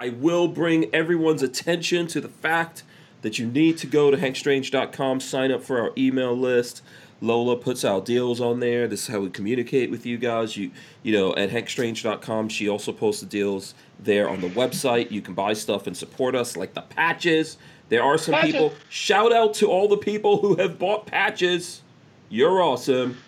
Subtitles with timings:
[0.00, 2.84] I will bring everyone's attention to the fact
[3.20, 6.80] that you need to go to hankstrange.com, sign up for our email list.
[7.20, 8.88] Lola puts out deals on there.
[8.88, 10.56] This is how we communicate with you guys.
[10.56, 10.70] You
[11.02, 15.10] you know, at hankstrange.com, she also posts the deals there on the website.
[15.10, 17.58] You can buy stuff and support us, like the patches.
[17.90, 18.52] There are some Patches.
[18.52, 18.72] people.
[18.88, 21.82] Shout out to all the people who have bought patches.
[22.30, 23.18] You're awesome.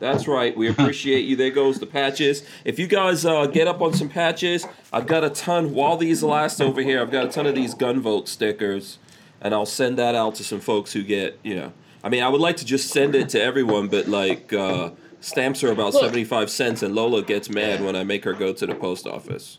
[0.00, 0.56] That's right.
[0.56, 1.36] We appreciate you.
[1.36, 2.42] There goes the patches.
[2.64, 5.72] If you guys uh, get up on some patches, I've got a ton.
[5.72, 8.98] While these last over here, I've got a ton of these gunvote stickers,
[9.40, 11.38] and I'll send that out to some folks who get.
[11.42, 14.52] You know, I mean, I would like to just send it to everyone, but like
[14.52, 16.02] uh, stamps are about Look.
[16.02, 19.06] seventy five cents, and Lola gets mad when I make her go to the post
[19.06, 19.58] office.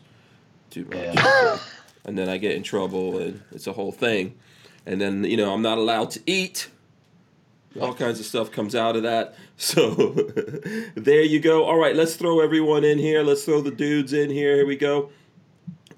[0.70, 0.96] Too much.
[0.96, 1.58] Yeah.
[2.04, 4.34] and then I get in trouble, and it's a whole thing.
[4.84, 6.68] And then you know I'm not allowed to eat.
[7.80, 9.34] All kinds of stuff comes out of that.
[9.58, 9.94] So
[10.94, 11.64] there you go.
[11.64, 13.22] All right, let's throw everyone in here.
[13.22, 14.54] Let's throw the dudes in here.
[14.56, 15.08] Here we go.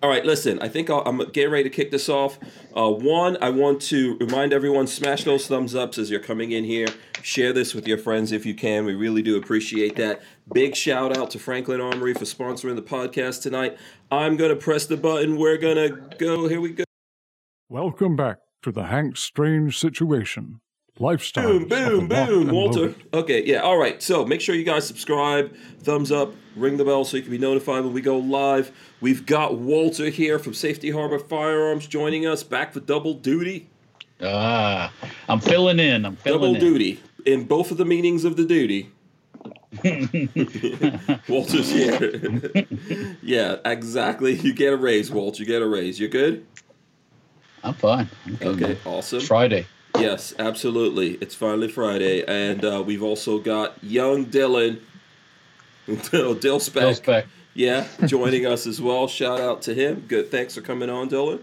[0.01, 0.61] All right, listen.
[0.61, 2.39] I think I'll, I'm getting ready to kick this off.
[2.77, 6.63] Uh, one, I want to remind everyone: smash those thumbs ups as you're coming in
[6.63, 6.87] here.
[7.21, 8.85] Share this with your friends if you can.
[8.85, 10.23] We really do appreciate that.
[10.53, 13.77] Big shout out to Franklin Armory for sponsoring the podcast tonight.
[14.13, 15.37] I'm gonna press the button.
[15.37, 16.47] We're gonna go.
[16.47, 16.85] Here we go.
[17.69, 20.61] Welcome back to the Hank Strange Situation.
[21.01, 21.61] Lifestyle.
[21.61, 22.95] Boom, boom, boom, Walter.
[23.15, 24.03] Okay, yeah, all right.
[24.03, 27.39] So make sure you guys subscribe, thumbs up, ring the bell so you can be
[27.39, 28.73] notified when we go live.
[29.01, 33.69] We've got Walter here from Safety Harbor Firearms joining us, back for double duty.
[34.21, 34.93] Ah,
[35.29, 36.05] I'm filling in.
[36.05, 36.55] I'm filling in.
[36.55, 36.61] Double in.
[36.61, 38.91] duty in both of the meanings of the duty.
[41.29, 42.13] Walter's here.
[43.23, 44.35] yeah, exactly.
[44.35, 45.39] You get a raise, Walt.
[45.39, 46.01] You get a raise.
[46.01, 46.45] You're good?
[47.63, 48.09] I'm fine.
[48.27, 48.79] I'm good, Okay, man.
[48.85, 49.21] awesome.
[49.21, 49.67] Friday.
[49.97, 51.15] Yes, absolutely.
[51.15, 54.81] It's finally Friday, and uh, we've also got young Dylan,
[56.11, 56.83] Dill, Dill Speck.
[56.83, 57.27] Bill Speck.
[57.55, 59.09] Yeah, joining us as well.
[59.09, 60.05] Shout out to him.
[60.07, 60.31] Good.
[60.31, 61.41] Thanks for coming on, Dylan.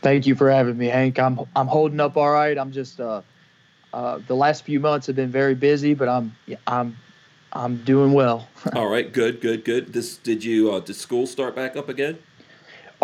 [0.00, 1.18] Thank you for having me, Hank.
[1.18, 2.56] I'm I'm holding up all right.
[2.56, 3.22] I'm just uh,
[3.92, 6.96] uh, the last few months have been very busy, but I'm I'm
[7.52, 8.48] I'm doing well.
[8.74, 9.92] All right, good, good, good.
[9.92, 12.18] This did you uh, did school start back up again?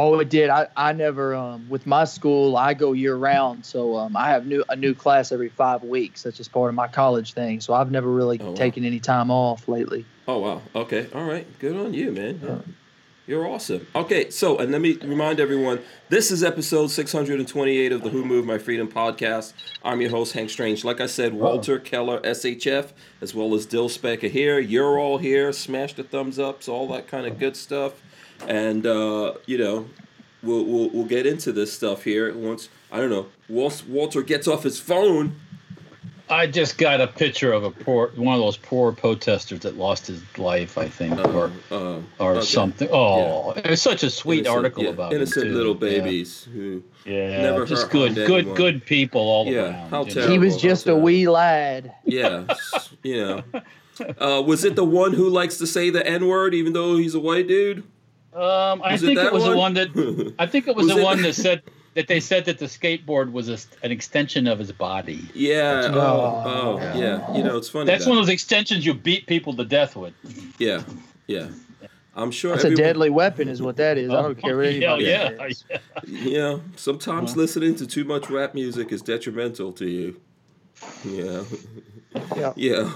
[0.03, 0.49] Oh, it did.
[0.51, 2.57] I, I never um, with my school.
[2.57, 6.23] I go year round, so um, I have new a new class every five weeks.
[6.23, 7.61] That's just part of my college thing.
[7.61, 8.55] So I've never really Oh, wow.
[8.55, 10.05] taken any time off lately.
[10.27, 10.63] Oh wow.
[10.75, 11.07] Okay.
[11.15, 11.47] All right.
[11.59, 12.41] Good on you, man.
[12.43, 12.59] Yeah.
[13.27, 13.87] You're awesome.
[13.95, 15.79] Okay, so and let me remind everyone,
[16.09, 19.53] this is episode 628 of the Who Moved My Freedom podcast.
[19.85, 20.83] I'm your host, Hank Strange.
[20.85, 22.89] Like I said, Walter Keller, SHF,
[23.21, 24.59] as well as Dill Speck here.
[24.59, 25.53] You're all here.
[25.53, 28.03] Smash the thumbs ups, all that kind of good stuff.
[28.49, 29.87] And uh, you know,
[30.43, 33.27] we'll, we'll we'll get into this stuff here once I don't know.
[33.49, 35.35] Once Walter gets off his phone.
[36.33, 40.07] I just got a picture of a poor one of those poor protesters that lost
[40.07, 42.41] his life, I think, or Uh, or okay.
[42.47, 42.89] something.
[42.93, 45.53] Oh, it's such a sweet Innocent- article yeah, about innocent too.
[45.55, 45.99] little Yeah.
[46.03, 48.55] babies who Yeah, Never just good, good, anyone.
[48.57, 49.91] good people all Yeah, around.
[49.91, 50.33] how terrible.
[50.33, 51.93] he was how just a wee lad.
[52.05, 52.45] Yeah,
[53.03, 53.43] you know.
[54.19, 57.15] Uh, was it the one who likes to say the N word even though he's
[57.15, 57.83] a white dude?
[58.33, 59.53] Um, I Was it think it, that was one?
[59.53, 61.63] the one that I think it was, Was the it- one that said
[61.95, 65.29] that they said that the skateboard was a, an extension of his body.
[65.35, 65.89] Yeah.
[65.93, 66.79] Oh, Oh.
[66.81, 67.37] oh, yeah.
[67.37, 67.87] You know, it's funny.
[67.87, 70.15] That's that- one of those extensions you beat people to death with.
[70.59, 70.83] Yeah,
[71.27, 71.49] yeah.
[72.15, 72.53] I'm sure.
[72.53, 74.11] That's a deadly weapon, is what that is.
[74.11, 75.65] I don't care what Yeah, anybody yeah, says.
[75.69, 75.79] yeah.
[76.07, 76.59] Yeah.
[76.77, 80.21] Sometimes listening to too much rap music is detrimental to you.
[81.05, 81.43] Yeah.
[82.37, 82.53] Yeah.
[82.57, 82.93] Yeah.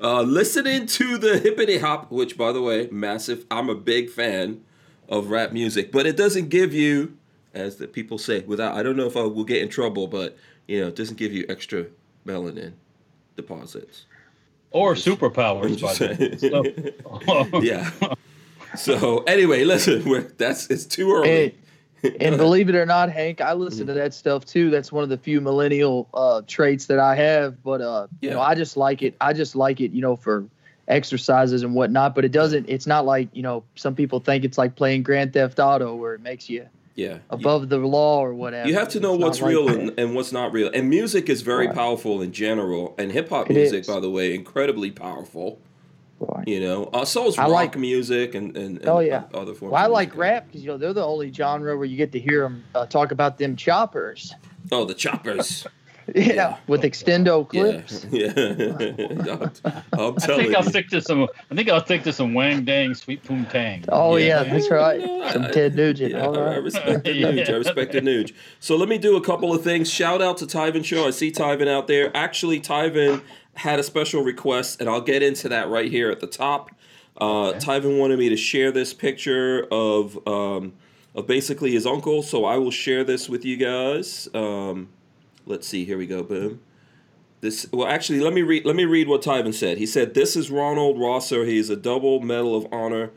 [0.00, 3.44] Uh, listening to the hippity hop, which by the way, massive.
[3.50, 4.60] I'm a big fan
[5.12, 7.16] of rap music, but it doesn't give you,
[7.54, 8.74] as the people say, without.
[8.74, 10.36] I don't know if I will get in trouble, but
[10.66, 11.86] you know, it doesn't give you extra
[12.26, 12.72] melanin
[13.36, 14.06] deposits.
[14.70, 17.52] Or I'm superpowers, just by the saying.
[17.60, 17.62] way.
[17.66, 17.90] yeah.
[18.74, 21.54] So anyway, listen, we're, that's it's too early.
[22.20, 23.88] And believe it or not, Hank, I listen Mm.
[23.88, 24.70] to that stuff too.
[24.70, 27.62] That's one of the few millennial uh, traits that I have.
[27.62, 29.14] But uh, you know, I just like it.
[29.20, 30.46] I just like it, you know, for
[30.92, 32.14] exercises and whatnot.
[32.14, 32.68] But it doesn't.
[32.68, 36.14] It's not like you know, some people think it's like playing Grand Theft Auto, where
[36.14, 37.18] it makes you yeah.
[37.30, 38.68] above the law or whatever.
[38.68, 39.78] You have to know It's what's real that.
[39.78, 40.70] and, and what's not real.
[40.72, 41.74] And music is very Right.
[41.74, 42.94] powerful in general.
[42.98, 43.86] And hip hop music, is.
[43.86, 45.58] by the way, incredibly powerful.
[46.20, 46.46] Right.
[46.46, 49.24] You know, uh, so is I rock like- music and, and, and Oh, yeah.
[49.34, 49.72] other forms.
[49.72, 52.20] Well, I like rap because you know they're the only genre where you get to
[52.20, 54.32] hear them uh, talk about them choppers.
[54.70, 55.66] Oh, the choppers.
[56.14, 58.06] Yeah, with extendo clips.
[58.10, 59.48] Yeah, yeah.
[59.92, 61.28] I'm, I'm I telling think I'll stick to some.
[61.50, 63.84] I think I'll stick to some Wang Dang Sweet Poon Tang.
[63.88, 64.42] Oh Yeah.
[64.42, 65.00] yeah, that's right.
[65.00, 66.12] Yeah, Some I- Ted Nugent.
[66.12, 66.62] Yeah, All I right.
[66.62, 67.48] respect the Nuge.
[67.48, 68.32] I respect the Nuge.
[68.60, 69.90] So let me do a couple of things.
[69.90, 71.06] Shout out to Tyven Show.
[71.06, 72.10] I see Tyven out there.
[72.16, 73.22] Actually, Tyven
[73.54, 76.70] had a special request, and I'll get into that right here at the top.
[77.18, 80.72] Uh, Tyven wanted me to share this picture of um,
[81.14, 82.22] of basically his uncle.
[82.22, 84.28] So I will share this with you guys.
[84.32, 84.88] Um,
[85.46, 85.84] let's see.
[85.84, 86.22] Here we go.
[86.22, 86.60] Boom.
[87.40, 88.64] This well, actually, let me read.
[88.64, 89.78] Let me read what Tyven said.
[89.78, 91.44] He said, "This is Ronald Rosser.
[91.44, 93.10] He's a double Medal of Honor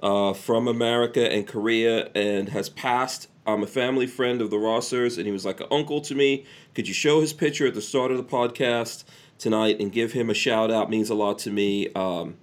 [0.00, 3.28] uh, from America and Korea, and has passed.
[3.44, 6.46] I'm a family friend of the Rossers, and he was like an uncle to me.
[6.74, 9.02] Could you show his picture at the start of the podcast
[9.38, 10.88] tonight and give him a shout out?
[10.88, 11.92] Means a lot to me.
[11.94, 12.36] Um,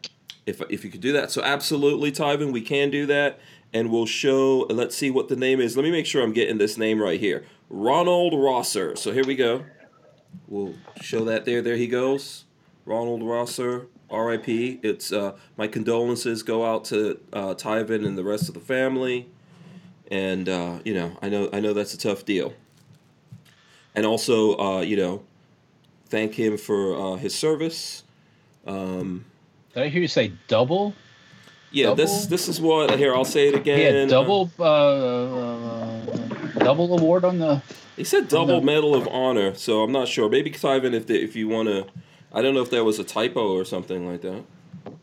[0.45, 3.39] if if you could do that, so absolutely, Tyven, we can do that,
[3.73, 4.65] and we'll show.
[4.69, 5.77] Let's see what the name is.
[5.77, 7.45] Let me make sure I'm getting this name right here.
[7.69, 8.95] Ronald Rosser.
[8.95, 9.65] So here we go.
[10.47, 11.61] We'll show that there.
[11.61, 12.45] There he goes.
[12.85, 14.79] Ronald Rosser, R.I.P.
[14.81, 19.27] It's uh, my condolences go out to uh, Tyven and the rest of the family,
[20.09, 22.53] and uh, you know I know I know that's a tough deal.
[23.95, 25.23] And also, uh, you know,
[26.07, 28.03] thank him for uh, his service.
[28.65, 29.25] Um,
[29.73, 30.93] Did I hear you say double?
[31.71, 32.29] yeah, this Double?
[32.29, 33.95] this is what here I'll say it He again.
[33.95, 36.18] had double uh, uh,
[36.57, 37.61] double award on the.
[37.95, 38.61] He said double No.
[38.61, 40.29] Medal of Honor, so I'm not sure.
[40.29, 41.87] Maybe Tyven, if the, if you want to,
[42.33, 44.43] I don't know if that was a typo or something like that.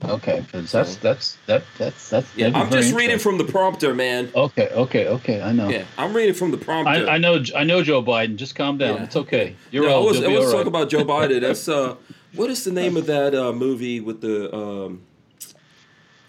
[0.04, 2.36] Okay, because that's that's that that's that's.
[2.36, 4.30] Yeah, I'm just reading from the prompter, man.
[4.34, 5.42] Okay, okay, okay.
[5.42, 5.68] I know.
[5.68, 6.90] Yeah, I'm reading from the prompter.
[6.90, 7.42] I, I know.
[7.54, 8.36] I know Joe Biden.
[8.36, 8.96] Just calm down.
[8.96, 9.04] Yeah.
[9.04, 9.56] It's okay.
[9.70, 10.06] You're no, I old.
[10.06, 10.66] was, You'll I was all talking right.
[10.68, 11.40] about Joe Biden.
[11.40, 11.96] That's uh,
[12.34, 15.02] what is the name of that uh, movie with the um,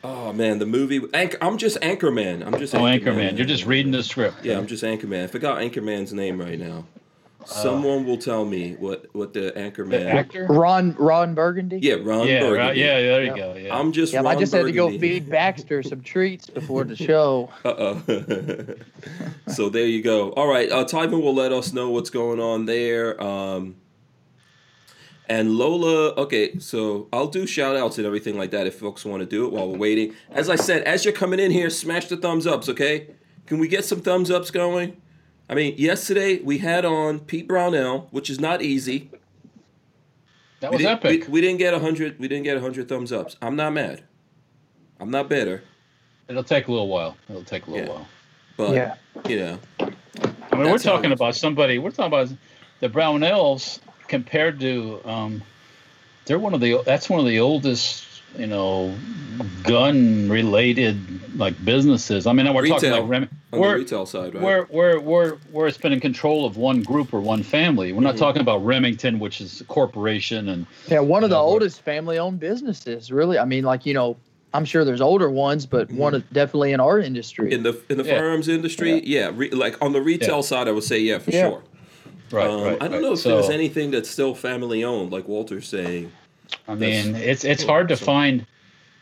[0.04, 1.02] oh man, the movie.
[1.14, 2.46] Anch- I'm just Anchorman.
[2.46, 3.38] I'm just Oh, Anchorman.
[3.38, 4.44] You're just reading the script.
[4.44, 5.24] Yeah, I'm just Anchorman.
[5.24, 6.86] I forgot Anchorman's name right now.
[7.42, 9.92] Uh, Someone will tell me what what the Anchorman.
[9.92, 10.48] The actor.
[10.50, 11.80] Ron Ron Burgundy.
[11.82, 12.58] Yeah, Ron Yeah, Burgundy.
[12.60, 12.76] right.
[12.78, 13.36] Yeah, there you Yep.
[13.38, 13.56] go.
[13.56, 13.78] Yeah.
[13.78, 14.12] I'm just.
[14.12, 17.50] Yeah, Ron I just had to go feed Baxter some treats before the show.
[17.66, 18.02] Uh-oh.
[19.48, 20.32] so there you go.
[20.32, 23.22] All right, uh, Tyven will let us know what's going on there.
[23.24, 23.76] Um,
[25.28, 29.22] and Lola, okay, so I'll do shout outs and everything like that if folks want
[29.22, 30.16] to do it while we're waiting.
[30.32, 33.08] As I said, as you're coming in here, smash the thumbs ups, okay?
[33.46, 35.02] Can we get some thumbs ups going?
[35.50, 39.10] I mean, yesterday we had on Pete Brownell, which is not easy.
[40.60, 41.26] that was didn't, epic.
[41.28, 42.20] We, we didn't get a hundred.
[42.20, 43.38] We didn't get a hundred thumbs ups.
[43.42, 44.04] I'm not mad.
[45.00, 45.64] I'm not bitter,
[46.28, 47.16] It'll take a little while.
[47.30, 47.94] It'll take a little Yeah.
[47.94, 48.08] while.
[48.58, 48.96] but yeah.
[49.30, 49.96] you know, I mean,
[50.52, 51.78] we're That's how it talking about somebody.
[51.78, 52.30] We're talking about
[52.80, 55.02] the Brownells compared to.
[55.06, 55.42] Um,
[56.26, 56.82] they're one of the.
[56.86, 58.06] That's one of the oldest.
[58.38, 58.94] You know,
[59.64, 62.28] gun-related like businesses.
[62.28, 63.02] I mean, we're talking Retail.
[63.02, 64.44] like Rem- on we're, the retail side, right?
[64.44, 67.94] where where where where it's been in control of one group or one family.
[67.94, 68.20] We're not Mhm.
[68.20, 71.82] talking about Remington, which is a corporation, and Yeah, one of the Yeah, we're- oldest
[71.82, 73.12] family-owned businesses.
[73.12, 74.18] Really, I mean, like you know,
[74.54, 77.52] I'm sure there's older ones, but one of definitely in our industry.
[77.54, 78.18] in the in the Yeah.
[78.20, 80.42] firearms industry, yeah, re, like on the retail Yeah.
[80.42, 81.50] side, I would say yeah for Yeah.
[81.50, 81.64] sure.
[82.32, 83.02] Right, um, right, I don't right.
[83.02, 86.12] know if so, there's anything that's still family owned, like Walter's saying.
[86.68, 87.72] I mean, it's it's cool.
[87.74, 88.46] hard to So- find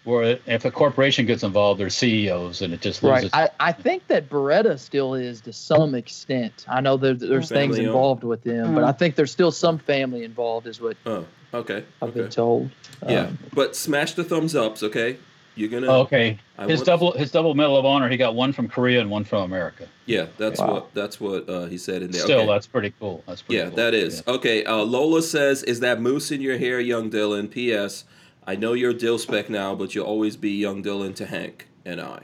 [0.04, 3.12] where if a corporation gets involved, they're CEOs, and it just loses.
[3.12, 3.24] Right.
[3.24, 3.34] loses.
[3.34, 6.64] I, I think that Beretta still is to some extent.
[6.68, 7.88] I know there, there's things Family owned.
[7.88, 11.26] involved with them, but I think there's still some family involved, is what Oh,
[11.56, 12.70] okay, I've been told.
[13.08, 13.22] yeah.
[13.28, 15.18] Um, But smash the thumbs ups, okay?
[15.56, 15.88] You're gonna.
[15.88, 18.10] Oh, okay, I his want- double his double medal of honor.
[18.10, 19.88] He got one from Korea and one from America.
[20.06, 20.74] Yeah, that's Wow.
[20.74, 22.22] what that's what uh, he said in there.
[22.22, 22.48] Still, okay.
[22.52, 23.24] that's pretty cool.
[23.28, 23.76] That's pretty Yeah, cool.
[23.78, 24.22] that is.
[24.28, 27.50] Okay, uh, Lola says, Is that mousse in your hair, young Dylan?
[27.50, 28.04] P.S.
[28.46, 32.00] I know you're Dill Speck now, but you'll always be young Dylan to Hank and
[32.02, 32.24] I.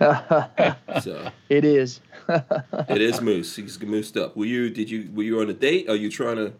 [1.02, 2.00] So it is.
[2.28, 3.56] it is mousse.
[3.56, 4.36] He's moussed up.
[4.36, 5.88] Were you did you were you on a date?
[5.88, 6.52] Are you trying to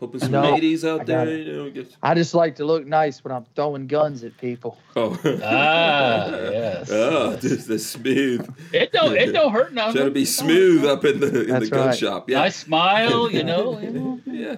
[0.00, 1.28] hoping some No, ladies out there?
[1.30, 4.78] You know, get, I just like to look nice when I'm throwing guns at people.
[4.96, 5.18] oh.
[5.44, 6.90] Ah, yes.
[6.92, 8.48] oh, this the smooth.
[8.72, 9.92] It don't it don't hurt now.
[9.92, 11.98] Trying to be smooth up in the in That's the gun right.
[11.98, 12.28] shop.
[12.30, 12.38] Yeah.
[12.40, 13.78] Nice smile, you know.
[13.80, 14.20] you know.
[14.26, 14.56] Yeah.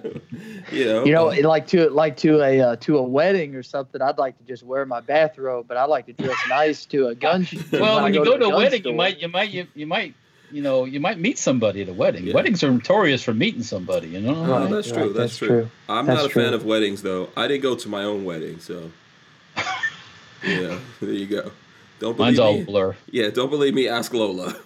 [0.73, 1.05] You know.
[1.33, 4.01] You know, like to like to a uh, to a wedding or something.
[4.03, 7.15] I'd like to just wear my bathrobe, but I like to dress nice to a
[7.15, 7.45] gun.
[7.45, 9.67] sh- Well, I when you go to a gun wedding, you might you might you,
[9.75, 10.15] you might
[10.53, 12.25] you know you might meet somebody at a wedding.
[12.27, 12.35] Yeah.
[12.35, 14.09] Weddings are notorious for meeting somebody.
[14.09, 14.35] You know.
[14.35, 14.97] Oh, Right, that's true.
[14.99, 15.49] right, that's, that's true.
[15.49, 15.71] true.
[15.89, 17.29] I'm That's not a fan of weddings, though.
[17.37, 18.91] I didn't go to my own wedding, so
[20.45, 21.53] yeah, there you go.
[21.99, 22.65] Don't believe Mine's all me.
[22.65, 22.97] blur.
[23.11, 23.87] Yeah, don't believe me.
[23.87, 24.57] Ask Lola.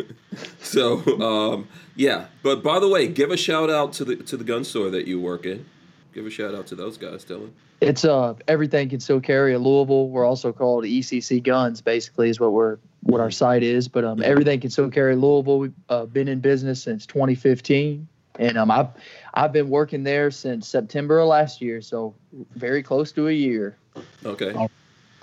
[0.60, 4.44] so um, yeah, but by the way, give a shout out to the to the
[4.44, 5.64] gun store that you work in.
[6.12, 7.50] Give a shout out to those guys, Dylan.
[7.80, 10.08] It's uh everything can still carry a Louisville.
[10.08, 11.80] We're also called ECC Guns.
[11.80, 13.88] Basically, is what we're what our site is.
[13.88, 15.58] But um, everything can still carry Louisville.
[15.58, 18.06] We've uh, been in business since 2015,
[18.38, 18.88] and um, I've
[19.34, 21.80] I've been working there since September of last year.
[21.82, 22.14] So
[22.54, 23.76] very close to a year.
[24.24, 24.52] Okay.
[24.52, 24.70] All-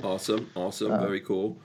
[0.01, 0.49] Awesome.
[0.55, 0.93] Awesome.
[0.93, 1.57] Uh, Very cool.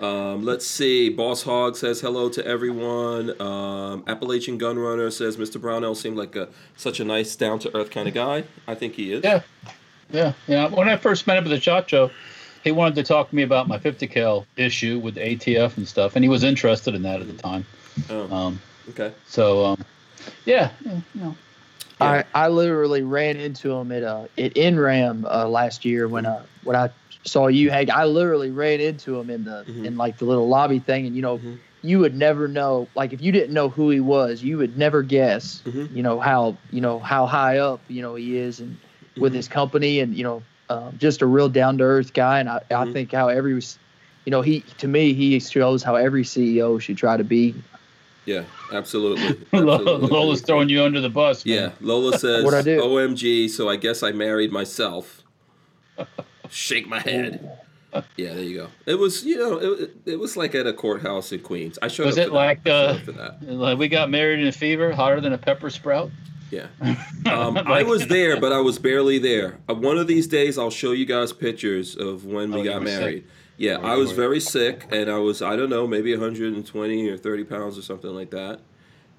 [0.00, 1.08] Um, let's see.
[1.08, 3.40] Boss Hog says hello to everyone.
[3.40, 5.60] Um, Appalachian Gunrunner says Mr.
[5.60, 8.42] Brownell seemed like a such a nice, down to earth kind of guy.
[8.66, 9.22] I think he is.
[9.22, 9.42] Yeah.
[10.10, 10.66] Yeah, yeah.
[10.68, 12.10] When I first met him at the shot show,
[12.66, 15.86] he wanted to talk to me about my 50 cal issue with the ATF and
[15.86, 17.64] stuff, and he was interested in that at the time.
[18.10, 18.58] Oh, Um,
[18.90, 19.12] okay.
[19.28, 19.78] so um,
[20.44, 21.36] yeah, yeah, you know,
[22.00, 26.42] I, I literally ran into him at uh at NRAM uh, last year when uh
[26.64, 26.90] when I
[27.24, 27.88] saw you Hank.
[27.88, 29.86] I literally ran into him in the Mhm.
[29.86, 31.58] in like the little lobby thing, and you know Mhm.
[31.82, 35.02] you would never know like if you didn't know who he was, you would never
[35.04, 35.94] guess Mhm.
[35.94, 38.76] you know how you know how high up you know he is and
[39.20, 39.36] with Mhm.
[39.36, 42.56] his company and you know um, just a real down to earth guy, and I,
[42.70, 42.92] I Mhm.
[42.92, 47.16] think how every you know he to me he shows how every CEO should try
[47.16, 47.54] to be.
[48.24, 48.42] Yeah,
[48.72, 49.22] absolutely.
[49.52, 50.08] Absolutely.
[50.08, 51.46] Lola's throwing you under the bus.
[51.46, 51.70] Yeah.
[51.80, 52.80] Lola says, What'd I do?
[52.82, 55.22] "OMG!" So I guess I married myself.
[56.50, 57.58] Shake my head.
[58.18, 58.68] Yeah, there you go.
[58.84, 61.78] It was, you know, it, it, it was like at a courthouse in Queens.
[61.80, 62.70] I showed Was up it for like, that.
[62.90, 63.42] Uh, for that.
[63.42, 66.10] Like we got married in a fever, hotter than a pepper sprout.
[66.50, 66.66] Yeah.
[67.26, 69.58] Um, I was there, but I was barely there.
[69.68, 72.80] Uh, one of these days, I'll show you guys pictures of when we Oh, got
[72.82, 73.00] were sick.
[73.00, 73.24] married.
[73.56, 77.16] Yeah, Oh, I was very sick, and I was, I don't know, maybe 120 or
[77.16, 78.60] 30 pounds or something like that.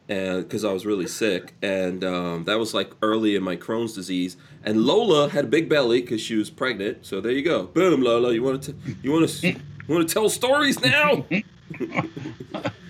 [0.07, 3.93] And because I was really sick, and um, that was like early in my Crohn's
[3.93, 4.37] disease.
[4.63, 7.05] And Lola had a big belly because she was pregnant.
[7.05, 7.63] So there you go.
[7.65, 8.31] Boom, Lola.
[8.33, 9.55] You want to, you want to, you
[9.89, 11.25] want to tell stories now?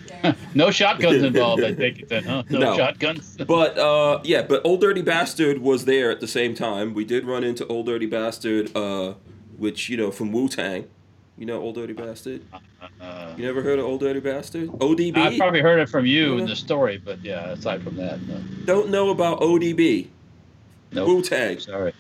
[0.54, 2.44] No shotguns involved, I think it then, huh?
[2.50, 2.78] No, No.
[2.78, 3.38] shotguns.
[3.48, 6.94] But uh, yeah, but Old Dirty Bastard was there at the same time.
[6.94, 9.14] We did run into Old Dirty Bastard, uh,
[9.58, 10.88] which you know from Wu Tang.
[11.38, 12.42] You know Old Dirty Bastard.
[13.00, 14.70] Uh, You never heard of Old Dirty Bastard?
[14.70, 15.16] ODB.
[15.18, 16.42] I probably heard it from you Yeah.
[16.42, 18.40] in the story, but yeah, aside from that, no.
[18.66, 20.08] Don't know about ODB.
[20.92, 21.08] Nope.
[21.08, 21.60] Wu Tang.
[21.60, 21.94] Sorry.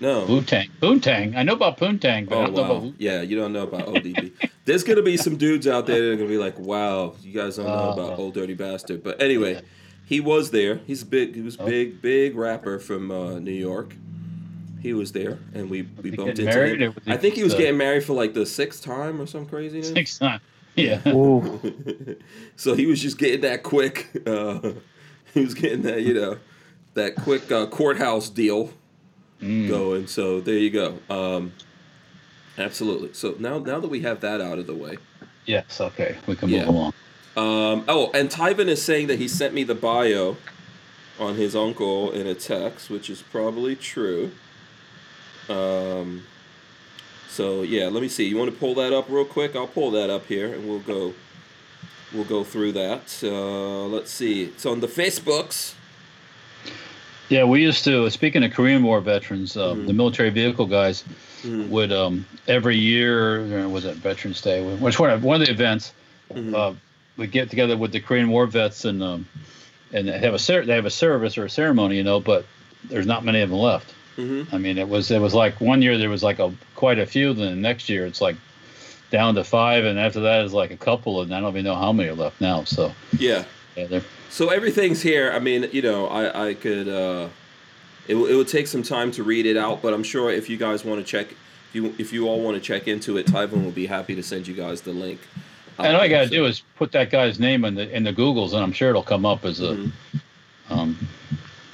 [0.00, 0.26] No.
[0.26, 0.68] Poontang.
[0.80, 1.36] Poontang.
[1.36, 2.80] I know about Poontang, but I Oh don't know about wow.
[2.88, 4.32] Wu- Yeah, you don't know about ODB.
[4.64, 7.56] There's gonna be some dudes out there that are gonna be like, "Wow, you guys
[7.56, 8.22] don't know about Oh.
[8.24, 9.60] Old Dirty Bastard." But anyway,
[10.06, 10.80] he was there.
[10.86, 11.34] He's big.
[11.34, 11.66] He was Oh.
[11.66, 13.94] big, big rapper from uh, New York.
[14.80, 16.94] He was there, and we we bumped into him.
[17.06, 19.90] I think he was just, getting married for like the sixth time or some craziness.
[19.90, 20.40] Next time.
[20.76, 21.00] Yeah.
[22.56, 24.08] So he was just getting that quick.
[24.26, 24.72] Uh,
[25.34, 26.38] he was getting that you know
[26.94, 28.70] that quick uh, courthouse deal
[29.40, 29.68] Mm.
[29.68, 30.06] going.
[30.06, 30.98] So there you go.
[31.10, 31.52] Um,
[32.58, 33.12] absolutely.
[33.12, 34.98] So now now that we have that out of the way.
[35.46, 35.80] Yes.
[35.80, 36.16] Okay.
[36.26, 36.66] We can Yeah.
[36.66, 36.92] move along.
[37.34, 40.36] Um, oh, and Tyven is saying that he sent me the bio
[41.18, 44.32] on his uncle in a text, which is probably true.
[45.48, 46.22] Um,
[47.28, 48.24] so yeah, let me see.
[48.28, 49.56] You want to pull that up real quick?
[49.56, 51.14] I'll pull that up here, and we'll go.
[52.12, 53.18] We'll go through that.
[53.22, 54.42] Uh, let's see.
[54.44, 55.72] It's on the Facebooks.
[57.30, 58.10] Yeah, we used to.
[58.10, 59.86] Speaking of Korean War veterans, uh, Mhm.
[59.86, 61.04] the military vehicle guys
[61.42, 61.68] Mhm.
[61.68, 63.68] would um, every year.
[63.68, 64.62] Was it Veterans Day?
[64.62, 65.10] Which one?
[65.10, 65.92] of One of the events.
[66.32, 66.54] Mhm.
[66.54, 66.74] Uh,
[67.16, 69.26] we get together with the Korean War vets and um,
[69.92, 72.20] and they have a ser- they have a service or a ceremony, you know.
[72.20, 72.46] But
[72.88, 73.92] there's not many of them left.
[74.16, 74.46] Mhm.
[74.52, 77.06] I mean, it was it was like one year there was like a quite a
[77.06, 77.34] few.
[77.34, 78.36] Then the next year it's like
[79.10, 81.74] down to five, and after that is like a couple, and I don't even know
[81.74, 82.64] how many are left now.
[82.64, 83.44] So Yeah.
[83.76, 85.30] yeah, So everything's here.
[85.34, 86.88] I mean, you know, I I could.
[86.88, 87.28] Uh,
[88.08, 90.48] it w- it would take some time to read it out, but I'm sure if
[90.50, 93.26] you guys want to check, if you if you all want to check into it,
[93.26, 95.20] Tyven will be happy to send you guys the link.
[95.78, 98.12] And all you gotta So- do is put that guy's name in the in the
[98.12, 99.92] Googles, and I'm sure it'll come up as a, Mhm.
[100.70, 101.08] um,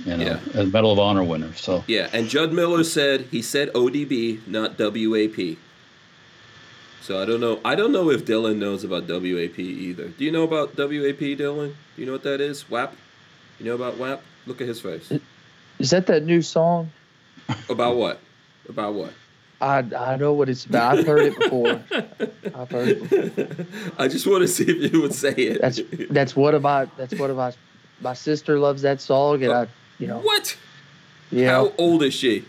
[0.07, 0.61] you know, Yeah.
[0.61, 1.53] a Medal of Honor winner.
[1.57, 5.57] So Yeah, and Judd Miller said he said ODB, not WAP.
[7.03, 7.59] So I don't know.
[7.65, 10.09] I don't know if Dylan knows about WAP either.
[10.09, 11.69] Do you know about WAP, Dylan?
[11.97, 12.69] Do you know what that is?
[12.71, 12.95] WAP?
[13.59, 14.23] You know about WAP?
[14.47, 15.11] Look at his face.
[15.79, 16.91] Is that that new song?
[17.69, 18.21] About what?
[18.69, 19.13] About what?
[19.61, 20.99] I I know what it's about.
[20.99, 21.81] I've heard it before.
[22.55, 23.67] I've heard it before.
[23.99, 25.61] I just want to see if you would say it.
[25.61, 25.81] That's
[26.11, 27.57] that's what about that's what about
[28.01, 29.67] my sister loves that song and I
[29.99, 30.57] you know what?
[31.31, 32.45] yeah How old is she?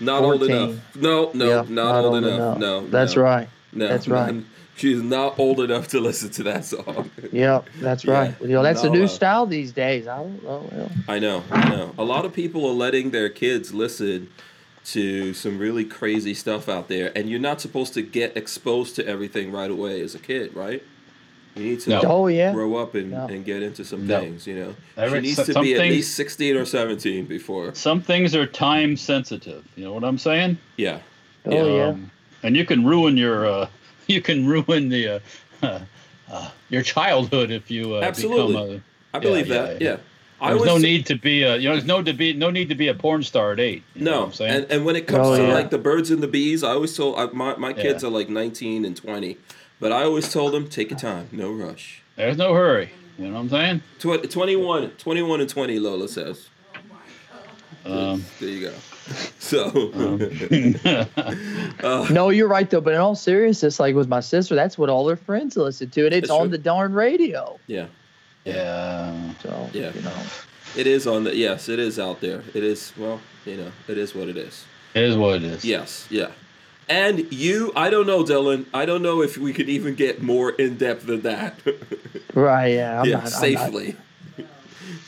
[0.00, 0.96] Not old enough.
[0.96, 2.58] No, no, yeah, not, old, enough.
[2.58, 3.48] No, that's no, right.
[3.72, 4.42] No, That's right.
[4.74, 4.78] No.
[4.78, 7.10] She's not old enough to listen to that song.
[7.30, 8.34] Yeah, that's Yeah, right.
[8.40, 9.06] You know that's a new allowed.
[9.10, 10.06] style these days.
[10.08, 10.68] I don't know.
[10.72, 11.94] Well, I know, I know.
[11.98, 14.28] A lot of people are letting their kids listen
[14.86, 19.06] to some really crazy stuff out there, and you're not supposed to get exposed to
[19.06, 20.82] everything right away as a kid, right?
[21.54, 22.00] You need to No.
[22.04, 22.50] Oh yeah.
[22.52, 23.26] grow up and, No.
[23.26, 24.20] and get into some No.
[24.20, 24.74] things, you know.
[24.96, 27.74] Every- she needs so- to some be at least 16 or 17 before.
[27.74, 29.62] some things are time sensitive.
[29.76, 30.56] You know what I'm saying?
[30.78, 30.98] Yeah.
[31.46, 31.84] Oh yeah.
[31.88, 32.10] Um,
[32.42, 33.66] and you can ruin your uh,
[34.12, 35.20] you can ruin the
[35.62, 35.80] uh,
[36.30, 38.52] uh, your childhood if you uh, Absolutely.
[38.54, 38.82] Become
[39.14, 39.80] a, I believe yeah, that.
[39.82, 39.90] yeah.
[39.90, 39.96] Yeah.
[40.40, 42.50] I there's was no need to be a you know there's no to be no
[42.50, 43.82] need to be a porn star at eight.
[43.94, 44.54] You know what No, I'm saying?
[44.64, 45.54] and, and when it comes Oh, to yeah.
[45.54, 48.08] like the birds and the bees, I always told I, my my kids Yeah.
[48.08, 49.36] are like 19 and 20,
[49.78, 52.02] but I always told them take your time, no rush.
[52.16, 52.90] there's no hurry.
[53.18, 53.82] You know what I'm saying?
[54.00, 56.48] Tw- 21, 21 and 20, Lola says.
[57.84, 58.74] Um, there you go.
[59.38, 60.22] So, um,
[61.82, 62.80] uh, No, you're right though.
[62.80, 66.04] But in all seriousness, like with my sister, that's what all her friends listen to,
[66.06, 66.56] and it's That's on true.
[66.56, 67.58] the darn radio.
[67.66, 67.86] yeah,
[68.44, 69.12] yeah.
[69.42, 69.92] So Yeah.
[69.94, 70.12] you know,
[70.76, 71.36] it is on the.
[71.36, 72.42] Yes, it is out there.
[72.54, 72.92] It is.
[72.96, 74.64] Well, you know, it is what it is.
[74.94, 75.64] It is what it is.
[75.64, 76.30] Yes, yeah.
[76.88, 78.66] And you, I don't know, Dylan.
[78.74, 81.58] I don't know if we could even get more in depth than that.
[82.34, 82.68] right?
[82.74, 83.96] Yeah, I'm yeah, not, I'm not- safely.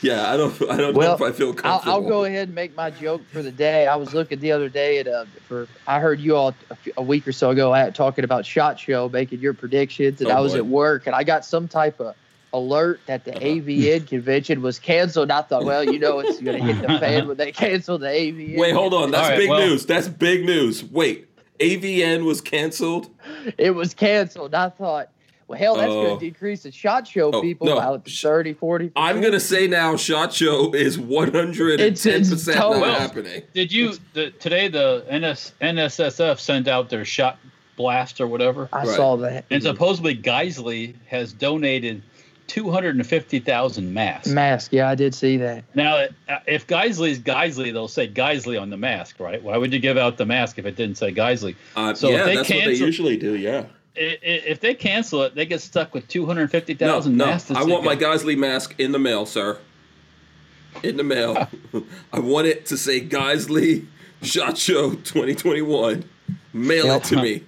[0.01, 0.53] Yeah, I don't.
[0.69, 1.93] I don't Well, know if I feel I'll, comfortable.
[1.93, 3.87] I'll go ahead and make my joke for the day.
[3.87, 6.93] I was looking the other day at uh for I heard you all a, few-
[6.97, 10.35] a week or so ago at talking about Shot Show, making your predictions, and Oh,
[10.35, 10.57] I was boy.
[10.59, 12.15] at work and I got some type of
[12.53, 13.45] alert that the Uh-huh.
[13.45, 15.29] AVN convention was canceled.
[15.31, 18.57] I thought, well, you know, it's gonna hit the fan when they cancel the AVN.
[18.57, 19.11] Wait, hold on.
[19.11, 19.85] That's All right, big well- news.
[19.85, 20.83] That's big news.
[20.83, 21.27] Wait,
[21.59, 23.09] AVN was canceled.
[23.57, 24.53] It was canceled.
[24.55, 25.09] I thought,
[25.47, 26.03] well, hell, that's Oh.
[26.07, 27.77] gonna decrease the Shot Show Oh, people no.
[27.77, 28.91] about 30, 40.
[28.95, 32.83] I'm gonna say now, Shot Show is 110 percent it's not total.
[32.85, 33.43] happening.
[33.53, 34.67] Did you the, today?
[34.67, 37.37] The NS, NSSF sent out their shot
[37.77, 38.95] blast or whatever, I Right.
[38.95, 39.45] saw that.
[39.51, 42.01] and supposedly Geissele has donated
[42.47, 44.27] two hundred and fifty thousand masks.
[44.29, 45.63] Mask, yeah, I did see that.
[45.75, 49.41] Now, uh, if Geissele's Geissele, they'll say Geissele on the mask, right?
[49.43, 51.55] Why would you give out the mask if it didn't say Geissele?
[51.75, 53.35] Uh, So yeah, if they that's what they cancel- usually do.
[53.35, 53.65] Yeah.
[53.97, 57.25] I- i- If they cancel it, they get stuck with two hundred fifty No, no.
[57.25, 57.51] masks.
[57.51, 59.57] I want my stick Geissele mask in the mail, sir.
[60.83, 61.47] In the mail.
[62.13, 63.85] I want it to say Geissele
[64.21, 66.03] Shot Show 2021.
[66.53, 66.97] Mail Yep.
[67.01, 67.43] it to me.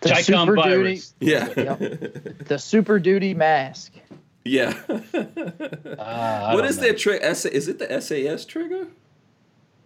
[0.00, 1.14] The Chicom Super Duty, virus.
[1.20, 1.44] Yeah.
[2.46, 3.92] the Super Duty mask.
[4.44, 4.74] yeah.
[5.98, 6.82] Ah, I what don't is know.
[6.84, 7.24] their trigger?
[7.26, 8.86] Is it the SAS trigger?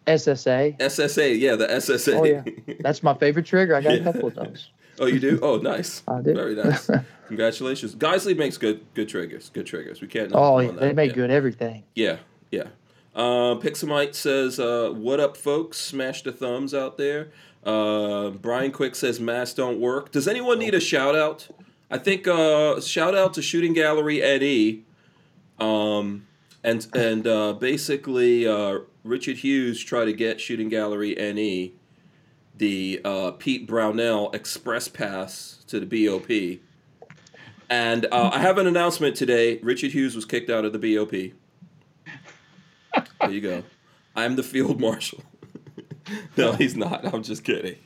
[0.06, 0.78] SSA.
[0.78, 1.38] SSA.
[1.38, 2.14] Yeah, the SSA.
[2.18, 2.42] Oh yeah,
[2.80, 3.74] that's my favorite trigger.
[3.74, 4.00] I got Yeah.
[4.00, 4.68] a couple of those.
[4.98, 5.38] Oh, you do?
[5.42, 6.02] Oh, nice.
[6.06, 6.34] I do.
[6.34, 6.90] Very nice.
[7.26, 7.94] Congratulations.
[7.94, 9.50] Geissele makes good good triggers.
[9.50, 10.00] Good triggers.
[10.00, 10.32] We can't.
[10.34, 11.16] Oh, yeah, they make yeah.
[11.16, 11.84] good everything.
[11.94, 12.18] Yeah,
[12.50, 12.68] yeah.
[13.14, 15.78] Uh, Pixamite says, uh, "What up, folks?
[15.78, 17.30] Smash the thumbs out there."
[17.64, 21.48] Uh, Brian Quick says, "Masks don't work." Does anyone need a shout out?
[21.90, 24.84] I think uh, shout out to Shooting Gallery Eddie,
[25.58, 26.26] um,
[26.62, 31.72] and and uh, basically uh, Richard Hughes tried to get Shooting Gallery NE
[32.56, 36.60] the uh, Pete Brownell Express Pass to the BOP.
[37.70, 39.58] And uh, I have an announcement today.
[39.58, 41.10] Richard Hughes was kicked out of the BOP.
[43.20, 43.64] There you go.
[44.14, 45.22] I'm the field marshal.
[46.36, 47.12] no, he's not.
[47.12, 47.76] I'm just kidding.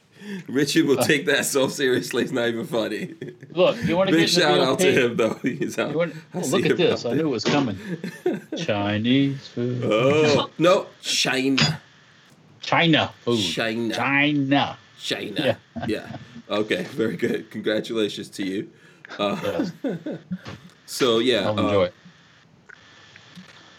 [0.47, 2.23] Richard will take that so seriously.
[2.25, 3.15] It's not even funny.
[3.51, 5.35] Look, you want to Big get in the shout out to him though.
[5.43, 5.95] He's out.
[5.95, 7.07] Want- oh, look at this.
[7.07, 7.79] I knew it was coming.
[8.57, 9.83] Chinese food.
[9.85, 11.81] Oh no, China,
[12.69, 13.41] China food.
[13.41, 14.79] China, China.
[15.01, 15.59] China.
[15.87, 16.17] Yeah.
[16.51, 16.83] Okay.
[16.85, 17.51] Very good.
[17.51, 18.71] Congratulations to you.
[19.19, 19.73] Uh, Yes,
[20.87, 21.49] so yeah.
[21.49, 21.95] I'll uh, it.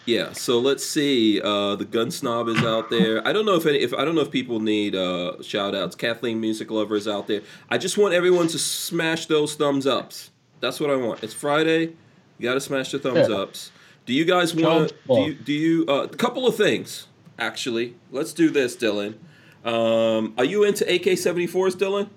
[0.06, 1.40] Yeah, so let's see.
[1.40, 3.26] Uh, the gun snob is out there.
[3.28, 5.94] I don't know if any, if I don't know if people need uh, shout outs.
[5.94, 7.42] Kathleen Music Lover is out there.
[7.68, 10.30] I just want everyone to smash those thumbs ups.
[10.60, 11.22] That's what I want.
[11.22, 11.92] It's Friday.
[12.38, 13.36] You got to smash the thumbs Yeah.
[13.36, 13.70] ups.
[14.06, 14.88] Do you guys want?
[14.88, 15.34] to Do you?
[15.34, 15.84] Do you?
[15.84, 17.06] A couple of things
[17.40, 17.94] actually.
[18.12, 19.14] Let's do this, Dylan.
[19.64, 22.08] Um, are you into AK seventy fours, Dylan?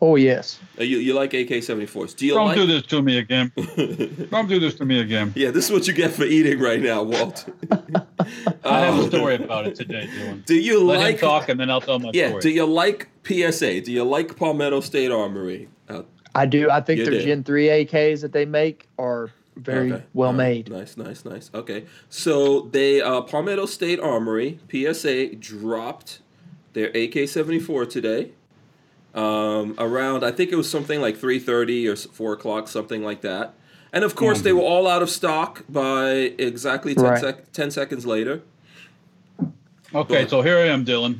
[0.00, 0.58] Oh yes.
[0.78, 2.14] Are you you like AK seventy fours?
[2.14, 2.56] Do you Don't like?
[2.56, 3.52] do this to me again.
[4.30, 5.32] Don't do this to me again.
[5.36, 7.48] yeah, this is what you get for eating right now, Walt.
[8.64, 10.44] I have a story about it today, Dylan.
[10.44, 12.28] Do you Let like him talk, and then I'll tell my Yeah.
[12.28, 12.42] story.
[12.42, 13.80] Do you like PSA?
[13.82, 15.68] Do you like Palmetto State Armory?
[15.88, 16.02] Uh,
[16.34, 16.70] I do.
[16.70, 17.24] I think You their did.
[17.24, 20.04] Gen 3 AKs that they make are very okay.
[20.14, 20.48] well All right.
[20.66, 20.70] made.
[20.70, 21.50] Nice, nice, nice.
[21.54, 21.84] Okay.
[22.08, 26.20] So they uh, Palmetto State Armory PSA dropped
[26.72, 28.30] their AK-74 today.
[29.14, 33.54] Um, around I think it was something like 3:30 or 4 o'clock, something like that.
[33.92, 37.20] And of course, they were all out of stock by exactly 10, Right.
[37.20, 38.40] sec- 10 seconds later.
[39.94, 41.18] Okay, so here I am, Dylan.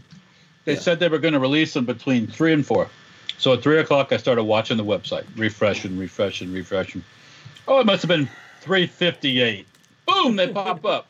[0.65, 0.79] They Yeah.
[0.81, 2.89] said they were going to release them between three and four.
[3.37, 7.05] So at three o'clock, I started watching the website, refreshing, refreshing, refreshing.
[7.69, 8.29] Oh, it must have been
[8.61, 9.67] three fifty-eight.
[10.07, 10.37] Boom!
[10.37, 11.07] They pop up.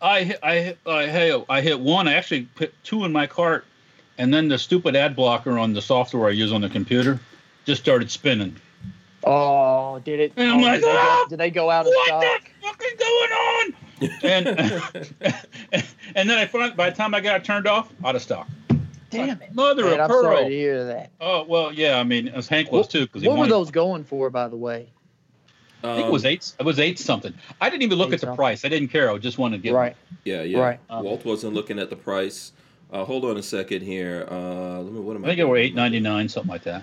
[0.00, 2.08] I hit- I I hit I hit one.
[2.08, 3.64] I actually put two in my cart,
[4.18, 7.18] and then the stupid ad blocker on the software I use on the computer
[7.64, 8.56] just started spinning.
[9.24, 10.32] Oh, did it?
[10.36, 12.50] And I'm oh, like, did, they go, "Ah, did they go out of What stock?
[12.62, 13.74] the fuck is going on?
[14.22, 15.34] and
[16.14, 18.46] and then I found by the time I got it turned off, out of stock.
[19.10, 19.54] Damn it.
[19.54, 20.22] Mother Man, of I'm pearl.
[20.22, 21.10] sorry to hear that.
[21.20, 21.98] Oh well, yeah.
[21.98, 24.48] I mean, as Hank was What, too, because he what were those going for, by
[24.48, 24.88] the way?
[25.84, 26.52] I think it was eight.
[26.58, 27.32] It was eight something.
[27.60, 28.36] I didn't even look Eight at the something.
[28.36, 28.64] price.
[28.64, 29.10] I didn't care.
[29.10, 29.74] I just wanted to get.
[29.74, 29.96] Right.
[30.24, 30.58] Yeah, yeah.
[30.58, 30.80] Right.
[30.90, 32.52] Um, Walt wasn't looking at the price.
[32.92, 34.26] Uh, hold on a second here.
[34.30, 35.00] Uh, let me.
[35.00, 35.30] What am I I?
[35.30, 36.82] think they were eight ninety nine, something like that.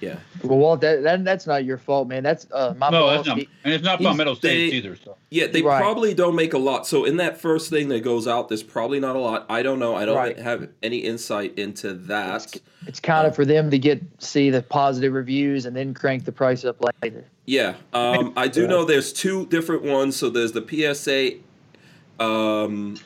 [0.00, 0.18] Yeah.
[0.42, 2.22] Well, Walt, that, that that's not your fault, man.
[2.22, 2.92] That's uh, my fault.
[2.92, 3.16] no, boss.
[3.16, 4.96] that's not, and it's not he's- Palmetto State they- either.
[4.96, 5.80] So Yeah, they Right.
[5.80, 6.86] probably don't make a lot.
[6.86, 9.46] So in that first thing that goes out, there's probably not a lot.
[9.48, 9.94] I don't know.
[9.94, 10.38] I don't Right.
[10.38, 12.60] have any insight into that.
[12.86, 16.32] it's kind of for them to get see the positive reviews and then crank the
[16.32, 17.24] price up later.
[17.46, 20.16] Yeah, um, I do know there's two different ones.
[20.16, 21.38] So there's the PSA,
[22.22, 22.96] um,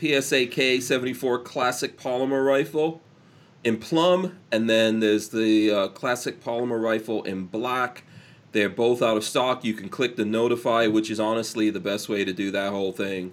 [0.00, 3.00] PSA K74 Classic Polymer Rifle
[3.64, 8.04] in plum, and then there's the uh, Classic Polymer Rifle in black.
[8.52, 9.64] They're both out of stock.
[9.64, 12.92] You can click the notify, which is honestly the best way to do that whole
[12.92, 13.32] thing.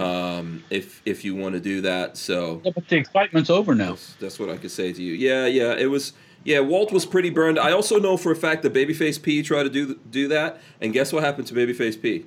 [0.00, 3.90] Um, if if you want to do that, so yeah, but the excitement's over now.
[3.90, 5.12] that's, that's what I could say to you.
[5.12, 6.14] Yeah, yeah, it was.
[6.44, 7.56] Yeah, Walt was pretty burned.
[7.56, 10.92] I also know for a fact that Babyface P tried to do do that, and
[10.92, 12.24] guess what happened to Babyface P?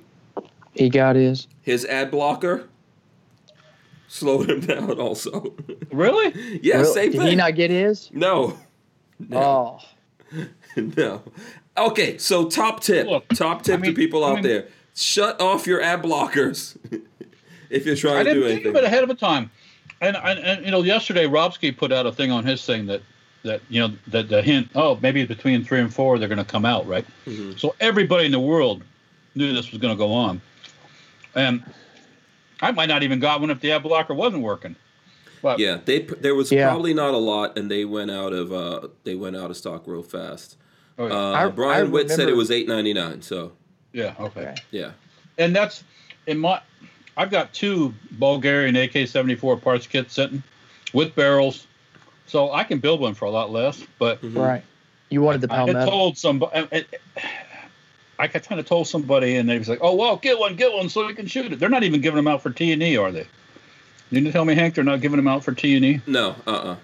[0.72, 1.48] He got his.
[1.60, 2.68] His ad blocker
[4.08, 4.98] slowed him down.
[5.00, 5.54] Also,
[5.90, 6.60] Really?
[6.62, 7.26] yeah, Well, same Did thing.
[7.28, 8.10] he not get his?
[8.12, 8.56] no,
[9.18, 9.80] no,
[10.32, 10.44] Oh,
[10.76, 11.22] no.
[11.78, 13.06] Okay, so top tip.
[13.06, 16.02] Look, top tip I mean- to people I out mean- there: shut off your ad
[16.02, 16.76] blockers
[17.70, 19.50] if you're I trying to didn't do think of it ahead of a time.
[20.00, 23.00] And, and, and you know, yesterday Robsky put out a thing on his thing that
[23.44, 26.44] that you know that the hint, oh, maybe between three and four they're going to
[26.44, 27.06] come out, right?
[27.26, 27.58] Mhm.
[27.58, 28.82] So everybody in the world
[29.34, 30.40] knew this was going to go on,
[31.34, 31.62] and
[32.60, 34.76] I might not even got one if the ad blocker wasn't working.
[35.42, 36.68] But Yeah, they there was Yeah.
[36.68, 39.82] probably not a lot, and they went out of uh, they went out of stock
[39.86, 40.56] real fast.
[40.98, 41.12] oh, yeah.
[41.14, 43.20] Uh, I- Brian I Witt said it remember- was eight ninety nine.
[43.22, 43.52] So
[43.92, 44.40] yeah, okay.
[44.40, 44.54] okay.
[44.70, 44.90] yeah,
[45.38, 45.84] And that's
[46.26, 46.60] in my.
[47.18, 50.42] I've got two Bulgarian AK-74 parts kits sitting
[50.92, 51.66] with barrels,
[52.26, 53.82] so I can build one for a lot less.
[53.98, 54.36] But Mhm.
[54.36, 54.62] Right.
[55.08, 55.90] You wanted the I had palmetto.
[55.90, 56.84] told somebody.
[58.18, 60.88] I kind of told somebody, and they was like, "Oh, well, get one, get one,
[60.88, 62.96] so we can shoot it." They're not even giving them out for T and E,
[62.96, 63.26] are they?
[64.10, 66.00] You didn't tell me, Hank, they're not giving them out for T and E.
[66.06, 66.76] No, uh, uh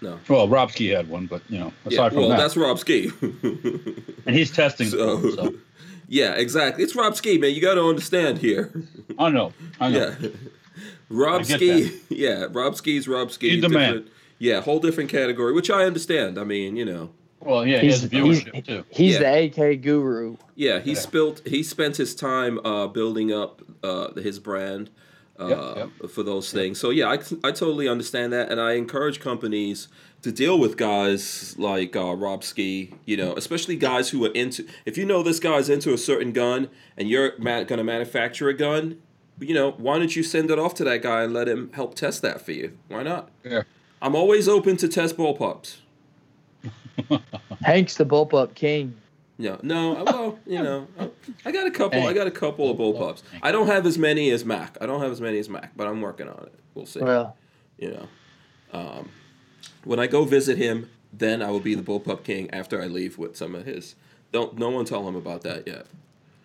[0.00, 0.18] no.
[0.28, 3.10] Well, Robsky had one, but you know, aside Yeah, from well, that, that's Rob Ski.
[3.22, 4.88] and he's testing.
[4.88, 5.54] so, So, so
[6.08, 6.84] yeah, exactly.
[6.84, 7.54] It's Rob Ski, man.
[7.54, 8.70] You got to understand here.
[9.18, 10.14] I know, I know.
[10.20, 10.28] Yeah,
[11.08, 11.90] Rob I.
[12.10, 13.50] Yeah, Rob Ski's Rob Ski.
[13.50, 14.08] He's the man.
[14.38, 16.38] Yeah, whole different category, which I understand.
[16.38, 17.10] I mean, you know.
[17.46, 18.84] Well, yeah, he He's, has he's, viewership too.
[18.90, 19.46] he's Yeah.
[19.48, 20.36] the AK guru.
[20.54, 20.98] Yeah, he Yeah.
[20.98, 21.42] spilt.
[21.46, 24.90] He spent his time uh, building up uh, his brand
[25.38, 26.80] uh, Yep, for those things.
[26.80, 29.88] So yeah, I, I totally understand that, and I encourage companies
[30.22, 32.94] to deal with guys like uh, Rob Ski.
[33.04, 34.66] You know, especially guys who are into.
[34.86, 38.48] If you know this guy's into a certain gun, and you're ma- going to manufacture
[38.48, 38.96] a gun,
[39.38, 41.94] you know, why don't you send it off to that guy and let him help
[41.94, 42.78] test that for you?
[42.88, 43.28] Why not?
[43.44, 43.62] Yeah.
[44.00, 45.76] I'm always open to test bullpups.
[47.62, 48.96] Hank's the bullpup king.
[49.38, 50.02] No, no.
[50.04, 50.86] Well, you know,
[51.44, 52.06] I got a couple.
[52.06, 53.22] I got a couple of bullpups.
[53.42, 54.78] I don't have as many as Mac.
[54.80, 56.54] I don't have as many as Mac, but I'm working on it.
[56.74, 57.00] We'll see.
[57.00, 57.36] Well,
[57.78, 58.08] You know,
[58.72, 59.10] um,
[59.84, 63.18] when I go visit him, then I will be the bullpup king after I leave
[63.18, 63.94] with some of his.
[64.32, 65.86] Don't no one tell him about that yet.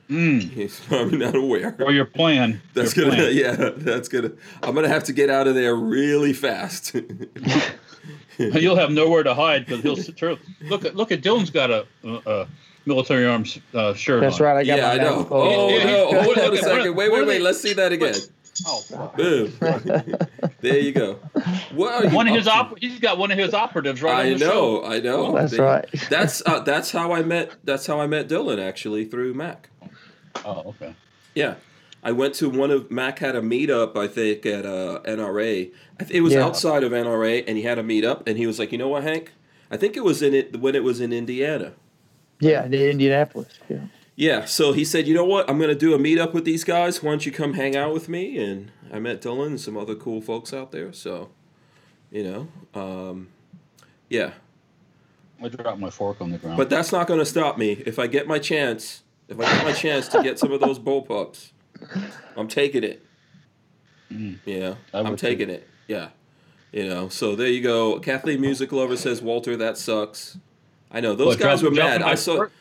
[0.10, 0.42] Mm.
[0.52, 1.76] He's probably not aware.
[1.80, 2.62] Or your plan.
[2.74, 3.36] That's your gonna, plan.
[3.36, 3.70] yeah.
[3.76, 4.32] That's gonna.
[4.62, 6.96] I'm gonna have to get out of there really fast.
[8.38, 10.38] You'll have nowhere to hide because he'll sit through.
[10.62, 12.48] Look at look at Dylan's got a, a, a
[12.86, 14.46] military arms uh, shirt that's on.
[14.48, 14.58] right.
[14.58, 15.18] I got yeah, my I know.
[15.18, 15.36] Navajo.
[15.36, 16.08] Oh Yeah, no!
[16.10, 16.96] he's- Hold on a second.
[16.96, 17.42] Wait, what wait, wait.
[17.42, 18.16] Let's see that again.
[18.68, 19.12] Oh.
[19.18, 19.54] Boom.
[20.62, 21.14] there you go.
[21.74, 22.52] What are you one of his to?
[22.52, 24.86] op- he's got one of his operatives right I know, show.
[24.86, 25.34] I know.
[25.34, 25.86] That's They- right.
[26.10, 27.52] That's uh, that's how I met.
[27.64, 29.70] That's how I met Dylan actually through Mac.
[30.46, 30.96] Oh, okay.
[31.36, 31.56] Yeah,
[32.04, 33.96] I went to one of Mac had a meetup.
[33.96, 35.72] I think at uh, NRA.
[36.10, 36.46] It was Yeah.
[36.46, 39.04] outside of NRA, and he had a meetup, and he was like, "You know what,
[39.04, 39.32] Hank?
[39.70, 41.74] I think it was in it when it was in Indiana."
[42.40, 43.50] Yeah, in Indianapolis.
[43.70, 43.86] Yeah.
[44.16, 45.50] Yeah, so he said, "You know what?
[45.50, 47.02] I'm going to do a meetup with these guys.
[47.02, 49.96] Why don't you come hang out with me?" And I met Dylan and some other
[49.96, 50.92] cool folks out there.
[50.92, 51.30] So,
[52.12, 52.48] you know,
[52.80, 53.30] um,
[54.10, 54.32] yeah.
[55.42, 56.58] I dropped my fork on the ground.
[56.58, 57.82] But that's not going to stop me.
[57.86, 60.78] If I get my chance, if I get my chance to get some of those
[60.78, 61.52] bullpups,
[62.36, 63.06] I'm taking it.
[64.12, 64.40] Mm.
[64.46, 65.68] Yeah, I'm taking it.
[65.88, 66.10] Yeah,
[66.72, 67.10] you know.
[67.10, 68.00] So there you go.
[68.00, 70.38] Kathleen Music Lover says, "Walter, that sucks."
[70.92, 72.02] I know those What, guys dropping- were mad.
[72.02, 72.52] I saw fork?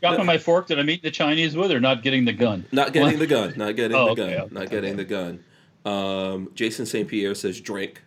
[0.00, 2.64] Dropping my fork that I'm eating the Chinese with, or not getting the gun?
[2.72, 5.02] not getting the gun, not getting Oh, the okay, gun, okay, not getting okay.
[5.02, 5.44] the gun.
[5.84, 7.08] Um, Jason St.
[7.08, 8.02] Pierre says, "Drink,"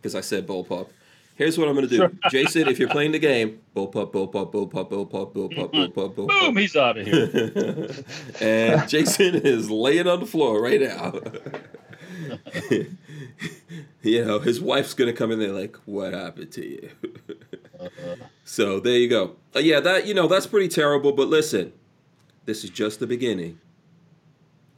[0.00, 0.88] because I said bullpup.
[1.36, 2.66] Here's what I'm going to do, Jason.
[2.66, 6.28] If you're playing the game, bullpup, bullpup, bullpup, bullpup, bullpup, bullpup, bullpup.
[6.28, 7.90] Boom, he's out of here.
[8.40, 11.12] and Jason is laying on the floor right now.
[14.02, 16.90] you know, his wife's gonna come in there like, "What happened to you?"
[18.44, 19.36] so there you go.
[19.54, 21.12] Uh, yeah, that you know that's pretty terrible.
[21.12, 21.74] But listen,
[22.46, 23.60] this is just the beginning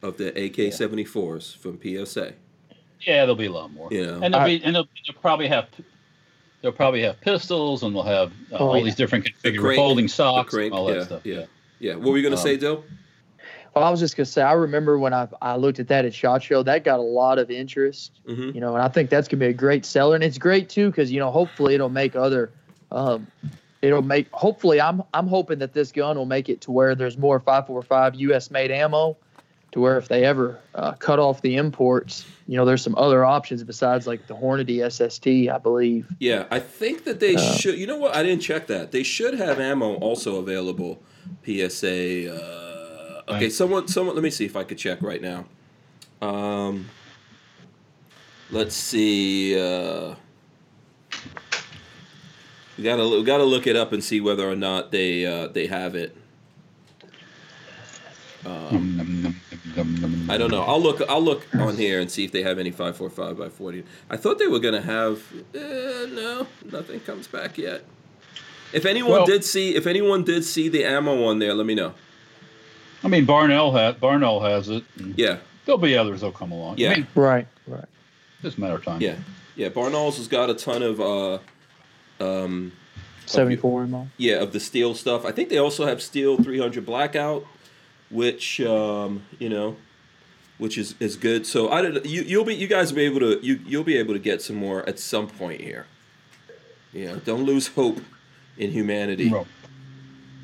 [0.02, 2.34] of the AK-74s from PSA.
[3.00, 3.88] Yeah, there'll be a lot more.
[3.92, 4.20] You know.
[4.22, 5.68] and they'll I- be, and they'll, they'll probably have
[6.62, 8.84] they'll probably have pistols and they'll have uh, Oh, all yeah.
[8.84, 11.26] these different The configurations, folding the socks, crank, and all that yeah, stuff.
[11.26, 11.44] yeah.
[11.80, 11.94] Yeah.
[11.94, 12.82] What were you gonna Um, say, Joe?
[13.74, 16.12] Well, I was just gonna say, I remember when I I looked at that at
[16.14, 18.12] Shot Show, that got a lot of interest.
[18.26, 18.50] Mm-hmm.
[18.54, 20.90] You know, and I think that's gonna be a great seller, and it's great too
[20.90, 22.50] because you know hopefully it'll make other,
[22.90, 23.28] um,
[23.82, 27.16] it'll make hopefully I'm I'm hoping that this gun will make it to where there's
[27.16, 28.50] more 545 U.S.
[28.50, 29.16] made ammo,
[29.78, 33.24] to where if they ever uh, cut off the imports, you know, there's some other
[33.24, 36.08] options besides like the Hornady SST, I believe.
[36.18, 37.78] Yeah, I think that they Uh, should.
[37.78, 38.14] You know what?
[38.14, 38.90] I didn't check that.
[38.92, 41.00] They should have ammo also available.
[41.44, 42.34] PSA.
[42.34, 43.52] Uh, okay, Right.
[43.52, 44.14] someone, someone.
[44.14, 45.44] Let me see if I could check right now.
[46.20, 46.88] Um,
[48.50, 49.58] let's see.
[49.58, 50.14] Uh,
[52.76, 55.66] we gotta we gotta look it up and see whether or not they uh, they
[55.66, 56.16] have it.
[58.46, 59.37] Um,
[60.28, 60.62] I don't know.
[60.62, 61.00] I'll look.
[61.08, 63.84] I'll look on here and see if they have any five four five by forty.
[64.10, 65.22] I thought they were gonna have.
[65.54, 65.58] Uh,
[66.12, 67.84] no, nothing comes back yet.
[68.72, 71.74] If anyone Well- did see, if anyone did see the ammo on there, let me
[71.74, 71.94] know.
[73.02, 74.84] I mean, Barnaul has Barnaul has it.
[75.16, 76.78] Yeah, There'll be others that'll come along.
[76.78, 76.90] Yeah.
[76.90, 77.46] I mean, Right.
[77.66, 77.84] Right.
[78.42, 79.00] it's a matter of time.
[79.00, 79.16] yeah,
[79.56, 79.68] yeah.
[79.68, 81.00] Barnaul's has got a ton of.
[81.00, 81.38] Uh,
[82.20, 82.72] um,
[83.26, 84.08] 74 ammo.
[84.16, 85.24] yeah, of the steel stuff.
[85.24, 87.44] I think they also have steel 300 blackout,
[88.10, 89.76] which um, you know,
[90.58, 91.46] which is, is good.
[91.46, 92.04] So I don't.
[92.04, 94.42] You you'll be you guys will be able to you you'll be able to get
[94.42, 95.86] some more at some point here.
[96.92, 98.00] Yeah, don't lose hope
[98.56, 99.32] in humanity.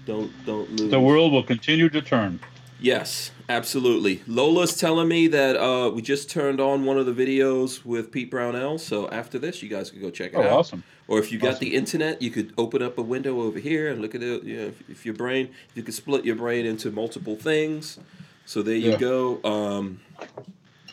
[0.06, 0.90] Don't don't lose.
[0.90, 2.40] the world will continue to turn.
[2.84, 4.20] Yes, absolutely.
[4.26, 8.30] Lola's telling me that uh, we just turned on one of the videos with Pete
[8.30, 8.76] Brownell.
[8.76, 10.50] So after this, you guys could go check it Oh, out.
[10.50, 10.84] awesome.
[11.08, 11.60] Or if you got Awesome.
[11.60, 14.42] the internet, you could open up a window over here and look at it.
[14.42, 17.98] You know, if, if your brain, you could split your brain into multiple things.
[18.44, 18.96] So there you Yeah.
[18.98, 19.40] go.
[19.44, 20.00] Um,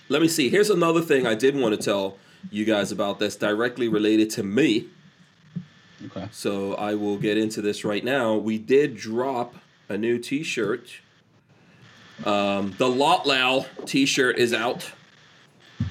[0.07, 0.47] let me see.
[0.47, 2.15] Here's another thing I did want to tell
[2.49, 4.85] you guys about that's directly related to me.
[6.05, 6.29] Okay.
[6.31, 8.35] So I will get into this right now.
[8.37, 9.55] We did drop
[9.89, 10.89] a new T-shirt.
[12.25, 14.91] Um, the Lot Lao T-shirt is out.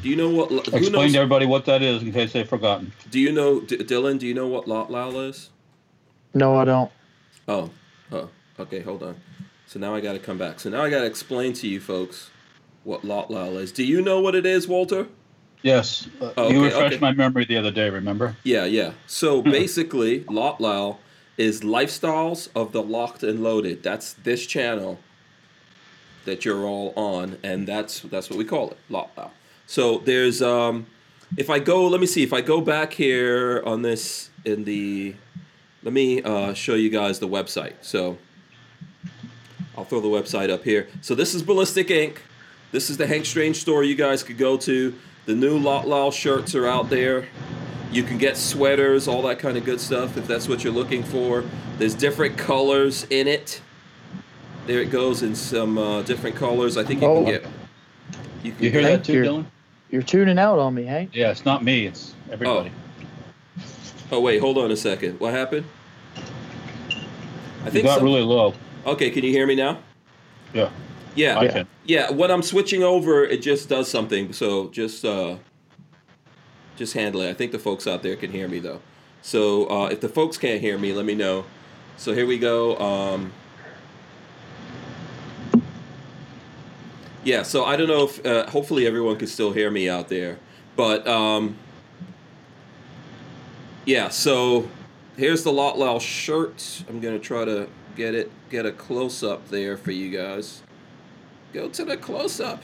[0.02, 0.50] Do you know what?
[0.50, 1.12] Who Explain knows?
[1.12, 2.92] to everybody what that is in case they've forgotten.
[3.10, 4.18] Do you know, D- Dylan?
[4.18, 5.50] Do you know what Lot Lao is?
[6.32, 6.90] No, I don't.
[7.48, 7.70] Oh,
[8.12, 8.80] oh, okay.
[8.80, 9.16] Hold on.
[9.66, 10.60] So now I got to come back.
[10.60, 12.30] So now I got to explain to you folks
[12.84, 13.72] what Lot Lao is.
[13.72, 15.08] Do you know what it is, Walter?
[15.62, 16.08] Yes.
[16.20, 17.00] Uh, Oh, you refreshed okay.
[17.00, 18.36] my memory the other day, remember?
[18.44, 18.92] Yeah, yeah.
[19.06, 20.98] So basically, Lot Lao
[21.36, 23.82] is lifestyles of the locked and loaded.
[23.82, 24.98] That's this channel
[26.24, 28.78] that you're all on, and that's that's what we call it,
[29.66, 30.86] So there's um,
[31.36, 35.14] if I go, let me see, if I go back here on this in the,
[35.82, 37.74] let me uh, show you guys the website.
[37.80, 38.18] So
[39.76, 40.88] I'll throw the website up here.
[41.00, 42.18] So this is Ballistic Inc.
[42.72, 44.94] This is the Hank Strange store you guys could go to.
[45.26, 47.28] The new Lot Lao shirts are out there.
[47.92, 51.02] You can get sweaters, all that kind of good stuff if that's what you're looking
[51.02, 51.44] for.
[51.78, 53.60] There's different colors in it.
[54.70, 56.76] There it goes in some uh, different colors.
[56.76, 57.24] I think you Oh.
[57.24, 57.44] can get.
[58.44, 59.24] You can You hear get- that too, you.
[59.24, 59.44] Dylan?
[59.90, 61.10] You're tuning out on me, Hank.
[61.12, 62.70] Yeah, it's not me, it's everybody.
[64.12, 65.18] Oh wait, hold on a second.
[65.18, 65.66] What happened?
[66.16, 68.54] I you think got some- really low.
[68.86, 69.78] Okay, can you hear me now?
[70.54, 70.68] Yeah.
[71.16, 71.36] Yeah.
[71.40, 71.50] I Yeah.
[71.50, 71.66] can.
[71.84, 74.32] Yeah, when I'm switching over, it just does something.
[74.32, 75.34] So just uh,
[76.76, 77.28] just handle it.
[77.28, 78.78] I think the folks out there can hear me though.
[79.20, 81.44] So uh, if the folks can't hear me, let me know.
[81.96, 82.76] So here we go.
[82.78, 83.32] Um,
[87.24, 87.42] yeah.
[87.42, 90.38] So I don't know if uh, hopefully everyone can still hear me out there,
[90.76, 91.56] but um,
[93.84, 94.08] yeah.
[94.08, 94.68] So
[95.16, 96.84] here's the Lot Lao shirt.
[96.88, 100.62] I'm gonna try to get it get a close up there for you guys.
[101.52, 102.62] Go to the close up.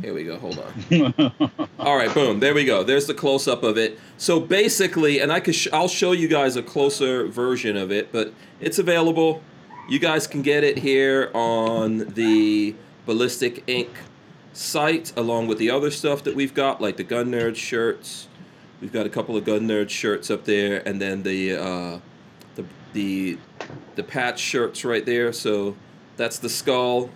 [0.00, 0.38] Here we go.
[0.38, 1.68] Hold on.
[1.78, 2.38] All right, boom.
[2.38, 2.84] There we go.
[2.84, 3.98] There's the close up of it.
[4.16, 8.12] So basically, and I could sh- I'll show you guys a closer version of it,
[8.12, 9.42] but it's available.
[9.88, 12.76] You guys can get it here on the
[13.08, 13.88] Ballistic Inc.
[14.52, 18.28] site, along with the other stuff that we've got, like the Gun Nerd shirts.
[18.82, 21.98] We've got a couple of Gun Nerd shirts up there, and then the uh,
[22.54, 23.38] the the
[23.94, 25.32] the patch shirts right there.
[25.32, 25.74] So
[26.18, 27.08] that's the skull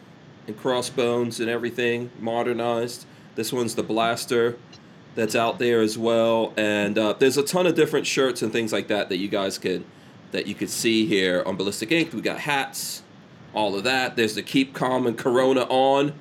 [0.46, 3.04] and crossbones and everything modernized.
[3.34, 4.56] This one's the blaster
[5.14, 8.72] that's out there as well, and uh, there's a ton of different shirts and things
[8.72, 9.84] like that that you guys can
[10.30, 12.14] that you could see here on Ballistic Ink.
[12.14, 13.01] We got hats,
[13.54, 14.16] all of that.
[14.16, 16.14] There's the Keep Calm and Corona on.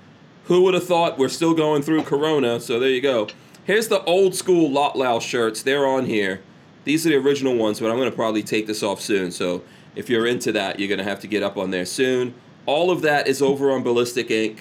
[0.46, 2.60] Who would have thought we're still going through Corona?
[2.60, 3.28] So there you go.
[3.64, 5.62] Here's the old school Lot Lao shirts.
[5.62, 6.42] They're on here.
[6.84, 9.32] These are the original ones, but I'm going to probably take this off soon.
[9.32, 9.64] So
[9.96, 12.34] if you're into that, you're going to have to get up on there soon.
[12.66, 14.60] All of that is over on Ballistic Inc.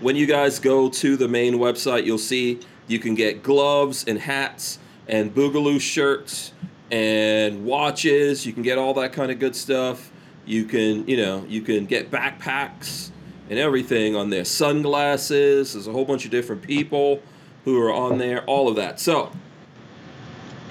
[0.00, 4.18] When you guys go to the main website, you'll see you can get gloves and
[4.18, 6.52] hats and Boogaloo shirts
[6.90, 8.44] and watches.
[8.44, 10.11] You can get all that kind of good stuff.
[10.44, 13.10] You can, you know, you can get backpacks
[13.48, 14.44] and everything on there.
[14.44, 15.74] Sunglasses.
[15.74, 17.22] There's a whole bunch of different people
[17.64, 18.44] who are on there.
[18.44, 18.98] All of that.
[18.98, 19.30] So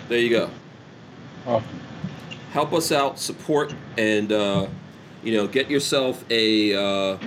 [0.10, 0.50] there you go.
[1.46, 1.80] Awesome.
[2.52, 4.68] Help us out, support, and uh,
[5.24, 7.18] you know, get yourself a uh,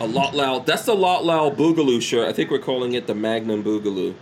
[0.00, 0.66] a Lot Loud.
[0.66, 2.28] That's the Lot Loud Boogaloo shirt.
[2.28, 4.14] I think we're calling it the Magnum Boogaloo.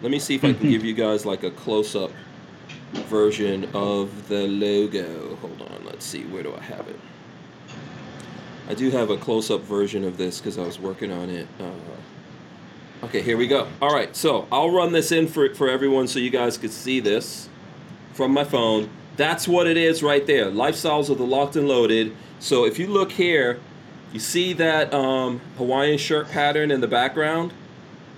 [0.00, 2.10] Let me see if I can give you guys like a close up
[2.92, 5.36] version of the logo.
[5.36, 6.22] Hold on, let's see.
[6.26, 7.00] Where do I have it?
[8.68, 11.48] I do have a close up version of this because I was working on it.
[11.58, 13.66] Uh, okay, here we go.
[13.82, 17.00] All right, so I'll run this in for, for everyone so you guys could see
[17.00, 17.48] this
[18.12, 18.88] from my phone.
[19.16, 20.52] That's what it is right there.
[20.52, 22.14] Lifestyles of the Locked and Loaded.
[22.38, 23.58] So if you look here,
[24.12, 27.52] you see that um, Hawaiian shirt pattern in the background?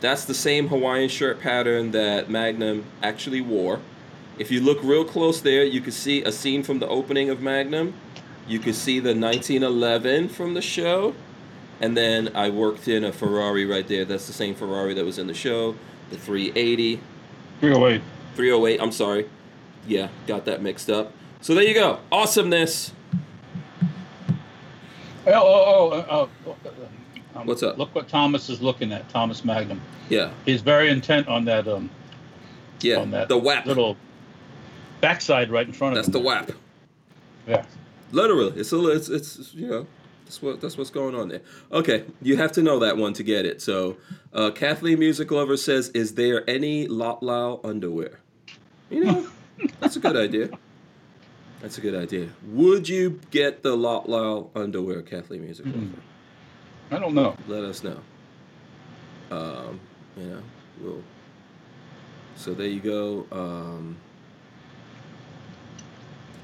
[0.02, 3.80] That's the same Hawaiian shirt pattern that Magnum actually wore.
[4.40, 7.42] If you look real close there, you can see a scene from the opening of
[7.42, 7.92] Magnum.
[8.48, 11.14] You can see the 1911 from the show.
[11.78, 14.06] And then I worked in a Ferrari right there.
[14.06, 15.76] That's the same Ferrari that was in the show.
[16.08, 17.02] The 380.
[17.60, 18.02] 308.
[18.34, 19.28] 308, I'm sorry.
[19.86, 21.12] Yeah, got that mixed up.
[21.42, 22.00] So there you go.
[22.10, 22.94] Awesomeness.
[25.26, 27.76] Oh, oh, oh, oh, um, What's up?
[27.76, 29.82] Look what Thomas is looking at, Thomas Magnum.
[30.08, 31.90] Yeah, He's very intent on that um
[32.80, 32.96] yeah.
[32.96, 33.66] on that The WAP.
[33.66, 33.98] little
[35.00, 36.22] backside right in front of That's him.
[36.22, 36.52] the WAP.
[37.46, 37.64] Yeah.
[38.12, 39.86] Literally, it's a, it's it's you know
[40.24, 41.42] that's what that's what's going on there.
[41.72, 43.62] Okay, you have to know that one to get it.
[43.62, 43.96] So,
[44.32, 48.20] uh, Kathleen Music Lover says, "Is there any Lot Lao underwear?"
[48.90, 49.28] You know,
[49.80, 50.50] that's a good idea.
[51.62, 52.30] That's a good idea.
[52.48, 55.86] Would you get the Lot Lao underwear, Kathleen Music Lover?
[56.90, 57.36] I don't know.
[57.46, 58.00] Let us know.
[59.30, 59.78] Um,
[60.16, 60.42] you know,
[60.80, 61.02] we'll.
[62.34, 63.26] So there you go.
[63.30, 63.96] Um,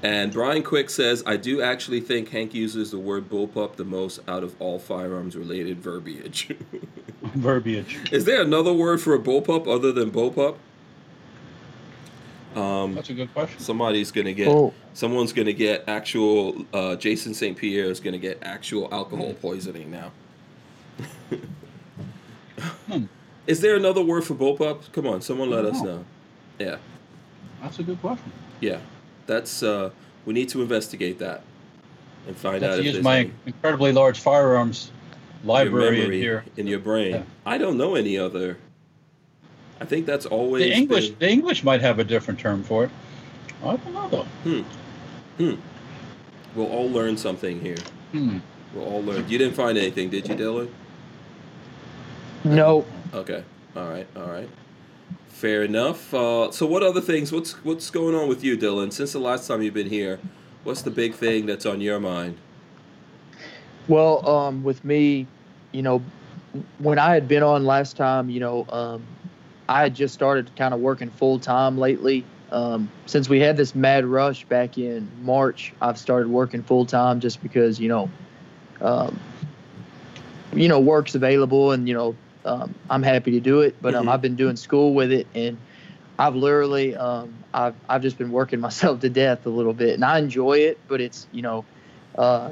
[0.03, 4.19] and Brian Quick says, I do actually think Hank uses the word bullpup the most
[4.27, 6.49] out of all firearms related verbiage.
[7.33, 7.97] Verbiage.
[8.11, 10.55] Is there another word for a bullpup other than bullpup?
[12.55, 13.59] Um, That's a good question.
[13.59, 14.47] somebody's gonna get.
[14.47, 14.73] Oh.
[14.93, 16.65] Someone's gonna get actual.
[16.73, 17.57] Uh, Jason St.
[17.57, 20.11] Pierre is gonna get actual alcohol poisoning now.
[23.45, 24.91] Is there another word for bullpup?
[24.91, 25.83] Come on, someone let us No.
[25.85, 26.05] know.
[26.59, 26.77] Yeah,
[27.61, 28.31] That's a good question.
[28.61, 28.79] yeah.
[29.27, 29.91] That's uh,
[30.25, 31.43] we need to investigate that
[32.27, 34.91] and find out if use there's my any- incredibly large firearms
[35.43, 36.43] your library in here.
[36.55, 37.11] in your brain.
[37.13, 37.23] Yeah.
[37.45, 38.57] I don't know any other.
[39.79, 42.85] I think that's always The English, been- the English might have a different term for
[42.85, 42.89] it.
[43.63, 44.63] I don't know though.
[45.37, 45.55] Hmm.
[46.55, 47.77] We'll all learn something here.
[48.11, 48.39] Hmm.
[48.73, 49.29] We'll all learn.
[49.29, 50.69] You didn't find anything, did you, Dylan?
[52.43, 53.43] No, Okay.
[53.75, 54.07] All right.
[54.15, 54.49] All right.
[55.37, 56.11] Fair enough.
[56.15, 57.31] Uh, so, what other things?
[57.31, 58.91] What's what's going on with you, Dylan?
[58.91, 60.19] Since the last time you've been here,
[60.63, 62.39] what's the big thing that's on your mind?
[63.87, 65.27] Well, um, with me,
[65.73, 66.01] you know,
[66.79, 69.03] when I had been on last time, you know, um,
[69.69, 72.25] I had just started kind of working full time lately.
[72.51, 77.19] Um, since we had this mad rush back in March, I've started working full time
[77.19, 78.09] just because, you know,
[78.81, 79.19] um,
[80.51, 83.75] you know, work's available and, you know, um, I'm happy to do it.
[83.81, 84.09] But um, Mhm.
[84.09, 85.57] I've been doing school with it and
[86.19, 90.03] I've literally, um, I've, I've just been working myself to death a little bit and
[90.05, 91.65] I enjoy it, but it's, you know,
[92.17, 92.49] uh,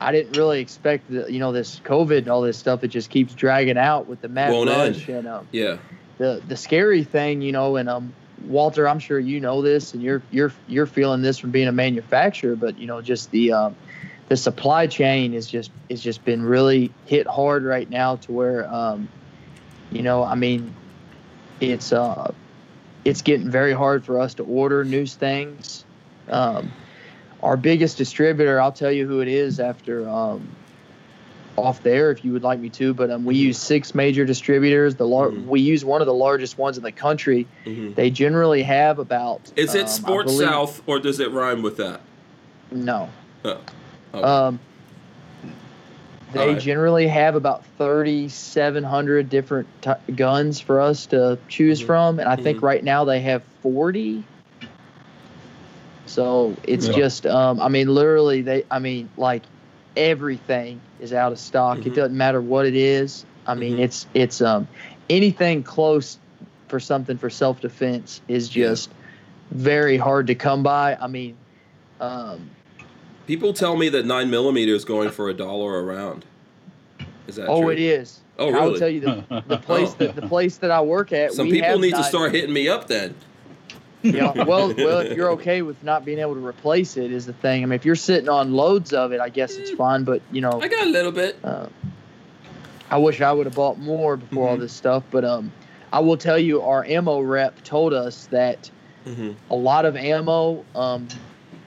[0.00, 2.84] I didn't really expect the, you know, this COVID and all this stuff.
[2.84, 5.18] It just keeps dragging out with the mad Won't rush end.
[5.18, 5.76] and um, Yeah.
[6.18, 8.12] the the scary thing, you know, and um,
[8.46, 11.72] Walter, I'm sure you know this, and you're you're you're feeling this from being a
[11.72, 13.76] manufacturer, but you know, just the um,
[14.28, 18.72] the supply chain is just is just been really hit hard right now to where
[18.72, 19.08] um,
[19.90, 20.74] you know, I mean,
[21.60, 22.32] it's uh,
[23.04, 25.84] it's getting very hard for us to order new things.
[26.28, 26.72] Um,
[27.42, 30.46] our biggest distributor, I'll tell you who it is after um,
[31.56, 32.94] off there if you would like me to.
[32.94, 34.94] But um, we use six major distributors.
[34.94, 35.46] The lar- Mhm.
[35.46, 37.46] we use one of the largest ones in the country.
[37.64, 39.50] hmm They generally have about.
[39.56, 42.00] Is um, it I Sports believe- South or does it rhyme with that?
[42.70, 43.08] No.
[43.44, 43.58] Oh.
[44.14, 44.24] Oh.
[44.48, 44.60] Um,
[46.32, 46.62] they Alright.
[46.62, 51.86] generally have about 3,700 different t- guns for us to choose Mhm.
[51.86, 52.62] from, and I think Mhm.
[52.62, 54.24] right now they have 40.
[56.06, 56.92] So it's Yeah.
[56.94, 59.42] just, um, I mean, literally, they, I mean, like
[59.96, 61.78] everything is out of stock.
[61.78, 61.86] Mhm.
[61.86, 63.24] It doesn't matter what it is.
[63.46, 63.80] I mean, Mhm.
[63.80, 64.68] it's it's um,
[65.08, 66.18] anything close
[66.68, 68.90] for something for self defense is just
[69.50, 70.96] very hard to come by.
[71.00, 71.36] I mean,
[72.00, 72.50] um,
[73.30, 76.24] People tell me that nine millimeter is going for a dollar a round.
[77.28, 77.54] Is that true?
[77.54, 77.68] oh, true?
[77.70, 78.18] it is.
[78.40, 78.58] Oh, really?
[78.60, 79.94] I will tell you the, the place Oh.
[79.98, 81.32] that the place that I work at.
[81.32, 83.14] Some people need to start hitting me up then.
[84.02, 87.32] Yeah, well, well, if you're okay with not being able to replace it, is the
[87.34, 87.62] thing.
[87.62, 90.02] I mean, if you're sitting on loads of it, I guess it's fine.
[90.02, 91.36] But you know, I got a little bit.
[91.44, 91.66] uh,
[92.90, 94.60] I wish I would have bought more before all Mhm.
[94.62, 95.04] this stuff.
[95.12, 95.52] But um,
[95.92, 98.68] I will tell you, our ammo rep told us that
[99.04, 101.06] hmm a lot of ammo, um,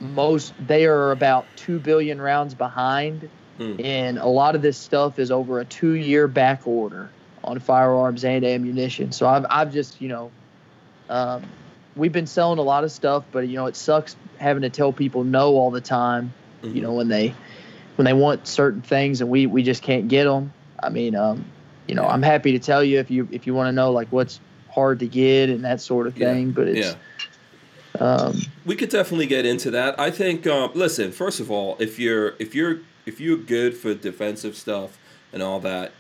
[0.04, 3.30] most they are about two billion rounds behind,
[3.60, 3.86] Mm.
[3.86, 7.10] and a lot of this stuff is over a two-year back order
[7.44, 9.12] on firearms and ammunition.
[9.12, 10.32] So I've I've just you know,
[11.10, 11.44] um,
[11.96, 14.92] we've been selling a lot of stuff, but you know it sucks having to tell
[14.92, 16.34] people no all the time.
[16.64, 16.76] Mm-hmm.
[16.76, 17.34] You know when they
[17.96, 20.52] when they want certain things and we we just can't get them.
[20.82, 21.46] I mean, um,
[21.88, 22.10] you know, Yeah.
[22.10, 24.40] I'm happy to tell you if you if you want to know like what's
[24.72, 26.34] hard to get and that sort of Yeah.
[26.34, 26.52] thing.
[26.52, 26.96] But it's
[28.00, 28.04] Yeah.
[28.04, 30.00] um, We could definitely get into that.
[30.00, 30.48] I think.
[30.48, 34.98] Um, listen, first of all, if you're if you're if you're good for defensive stuff
[35.34, 35.92] and all that,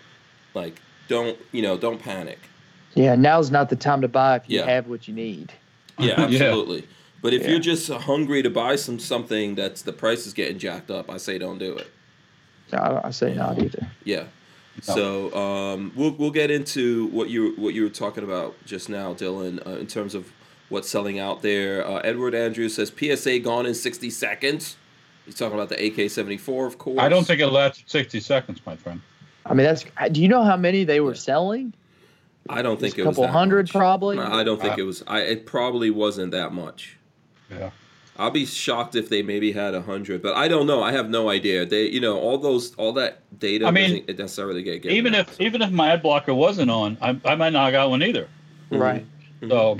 [0.53, 2.39] like don't you know don't panic.
[2.95, 4.65] yeah, now's not the time to buy if you Yeah.
[4.67, 5.51] have what you need.
[5.99, 6.43] Yeah, Yeah.
[6.45, 6.87] absolutely.
[7.21, 7.49] But if Yeah.
[7.51, 11.17] you're just hungry to buy some something that's the price is getting jacked up, I
[11.17, 11.87] say don't do it.
[12.69, 13.87] So I, I say not either.
[14.05, 14.23] Yeah.
[14.87, 14.95] No.
[14.95, 19.13] So um, we'll we'll get into what you what you were talking about just now,
[19.13, 20.31] Dylan, uh, in terms of
[20.69, 21.85] what's selling out there.
[21.85, 24.77] Uh, Edward Andrews says PSA gone in sixty seconds.
[25.25, 26.99] He's talking about the AK seventy four, of course.
[26.99, 29.01] I don't think it lasted 60 seconds, my friend.
[29.45, 29.85] I mean, that's.
[30.11, 31.73] Do you know how many they were selling?
[32.49, 33.71] I don't think it was couple that hundred, much.
[33.73, 34.17] probably.
[34.19, 35.03] I don't think Uh, it was.
[35.07, 36.97] I it probably wasn't that much.
[37.49, 37.69] Yeah.
[38.17, 40.83] I'll be shocked if they maybe had a hundred, but I don't know.
[40.83, 41.65] I have no idea.
[41.65, 44.95] They, you know, all those, all that data I mean, it doesn't necessarily get given
[44.97, 45.29] Even out.
[45.29, 48.03] if even if my ad blocker wasn't on, I, I might not have got one
[48.03, 48.27] either.
[48.69, 49.05] Right.
[49.47, 49.77] So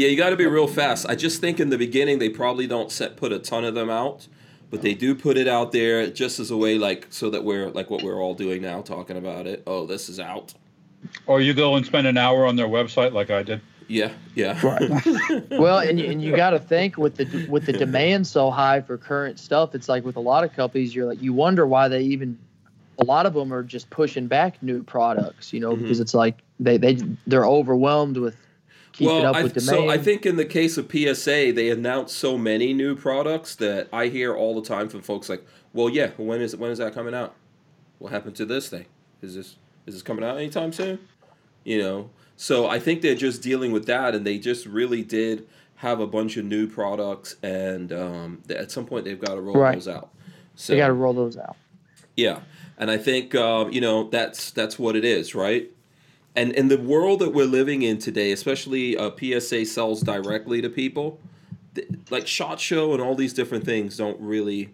[0.00, 1.06] Yeah, you got to be real fast.
[1.08, 3.90] I just think in the beginning they probably don't set put a ton of them
[3.90, 4.28] out,
[4.70, 7.68] but they do put it out there just as a way, like so that we're
[7.70, 9.62] like what we're all doing now, talking about it.
[9.66, 10.54] Oh, this is out.
[11.26, 13.60] or you go and spend an hour on their website like I did.
[13.88, 14.58] Yeah, yeah.
[14.64, 15.50] Right.
[15.50, 18.80] well, and you, and you got to think with the with the demand so high
[18.80, 21.88] for current stuff, it's like with a lot of companies, you're like you wonder why
[21.88, 22.38] they even.
[22.98, 25.80] A lot of them are just pushing back new products, you know, Mhm.
[25.82, 28.36] because it's like they they they're overwhelmed with
[28.92, 29.68] keeping well, up I, with demand.
[29.68, 33.88] so I think in the case of PSA, they announced so many new products that
[33.92, 36.94] I hear all the time from folks like, "Well, yeah, when is when is that
[36.94, 37.34] coming out?
[37.98, 38.86] What happened to this thing?
[39.22, 40.98] Is this is this coming out anytime soon?"
[41.64, 42.10] You know.
[42.36, 46.06] So I think they're just dealing with that, and they just really did have a
[46.06, 49.74] bunch of new products, and um, at some point they've got to roll Right.
[49.74, 50.10] those out.
[50.54, 51.56] So they got to roll those out.
[52.16, 52.40] yeah,
[52.78, 55.70] and I think um, you know that's that's what it is, right?
[56.36, 60.68] And in the world that we're living in today, especially uh, PSA sells directly to
[60.70, 61.18] people,
[61.74, 64.70] th- like Shot Show and all these different things don't really.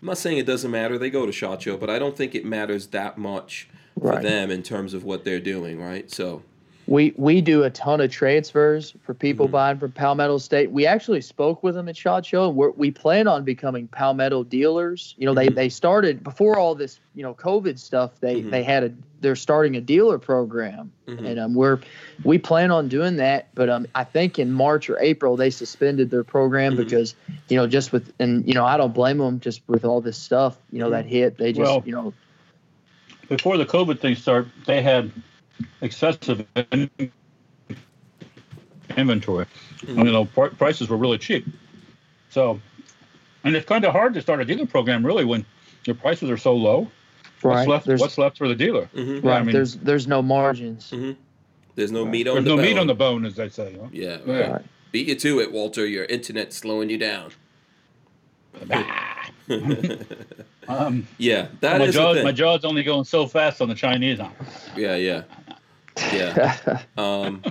[0.00, 2.34] I'm not saying it doesn't matter; they go to Shot Show, but I don't think
[2.34, 4.22] it matters that much for Right.
[4.22, 6.08] them in terms of what they're doing, right?
[6.10, 6.42] So
[6.88, 9.50] We we do a ton of transfers for people Mhm.
[9.50, 10.70] buying from Palmetto State.
[10.72, 14.42] We actually spoke with them at Shot Show, and we're, we plan on becoming Palmetto
[14.44, 15.14] dealers.
[15.18, 15.54] You know, they Mhm.
[15.54, 18.18] they started before all this you know COVID stuff.
[18.20, 18.50] They Mhm.
[18.50, 21.26] they had a they're starting a dealer program, Mhm.
[21.26, 21.78] and um, we're
[22.24, 23.48] we plan on doing that.
[23.54, 26.78] But um, I think in March or April they suspended their program Mhm.
[26.78, 27.14] because
[27.50, 30.16] you know just with and you know I don't blame them just with all this
[30.16, 31.36] stuff you know that hit.
[31.36, 32.14] They just Well, you know
[33.28, 35.10] Before the COVID thing started, they had
[35.80, 36.90] excessive in-
[38.96, 39.46] inventory.
[39.80, 40.04] Mhm.
[40.06, 41.46] You know, pr- prices were really cheap.
[42.30, 42.60] So,
[43.44, 45.44] and it's kind of hard to start a dealer program really when
[45.84, 46.90] your prices are so low.
[47.40, 47.86] What's right left?
[47.86, 48.88] there's What's left for the dealer?
[48.94, 49.22] Mhm.
[49.22, 50.92] Yeah, I right mean- there's there's no margins.
[51.76, 52.10] there's no Right.
[52.10, 52.64] meat on There's the no bone.
[52.64, 53.76] meat on the bone, as they say.
[53.80, 53.86] huh?
[53.92, 54.32] Yeah, Yeah.
[54.34, 54.50] right.
[54.52, 54.64] Right.
[54.90, 55.86] beat you to it, Walter.
[55.86, 57.30] Your internet's slowing you down.
[60.68, 63.74] Um, yeah, that my is the jaws, my jaw's only going so fast on the
[63.74, 64.18] Chinese.
[64.76, 65.22] Yeah, yeah,
[66.12, 66.80] yeah.
[66.96, 67.42] Um,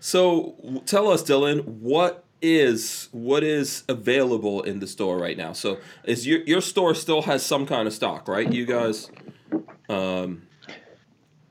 [0.00, 5.52] so tell us, Dylan, what is what is available in the store right now?
[5.52, 8.50] So is your your store still has some kind of stock, right?
[8.50, 9.10] You guys,
[9.88, 10.42] um,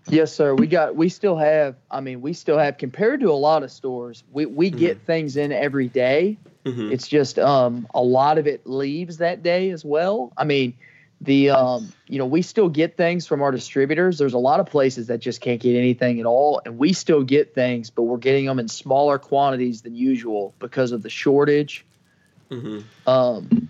[0.09, 0.53] Yes, sir.
[0.53, 3.71] We got we still have I mean, we still have compared to a lot of
[3.71, 6.37] stores, we, we get things in every day.
[6.65, 10.33] mhm, It's just um a lot of it leaves that day as well.
[10.37, 10.73] I mean,
[11.23, 14.17] the um you know, we still get things from our distributors.
[14.17, 17.23] There's a lot of places that just can't get anything at all and we still
[17.23, 21.85] get things, but we're getting them in smaller quantities than usual because of the shortage.
[22.51, 23.69] mhm, Um,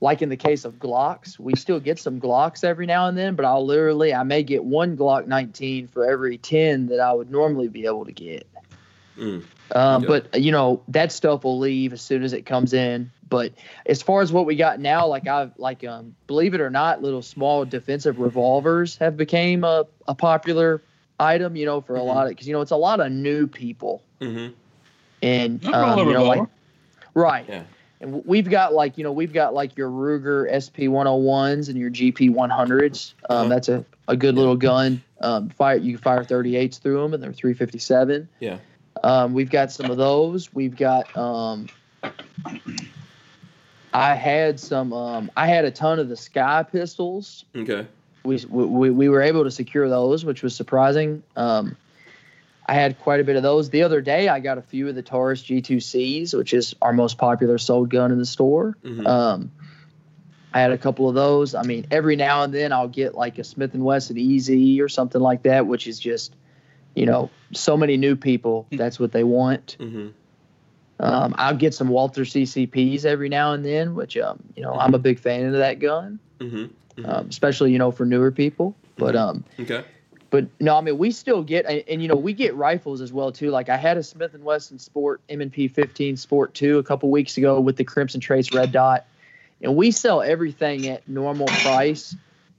[0.00, 3.34] like in the case of Glocks, we still get some Glocks every now and then,
[3.34, 7.30] but I'll literally, I may get one Glock 19 for every 10 that I would
[7.30, 8.46] normally be able to get.
[9.16, 9.42] mm,
[9.74, 10.08] Um, Yeah.
[10.08, 13.10] But you know that stuff will leave as soon as it comes in.
[13.28, 13.52] But
[13.86, 17.02] as far as what we got now, like I've like um, believe it or not,
[17.02, 20.82] little small defensive revolvers have became a, a popular
[21.18, 21.56] item.
[21.56, 24.02] You know, for a lot of because you know it's a lot of new people
[24.20, 24.52] mhm.
[25.22, 26.42] and um, you know, like
[27.14, 27.46] right.
[27.48, 27.64] Yeah.
[27.98, 31.90] And we've got like you know we've got like your Ruger SP 101s and your
[31.90, 33.14] GP 100s.
[33.28, 33.48] Um, Uh-huh.
[33.48, 35.02] That's a, a good little gun.
[35.20, 38.28] Um, fire you can fire 38s through them and they're 357.
[38.38, 38.58] Yeah.
[39.02, 40.52] Um, we've got some of those.
[40.54, 41.14] We've got.
[41.16, 41.68] Um,
[43.92, 44.92] I had some.
[44.92, 47.44] Um, I had a ton of the SCCY pistols.
[47.54, 47.86] Okay.
[48.24, 51.22] We, we we were able to secure those, which was surprising.
[51.36, 51.76] Um,
[52.68, 53.70] I had quite a bit of those.
[53.70, 57.16] The other day, I got a few of the Taurus G2Cs, which is our most
[57.18, 58.76] popular sold gun in the store.
[58.84, 59.06] Mhm.
[59.06, 59.52] Um,
[60.52, 61.54] I had a couple of those.
[61.54, 64.88] I mean, every now and then I'll get like a Smith and Wesson EZ or
[64.88, 66.34] something like that, which is just,
[66.96, 68.66] you know, so many new people.
[68.72, 69.76] That's what they want.
[69.78, 70.08] Mm-hmm.
[70.98, 74.94] Um, I'll get some Walther CCPs every now and then, which um, you know, I'm
[74.94, 77.04] a big fan of that gun, Mm-hmm.
[77.06, 78.74] um, especially you know for newer people.
[78.96, 79.84] But um, Okay.
[80.30, 83.12] but no, I mean we still get and, and you know we get rifles as
[83.12, 83.50] well too.
[83.50, 87.36] Like I had a Smith and Wesson Sport M&P 15 Sport 2 a couple weeks
[87.36, 89.04] ago with the Crimson Trace Red Dot,
[89.60, 92.16] and we sell everything at normal price.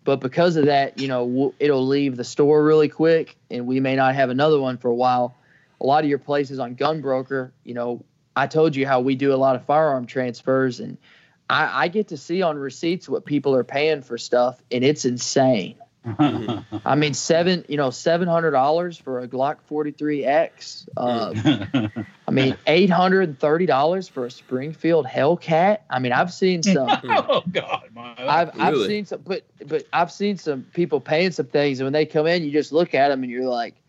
[0.08, 3.93] But because of that, you know, it'll leave the store really quick, and we may
[3.93, 5.36] not have another one for a while.
[5.82, 9.34] A lot of your places on Gunbroker, you know, I told you how we do
[9.34, 10.97] a lot of firearm transfers, and
[11.49, 15.03] I, I get to see on receipts what people are paying for stuff, and it's
[15.03, 15.76] insane.
[16.86, 20.88] I mean, seven, you know, seven hundred dollars for a Glock 43X.
[20.95, 21.89] Uh,
[22.28, 25.80] I mean, eight hundred and thirty dollars for a Springfield Hellcat.
[25.89, 26.89] I mean, I've seen some.
[27.03, 28.16] oh God, my.
[28.18, 31.93] I've I've seen some, but but I've seen some people paying some things, and when
[31.93, 33.86] they come in, you just look at them and you're like, Are you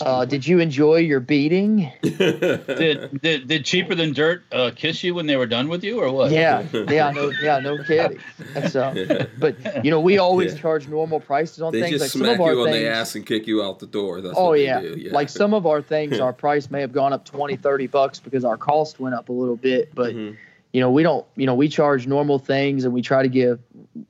[0.00, 5.14] uh, "Did you enjoy your beating?" did, did did cheaper than dirt uh, kiss you
[5.14, 6.30] when they were done with you, or what?
[6.30, 8.20] Yeah, yeah, no, yeah, no kidding.
[8.54, 10.60] That's uh, but you know, we always Yeah.
[10.60, 11.90] charge normal prices on they things.
[12.00, 13.86] just like some of our you on things, the ass and kick you out the
[13.86, 14.20] door.
[14.20, 14.80] That's Oh what they yeah.
[14.80, 14.94] do.
[14.98, 15.12] yeah.
[15.12, 18.44] Like some of our things, our price may have gone up 20, 30 bucks because
[18.44, 19.94] our cost went up a little bit.
[19.94, 20.36] But Mhm.
[20.76, 23.58] You know, we don't, you know, we charge normal things and we try to give,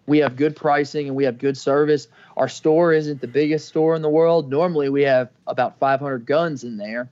[0.08, 2.08] we have good pricing and we have good service.
[2.36, 4.50] Our store isn't the biggest store in the world.
[4.50, 7.08] Normally we have about 500 guns in there.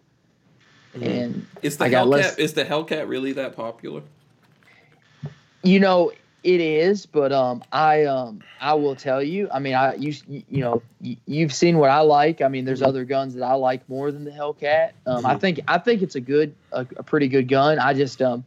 [0.97, 1.07] Mhm.
[1.07, 4.03] And, is the I got Hellcat less- is the Hellcat really that popular?
[5.63, 6.11] you know,
[6.43, 9.49] it is, but um, I um, I will tell you.
[9.53, 12.43] I mean, I you you know, you, you've seen what I like.
[12.43, 14.91] I mean, there's other guns that I like more than the Hellcat.
[15.07, 15.41] Um, I Mhm.
[15.41, 17.79] think I think it's a good, a, a pretty good gun.
[17.79, 18.45] I just um,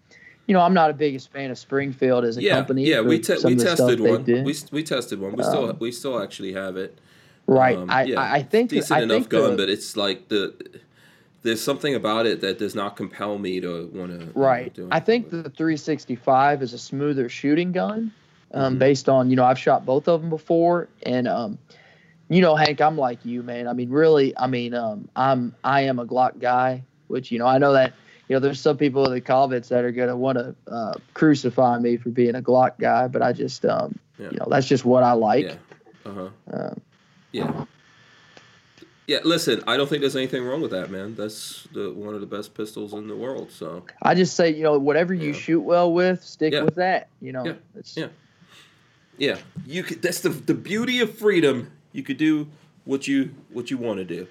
[0.47, 2.85] you know, I'm not a biggest fan of Springfield as a yeah, company.
[2.85, 3.01] yeah.
[3.01, 4.23] We te- we of the stuff tested one.
[4.25, 5.35] We we tested one.
[5.35, 6.97] We still Um, we still actually have it.
[7.47, 7.77] right.
[7.77, 10.29] Um, I, yeah, I I think decent I enough think gun, the- but it's like
[10.29, 10.53] the
[11.43, 14.27] there's something about it that does not compel me to want to.
[14.39, 14.73] Right.
[14.73, 18.11] Do I think the 365 is a smoother shooting gun,
[18.53, 18.79] um, Mhm.
[18.79, 21.57] based on you know I've shot both of them before, and um,
[22.29, 23.67] you know Hank, I'm like you, man.
[23.67, 27.47] I mean, really, I mean, um, I'm I am a Glock guy, which you know
[27.47, 27.93] I know that
[28.28, 31.80] you know there's some people in the comments that are gonna want to uh, crucify
[31.80, 34.30] me for being a Glock guy, but I just um, Yeah.
[34.32, 35.45] you know that's just what I like.
[35.45, 35.55] Yeah.
[36.05, 36.30] Uh huh.
[36.51, 36.82] Um,
[37.32, 37.65] Yeah.
[39.07, 41.15] Yeah, listen, I don't think there's anything wrong with that, man.
[41.15, 43.51] That's the one of the best pistols in the world.
[43.51, 45.39] So I just say you know whatever you Yeah.
[45.39, 46.63] shoot well with, stick Yeah.
[46.63, 47.07] with that.
[47.21, 47.53] You know, Yeah.
[47.95, 48.07] Yeah.
[49.17, 50.01] yeah, you could.
[50.01, 51.71] That's the the beauty of freedom.
[51.93, 52.47] You could do
[52.84, 54.28] what you what you want to do.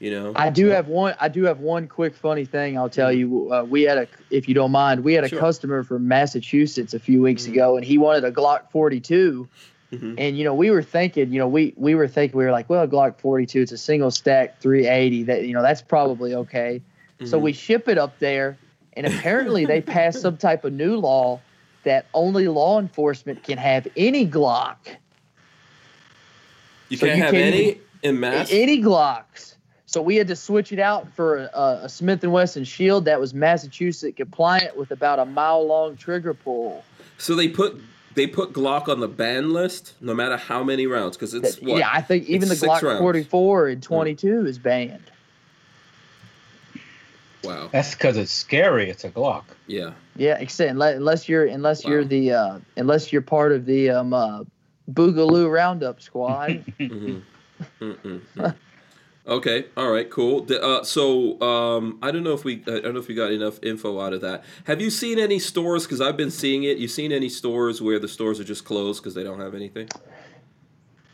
[0.00, 0.32] You know.
[0.36, 1.14] I do have one.
[1.20, 2.78] I do have one quick funny thing.
[2.78, 3.52] I'll tell you.
[3.52, 5.40] Uh, we had a, if you don't mind, we had a Sure.
[5.40, 7.52] customer from Massachusetts a few weeks Mhm.
[7.52, 9.48] ago, and he wanted a Glock 42.
[9.92, 10.14] Mhm.
[10.18, 12.70] And you know, we were thinking, you know, we we were thinking, we were like,
[12.70, 15.24] well, Glock 42, it's a single stack 380.
[15.24, 16.80] That you know, that's probably okay.
[17.24, 17.42] So Mhm.
[17.42, 18.56] we ship it up there,
[18.92, 21.40] and apparently they passed some type of new law
[21.82, 24.76] that only law enforcement can have any Glock,
[26.88, 28.48] you so can't you have can't any even- in mass.
[28.52, 29.54] any Glocks.
[29.88, 33.18] So we had to switch it out for a, a Smith and Wesson Shield that
[33.18, 36.84] was Massachusetts compliant with about a mile long trigger pull.
[37.16, 37.80] So they put
[38.14, 41.78] they put Glock on the ban list, no matter how many rounds, because it's what.
[41.78, 42.98] Yeah, I think even It's the Glock rounds.
[42.98, 45.10] 44 and 22 is banned.
[47.42, 47.70] Wow.
[47.72, 48.90] That's because it's scary.
[48.90, 49.44] It's a Glock.
[49.68, 49.92] Yeah.
[50.16, 54.12] Yeah, except unless, unless you're unless you're the uh, unless you're part of the um,
[54.12, 54.44] uh,
[54.92, 56.62] Boogaloo Roundup Squad.
[56.78, 57.22] Mhm.
[57.80, 58.54] Mm-mm.
[59.28, 59.66] okay.
[59.76, 60.08] All right.
[60.10, 60.46] Cool.
[60.50, 63.58] Uh, so um, I don't know if we I don't know if we got enough
[63.62, 64.44] info out of that.
[64.64, 65.84] Have you seen any stores?
[65.84, 66.78] Because I've been seeing it.
[66.78, 69.88] You seen any stores where the stores are just closed because they don't have anything?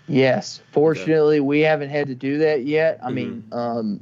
[0.06, 2.98] yes, fortunately, we haven't had to do that yet.
[3.02, 3.54] I mean, Mm-hmm.
[3.58, 4.00] um,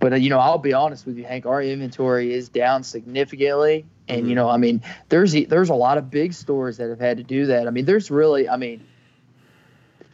[0.00, 1.46] but uh, you know, I'll be honest with you, Hank.
[1.46, 4.28] Our inventory is down significantly, and Mhm.
[4.28, 7.22] you know, I mean, there's there's a lot of big stores that have had to
[7.22, 7.66] do that.
[7.66, 8.84] I mean, there's really, I mean,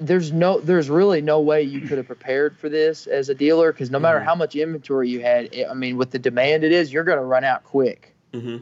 [0.00, 3.70] there's no there's really no way you could have prepared for this as a dealer
[3.72, 4.24] because no matter Mhm.
[4.24, 7.18] how much inventory you had it, i mean with the demand it is you're going
[7.18, 8.56] to run out quick hmm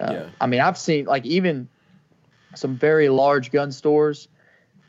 [0.00, 0.26] uh, Yeah.
[0.40, 1.68] i mean i've seen like even
[2.54, 4.28] some very large gun stores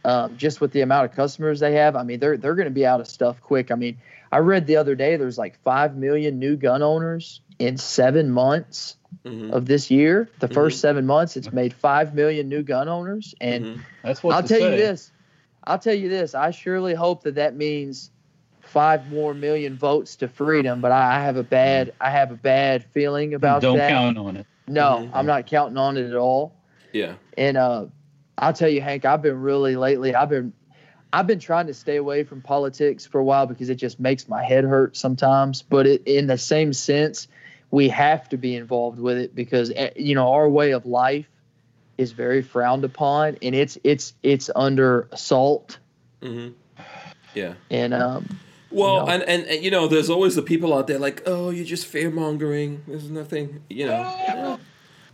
[0.06, 2.72] um, just with the amount of customers they have i mean they're they're going to
[2.72, 3.98] be out of stuff quick i mean
[4.32, 8.96] i read the other day there's like 5 million new gun owners in 7 months
[9.26, 10.54] hmm of this year the Mhm.
[10.54, 13.80] first 7 months it's made 5 million new gun owners and Mhm.
[14.04, 14.72] That's what I'll tell say.
[14.72, 15.12] you this.
[15.64, 16.36] I'll tell you this.
[16.36, 18.12] I surely hope that that means
[18.62, 20.82] five more million votes to freedom.
[20.82, 23.68] But I I have a bad, I have a bad feeling about that.
[23.74, 24.48] Don't count on it.
[24.68, 25.12] No, Mhm.
[25.14, 26.54] I'm not counting on it at all.
[26.94, 27.16] Yeah.
[27.38, 27.88] And uh,
[28.38, 30.14] I'll tell you, Hank, I've been really lately.
[30.14, 30.54] I've been,
[31.12, 34.28] I've been trying to stay away from politics for a while because it just makes
[34.28, 35.62] my head hurt sometimes.
[35.64, 37.28] But it, in the same sense,
[37.72, 41.28] we have to be involved with it because eh, you know our way of life
[42.00, 45.78] is very frowned upon, and it's it's it's under assault.
[46.22, 46.54] Mm-hmm.
[47.36, 47.54] Yeah.
[47.70, 48.40] And um,
[48.72, 49.08] Well, You know?
[49.14, 51.86] and, and and you know, there's always the people out there like, oh, you're just
[51.86, 52.84] fear mongering.
[52.88, 54.60] There's nothing, you know.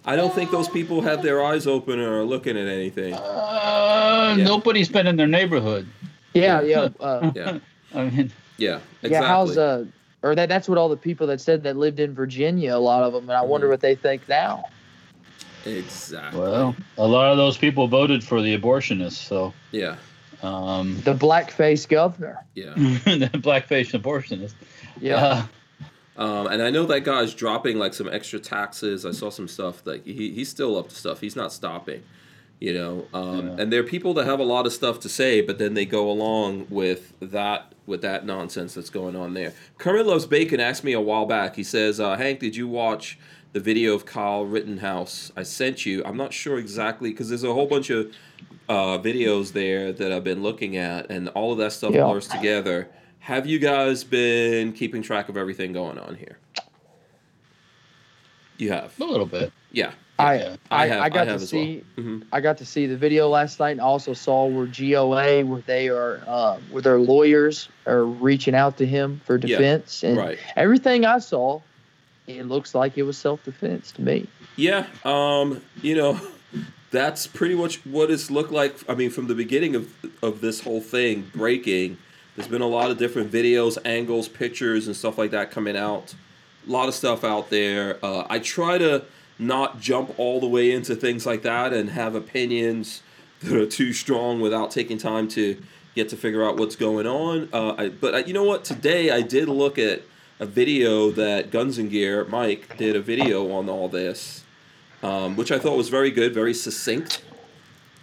[0.08, 3.16] I don't think those people have their eyes open or are looking at anything.
[3.16, 4.44] Uh, Yeah.
[4.46, 5.88] Nobody's been in their neighborhood.
[6.36, 7.58] yeah, yeah, uh, Yeah.
[7.96, 8.80] I mean, Yeah.
[9.02, 9.10] Exactly.
[9.12, 9.22] yeah.
[9.28, 9.86] How's uh,
[10.22, 13.02] or that that's what all the people that said that lived in Virginia, a lot
[13.04, 13.72] of them, and I wonder Mhm.
[13.72, 14.66] what they think now.
[15.66, 16.40] Exactly.
[16.42, 19.96] well, a lot of those people voted for the abortionists, so Yeah.
[20.44, 22.46] um, The blackface governor.
[22.56, 22.74] Yeah.
[22.76, 24.54] the blackface abortionist.
[25.00, 25.16] Yeah.
[25.18, 25.46] Uh,
[26.18, 29.06] Um, and I know that guy's dropping like some extra taxes.
[29.06, 31.20] I saw some stuff like he, he's still up to stuff.
[31.20, 32.04] He's not stopping,
[32.62, 33.06] you know.
[33.14, 33.56] Um, Yeah.
[33.64, 35.84] And there are people that have a lot of stuff to say, but then they
[35.86, 39.52] go along with that with that nonsense that's going on there.
[39.78, 41.54] Kermit loves bacon asked me a while back.
[41.58, 43.20] He says, uh, "Hank, did you watch
[43.56, 45.32] the video of Kyle Rittenhouse?
[45.38, 46.04] I sent you.
[46.04, 48.14] I'm not sure exactly because there's a whole bunch of
[48.68, 52.04] uh, videos there that I've been looking at, and all of that stuff Yeah.
[52.04, 52.90] blurs together."
[53.20, 56.38] Have you guys been keeping track of everything going on here?
[58.58, 59.52] You have, a little bit.
[59.72, 59.94] yeah.
[60.20, 60.56] I, Yeah.
[60.70, 61.64] I I, have- I, I got have to as well.
[61.64, 65.44] see hmm I got to see the video last night and also saw where GOA
[65.46, 70.04] where they are uh, where their lawyers are reaching out to him for Yeah, defense
[70.04, 70.38] and Right.
[70.56, 71.62] everything I saw
[72.28, 74.28] it looks like it was self defense to me.
[74.56, 74.88] Yeah.
[75.04, 75.62] Um.
[75.82, 76.20] You know,
[76.92, 78.78] that's pretty much what it's looked like.
[78.90, 81.98] I mean, from the beginning of of this whole thing breaking,
[82.36, 86.16] there's been a lot of different videos, angles, pictures, and stuff like that coming out.
[86.68, 88.04] A lot of stuff out there.
[88.04, 89.06] Uh, I try to
[89.38, 93.02] not jump all the way into things like that and have opinions
[93.42, 95.62] that are too strong without taking time to
[95.94, 97.50] get to figure out what's going on.
[97.54, 98.66] Uh, I, but I, you know what?
[98.66, 100.02] Today I did look at
[100.40, 104.44] a video that Guns and Gear Mike did a video on all this,
[105.02, 107.24] um, which I thought was very good, very succinct.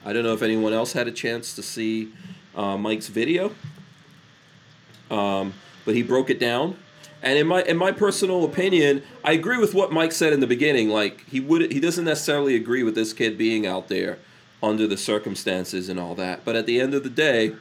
[0.05, 2.12] I don't know if anyone else had a chance to see
[2.55, 3.55] uh, Mike's video,
[5.11, 5.55] um,
[5.85, 6.76] but he broke it down.
[7.22, 10.47] And in my in my personal opinion, I agree with what Mike said in the
[10.47, 10.89] beginning.
[10.89, 14.18] Like he would he doesn't necessarily agree with this kid being out there
[14.61, 16.45] under the circumstances and all that.
[16.45, 17.55] But at the end of the day,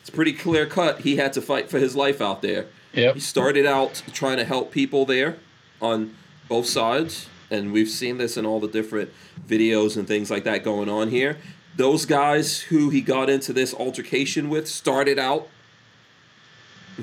[0.00, 1.00] it's pretty clear cut.
[1.00, 2.66] He had to fight for his life out there.
[2.94, 3.14] Yep.
[3.14, 5.38] He started out trying to help people there
[5.80, 6.14] on
[6.48, 9.10] both sides, and we've seen this in all the different
[9.46, 11.38] videos and things like that going on here.
[11.76, 15.48] Those guys who he got into this altercation with started out,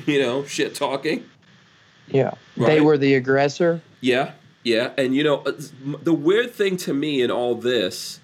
[0.06, 1.26] you know, shit talking.
[2.08, 2.36] Yeah.
[2.56, 3.82] They were the aggressor.
[4.02, 4.34] Yeah,
[4.64, 5.54] yeah, and you know uh,
[6.04, 8.20] the weird thing to me in all this,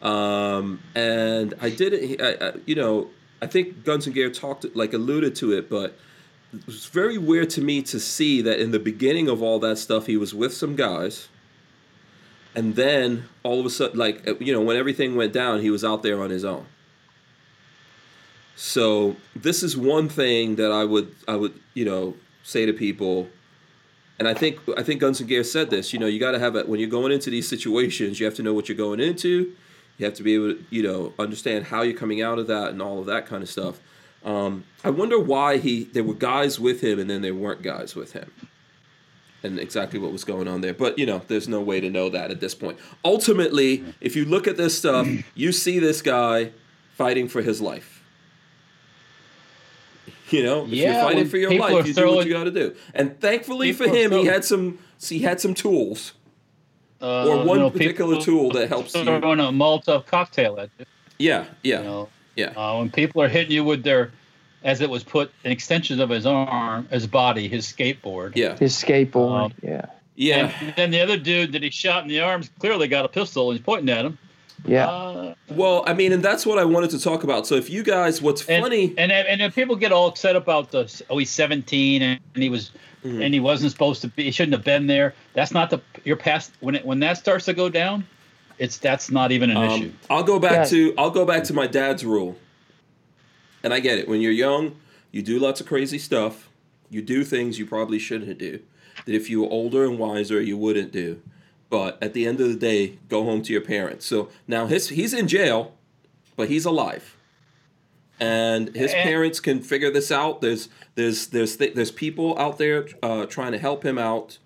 [0.00, 3.08] um, and I didn't, I, I, you know,
[3.42, 5.98] I think Guns and Gear talked like alluded to it, but
[6.52, 9.78] it was very weird to me to see that in the beginning of all that
[9.78, 11.28] stuff, he was with some guys,
[12.54, 15.70] and then all of a sudden, like uh, you know, when everything went down, he
[15.70, 16.66] was out there on his own.
[18.56, 23.28] So this is one thing that I would, I would, you know, say to people
[24.20, 25.94] and I think I think Guns and Gear said this.
[25.94, 28.20] You know, you got to have it when you're going into these situations.
[28.20, 29.54] You have to know what you're going into.
[29.96, 32.68] You have to be able to, you know, understand how you're coming out of that
[32.68, 33.80] and all of that kind of stuff.
[34.24, 37.94] Um, I wonder why he there were guys with him and then there weren't guys
[37.96, 38.30] with him,
[39.42, 40.74] and exactly what was going on there.
[40.74, 42.78] But you know, there's no way to know that at this point.
[43.04, 46.52] Ultimately, if you look at this stuff, you see this guy
[46.96, 48.02] fighting for his life.
[50.30, 52.50] You know, if you're Yeah, fighting for your life, you do what you got to
[52.52, 52.76] do.
[52.94, 54.78] And thankfully for him, he had some.
[55.02, 56.12] He had some tools,
[57.00, 59.02] Uh, or one you know, particular tool that helps you.
[59.02, 60.84] Throwing a Molotov cocktail at you.
[61.18, 64.12] Yeah, yeah, You know, yeah, uh, when people are hitting you with their,
[64.62, 68.32] as it was put, extensions of his arm, his body, his skateboard.
[68.36, 69.44] yeah, His skateboard.
[69.46, 69.86] Um, yeah.
[70.16, 70.52] yeah.
[70.60, 73.50] And then the other dude that he shot in the arms clearly got a pistol
[73.50, 74.18] and he's pointing at him.
[74.66, 74.88] Yeah.
[74.88, 77.46] Uh, Well, I mean, and that's what I wanted to talk about.
[77.46, 80.70] So if you guys, what's and, funny, and and if people get all upset about
[80.70, 82.70] the oh he's 17 and, and he was
[83.02, 83.24] Mhm.
[83.24, 85.14] and he wasn't supposed to be he shouldn't have been there.
[85.32, 88.06] That's not the your past when it when that starts to go down,
[88.60, 89.84] it's that's not even an issue.
[89.86, 90.64] Um, I'll go back Yeah.
[90.64, 92.36] to I'll go back to my dad's rule.
[93.64, 94.08] And I get it.
[94.08, 94.76] When you're young,
[95.10, 96.48] you do lots of crazy stuff.
[96.88, 98.60] You do things you probably shouldn't do.
[99.06, 101.20] That if you were older and wiser, you wouldn't do.
[101.68, 104.06] But at the end of the day, go home to your parents.
[104.06, 105.74] So now his he's in jail,
[106.36, 107.16] but he's alive.
[108.18, 110.42] And his parents can figure this out.
[110.42, 114.36] There's there's there's th- there's people out there uh, trying to help him out,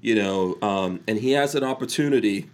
[0.00, 2.48] you know, um, and he has an opportunity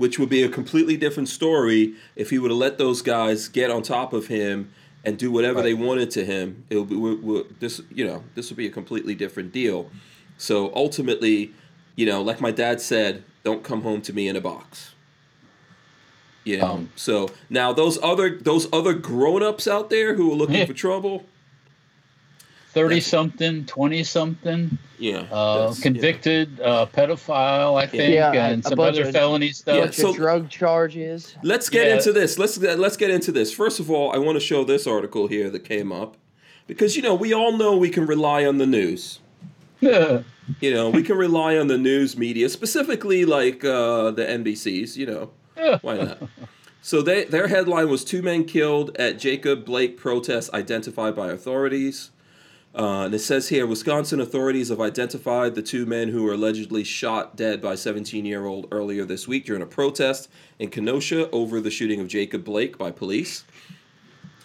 [0.00, 3.70] which would be a completely different story if he would have let those guys get
[3.70, 4.72] on top of him
[5.04, 6.64] and do whatever they wanted to him.
[6.70, 9.90] It would be would- would- this, you know, this would be a completely different deal.
[10.38, 11.52] So ultimately,
[11.96, 14.92] you know, like my dad said, don't come home to me in a box.
[16.44, 16.66] You know.
[16.66, 20.64] Um, so now those other those other grown ups out there who are looking Yeah.
[20.64, 21.26] for trouble,
[22.72, 28.68] 30 something, 20 something, yeah, uh, that's- convicted uh, pedophile, I think, Yeah, and a
[28.68, 29.74] some bunch other of- felony stuff.
[29.76, 31.34] Yeah, bunch so- drug charges.
[31.42, 31.96] Let's get Yeah.
[31.96, 32.38] into this.
[32.38, 33.52] Let's let's get into this.
[33.52, 36.16] First of all, I want to show this article here that came up
[36.66, 39.18] because you know we all know we can rely on the news.
[39.80, 40.22] Yeah.
[40.60, 44.96] You know we can rely on the news media, specifically like uh, the NBCs.
[44.96, 45.30] You know
[45.82, 46.18] why not?
[46.82, 52.10] So they their headline was two men killed at Jacob Blake protest identified by authorities.
[52.80, 56.82] Uh, and it says here Wisconsin authorities have identified the two men who were allegedly
[56.82, 61.60] shot dead by 17 year old earlier this week during a protest in Kenosha over
[61.60, 63.44] the shooting of Jacob Blake by police.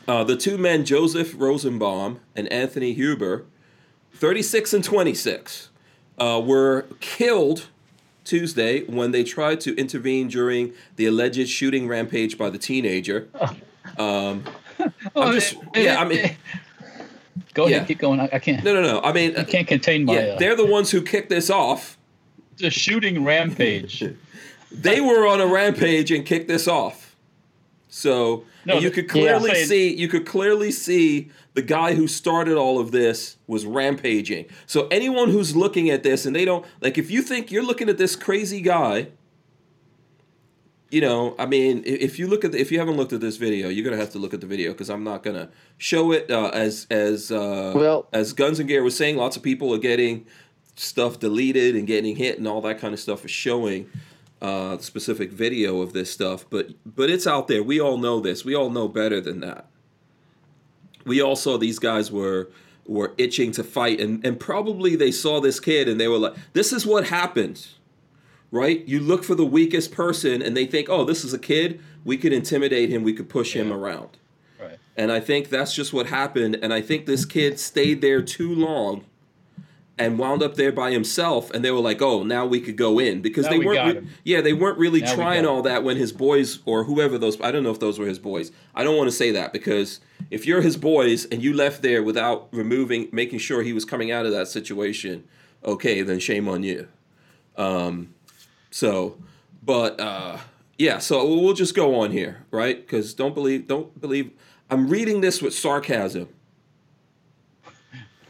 [0.05, 3.45] Uh, the two men, Joseph Rosenbaum and Anthony Huber,
[4.11, 5.69] 36 and 26,
[6.19, 7.67] uh, were killed
[8.25, 13.29] Tuesday when they tried to intervene during the alleged shooting rampage by the teenager.
[13.99, 14.43] Um,
[15.15, 16.36] I'm just, yeah, I mean,
[17.56, 18.20] Go ahead, keep going.
[18.20, 18.64] I, I can't.
[18.64, 19.01] no, no, no.
[19.01, 20.14] I mean, I can't contain my.
[20.14, 21.97] yeah, uh, they're the ones who kicked this off.
[22.58, 24.03] the shooting rampage.
[24.72, 27.16] They were on a rampage and kicked this off.
[27.88, 29.66] So No, you could clearly Yeah.
[29.66, 34.47] see you could clearly see the guy who started all of this was rampaging.
[34.66, 37.88] So anyone who's looking at this and they don't like if you think you're looking
[37.88, 39.08] at this crazy guy,
[40.95, 43.35] you know, I mean, if you look at the, if you haven't looked at this
[43.35, 46.31] video, you're gonna have to look at the video because I'm not gonna show it
[46.31, 49.17] uh, as as uh, Well- as Guns and Gear was saying.
[49.17, 50.25] Lots of people are getting
[50.77, 53.89] stuff deleted and getting hit and all that kind of stuff is showing
[54.41, 56.45] uh, specific video of this stuff.
[56.49, 57.61] But but it's out there.
[57.61, 58.45] We all know this.
[58.45, 59.65] We all know better than that.
[61.05, 62.49] We all saw these guys were
[62.87, 66.35] were itching to fight and and probably they saw this kid and they were like,
[66.53, 67.75] this is what happens
[68.51, 68.85] right?
[68.87, 71.81] You look for the weakest person and they think, oh, this is a kid.
[72.03, 73.03] We could intimidate him.
[73.03, 74.17] We could push him around.
[74.61, 74.77] right.
[74.95, 76.57] And I think that's just what happened.
[76.61, 79.05] And I think this kid stayed there too long
[79.97, 81.49] and wound up there by himself.
[81.51, 83.77] And they were like, oh, now we could go in because Now they we weren't.
[83.77, 84.09] got re- him.
[84.23, 87.39] yeah, they weren't really Now trying all that when his boys or whoever those.
[87.41, 88.51] I don't know if those were his boys.
[88.75, 92.03] I don't want to say that because if you're his boys and you left there
[92.03, 95.23] without removing, making sure he was coming out of that situation,
[95.63, 96.87] okay, then shame on you.
[97.57, 98.13] Um,
[98.72, 99.18] so,
[99.63, 100.38] but uh,
[100.78, 102.78] yeah, so we'll just go on here, right?
[102.80, 104.32] Because don't believe, don't believe.
[104.70, 106.28] I'm reading this with sarcasm.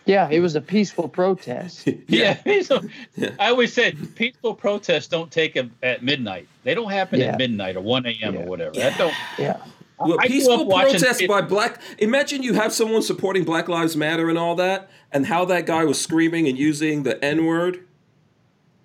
[0.06, 1.88] Yeah, it was a peaceful protest.
[2.08, 2.38] Yeah.
[2.62, 2.82] so,
[3.16, 3.32] Yeah.
[3.40, 6.48] I always said peaceful protests don't take a, at midnight.
[6.64, 7.28] They don't happen Yeah.
[7.32, 8.36] at midnight or 1 a.m.
[8.36, 8.42] Yeah.
[8.42, 8.76] or whatever.
[8.76, 9.14] That don't.
[9.40, 9.58] Yeah.
[10.00, 11.82] Well, I peaceful up watching protests by black.
[12.00, 15.86] Imagine you have someone supporting Black Lives Matter and all that, and how that guy
[15.86, 17.88] was screaming and using the N word.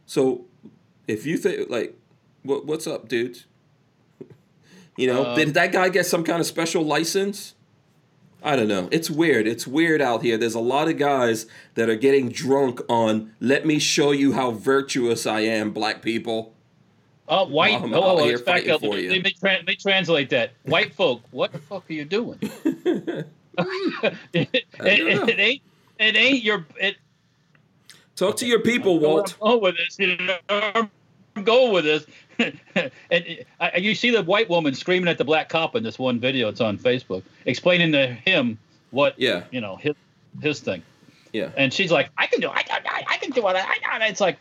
[0.07, 0.47] So,
[1.11, 1.97] if you think like,
[2.43, 3.47] what what's up, dudes?
[4.97, 7.55] You know, Um, did that guy get some kind of special license?
[8.43, 8.89] I don't know.
[8.91, 9.47] It's weird.
[9.47, 10.37] It's weird out here.
[10.37, 13.33] There's a lot of guys that are getting drunk on.
[13.41, 16.53] Let me show you how virtuous I am, black people.
[17.29, 17.81] Oh, white.
[17.81, 18.83] I'm oh, oh, here it's back up.
[18.83, 19.23] you.
[19.23, 20.53] they, tra- they translate that.
[20.65, 22.39] White folk, what the fuck are you doing?
[22.43, 23.25] it,
[24.35, 25.63] it, it ain't.
[25.99, 26.67] It ain't your.
[26.81, 26.97] It,
[28.17, 29.37] Talk to your people, Walt.
[29.41, 29.99] I'm with this.
[29.99, 30.89] You know,
[31.41, 32.07] I'm going with this.
[32.39, 35.99] and uh, I, you see the white woman screaming at the black cop in this
[35.99, 36.49] one video.
[36.49, 38.59] It's on Facebook, explaining to him
[38.91, 39.95] what Yeah, you know his
[40.43, 40.83] his thing.
[41.33, 41.51] yeah.
[41.57, 42.53] And she's like, I can do it.
[42.55, 43.57] I, I, I can do it.
[43.57, 43.61] I,
[43.91, 44.39] I, it's like,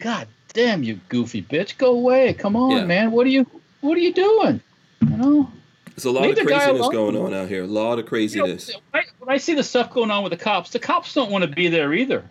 [0.00, 1.78] God damn you, goofy bitch.
[1.78, 2.34] Go away.
[2.34, 2.84] Come on, Yeah.
[2.84, 3.10] man.
[3.12, 3.46] What are you
[3.80, 4.60] What are you doing?
[5.08, 5.50] You know.
[5.96, 7.62] There's a lot Leave of craziness going on out here.
[7.62, 8.70] A lot of You know, craziness.
[8.90, 11.30] when I, when I see the stuff going on with the cops, the cops don't
[11.30, 12.24] want to be there either.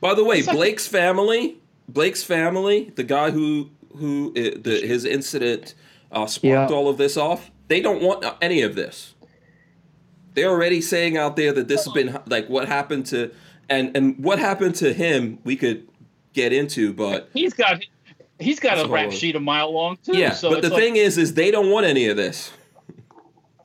[0.00, 1.56] By the way, Blake's family,
[1.88, 5.74] Blake's family, the guy who who uh, the his incident
[6.10, 6.76] uh, sparked Yeah.
[6.76, 7.50] all of this off.
[7.68, 9.14] They don't want uh, any of this.
[10.34, 13.30] They're already saying out there that this has been like what happened to
[13.68, 15.38] and and what happened to him.
[15.44, 15.88] We could
[16.32, 17.82] get into, but He's got
[18.38, 20.16] he's got a a rap sheet a mile long too.
[20.16, 20.32] yeah.
[20.32, 22.50] so but the like, thing is, is they don't want any of this.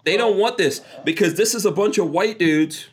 [0.03, 2.87] They don't want this because this is a bunch of white dudes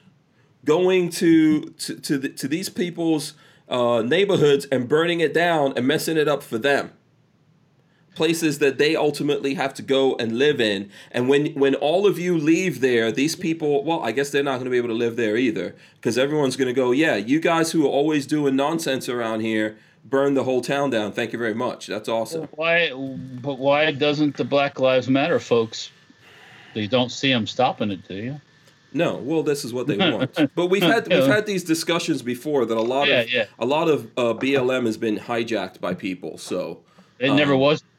[0.65, 3.35] going to to to, the, to these people's
[3.69, 6.93] uh, neighborhoods and burning it down and messing it up for them.
[8.15, 12.17] Places that they ultimately have to go and live in, and when when all of
[12.17, 14.95] you leave there, these people, well, I guess they're not going to be able to
[14.95, 18.55] live there either, because everyone's going to go, yeah, you guys who are always doing
[18.55, 21.11] nonsense around here, burn the whole town down.
[21.11, 21.89] Thank you very much.
[21.89, 22.47] That's awesome.
[22.53, 25.91] why but why doesn't the Black Lives Matter folks?
[26.75, 28.41] You don't see them stopping it, do you?
[28.95, 30.39] No, well, this is what they want.
[30.55, 33.45] But we've had we've had these discussions before that a lot Yeah, of yeah.
[33.59, 36.39] a lot of uh, BLM has been hijacked by people.
[36.39, 36.81] So
[37.19, 37.83] It never Um, was.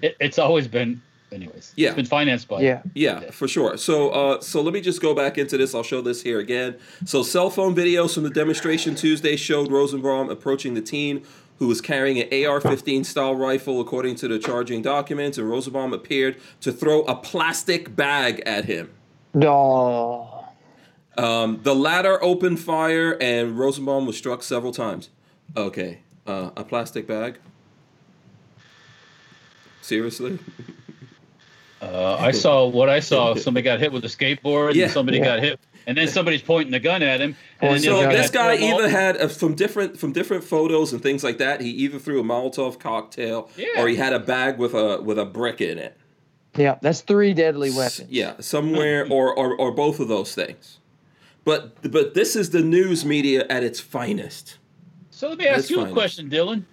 [0.00, 1.02] It, it's always been,
[1.32, 1.74] anyways.
[1.76, 1.88] Yeah.
[1.88, 2.62] It's been financed by.
[2.62, 2.82] Yeah.
[2.94, 3.76] yeah, for sure.
[3.76, 5.74] So uh, so let me just go back into this.
[5.74, 6.76] I'll show this here again.
[7.04, 11.24] So cell phone videos from the demonstration Tuesday showed Rosenbaum approaching the teen
[11.58, 16.36] who was carrying an AR-15 style rifle, according to the charging documents, and Rosenbaum appeared
[16.62, 18.90] to throw a plastic bag at him.
[19.34, 20.46] No.
[21.18, 25.10] Um, the latter opened fire, and Rosenbaum was struck several times.
[25.56, 27.38] Okay, uh, a plastic bag.
[29.82, 30.38] Seriously?
[31.80, 33.34] Uh, I saw what I saw.
[33.36, 34.84] Somebody got hit with a skateboard, Yeah.
[34.84, 35.24] and somebody Yeah.
[35.24, 37.36] got hit, and then somebody's pointing a gun at him.
[37.60, 41.38] And So this guy either had uh, from different from different photos and things like
[41.38, 41.60] that.
[41.60, 43.66] He either threw a Molotov cocktail, Yeah.
[43.82, 45.96] or he had a bag with a with a brick in it.
[46.56, 48.10] Yeah, that's three deadly weapons.
[48.10, 50.78] Yeah, somewhere or, or or both of those things.
[51.44, 54.58] But but this is the news media at its finest.
[55.10, 55.90] So let me ask you fine.
[55.90, 56.64] a question, Dylan.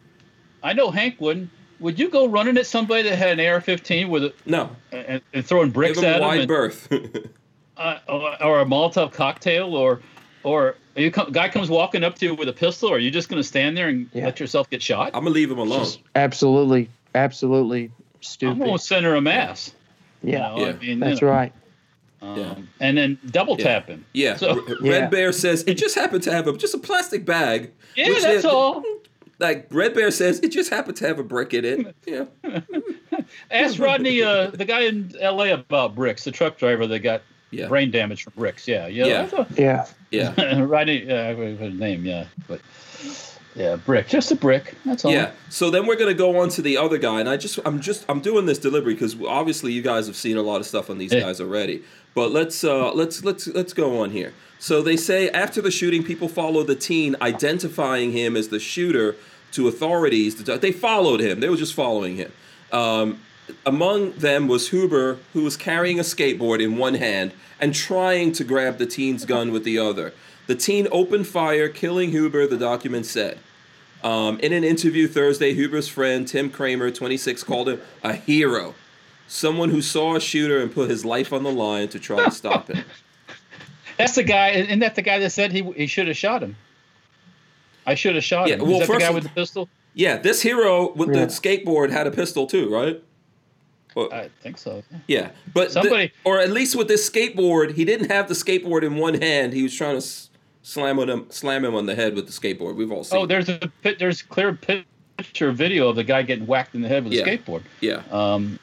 [0.61, 1.49] I know Hank wouldn't.
[1.79, 5.45] Would you go running at somebody that had an AR-15 with a, No, and, and
[5.45, 6.91] throwing give bricks at a him, wide and, berth.
[7.77, 10.01] uh, or, or a Molotov cocktail, or
[10.43, 12.89] or you come, guy comes walking up to you with a pistol?
[12.89, 14.25] Or Are you just going to stand there and Yeah.
[14.25, 15.11] let yourself get shot?
[15.13, 15.79] I'm gonna leave him alone.
[15.79, 18.59] Just absolutely, absolutely I'm stupid.
[18.59, 19.73] going to send her a mass.
[20.23, 20.69] yeah, You know, Yeah.
[20.69, 21.53] I mean, you that's know, right.
[22.21, 22.55] um, Yeah.
[22.79, 23.63] And then double Yeah.
[23.65, 24.05] tap him.
[24.13, 24.91] Yeah, So- R- Yeah.
[24.91, 27.71] Red Bear says it just happened to have a just a plastic bag.
[27.95, 28.83] Yeah, which that's they- all.
[29.41, 31.95] Like Red Bear says, it just happened to have a brick in it.
[32.05, 32.25] Yeah,
[33.51, 35.51] Ask Rodney, uh, the guy in L.A.
[35.51, 38.67] about bricks, the truck driver that got yeah, brain damage from bricks.
[38.67, 39.05] Yeah, yeah.
[39.05, 39.25] Yeah.
[39.27, 39.51] that's
[40.11, 42.05] Yeah, yeah, Rodney, uh, I forget his name.
[42.05, 42.59] Yeah, but
[43.55, 44.75] yeah, brick, just a brick.
[44.85, 45.11] That's all.
[45.11, 45.31] yeah.
[45.49, 48.05] So then we're gonna go on to the other guy, and I just, I'm just,
[48.07, 50.97] I'm doing this delivery because obviously you guys have seen a lot of stuff on
[50.97, 51.21] these Yeah.
[51.21, 51.83] guys already.
[52.15, 54.33] But let's, uh, let's, let's, let's go on here.
[54.57, 59.15] So they say after the shooting, people followed the teen, identifying him as the shooter
[59.51, 60.35] to authorities.
[60.43, 61.39] They followed him.
[61.39, 62.31] They were just following him.
[62.71, 63.21] Um,
[63.65, 68.43] among them was Huber, who was carrying a skateboard in one hand and trying to
[68.43, 70.13] grab the teen's gun with the other.
[70.49, 73.37] The teen opened fire, killing Huber, the document said.
[74.03, 78.73] Um, in an interview Thursday, Huber's friend Tim Kramer, 26, called him a hero,
[79.27, 82.31] someone who saw a shooter and put his life on the line to try to
[82.31, 82.83] stop him.
[83.99, 84.49] That's the guy.
[84.53, 86.55] Isn't that the guy that said he he should have shot him?
[87.85, 88.61] I should have shot Yeah, him.
[88.61, 89.69] well, Is that the first guy with the pistol?
[89.93, 91.25] Yeah, this hero with Yeah.
[91.25, 93.03] the skateboard had a pistol too, right?
[93.93, 94.81] Well, I think so.
[95.07, 98.81] yeah, but the- Somebody- or at least with this skateboard, he didn't have the skateboard
[98.81, 99.53] in one hand.
[99.53, 100.07] He was trying to
[100.69, 102.75] s- slam on him, slam him on the head with the skateboard.
[102.75, 103.19] We've all seen.
[103.19, 107.03] Oh, there's a there's clear picture video of the guy getting whacked in the head
[107.03, 107.23] with Yeah.
[107.23, 107.61] a skateboard.
[107.81, 108.01] yeah.
[108.11, 108.59] Um,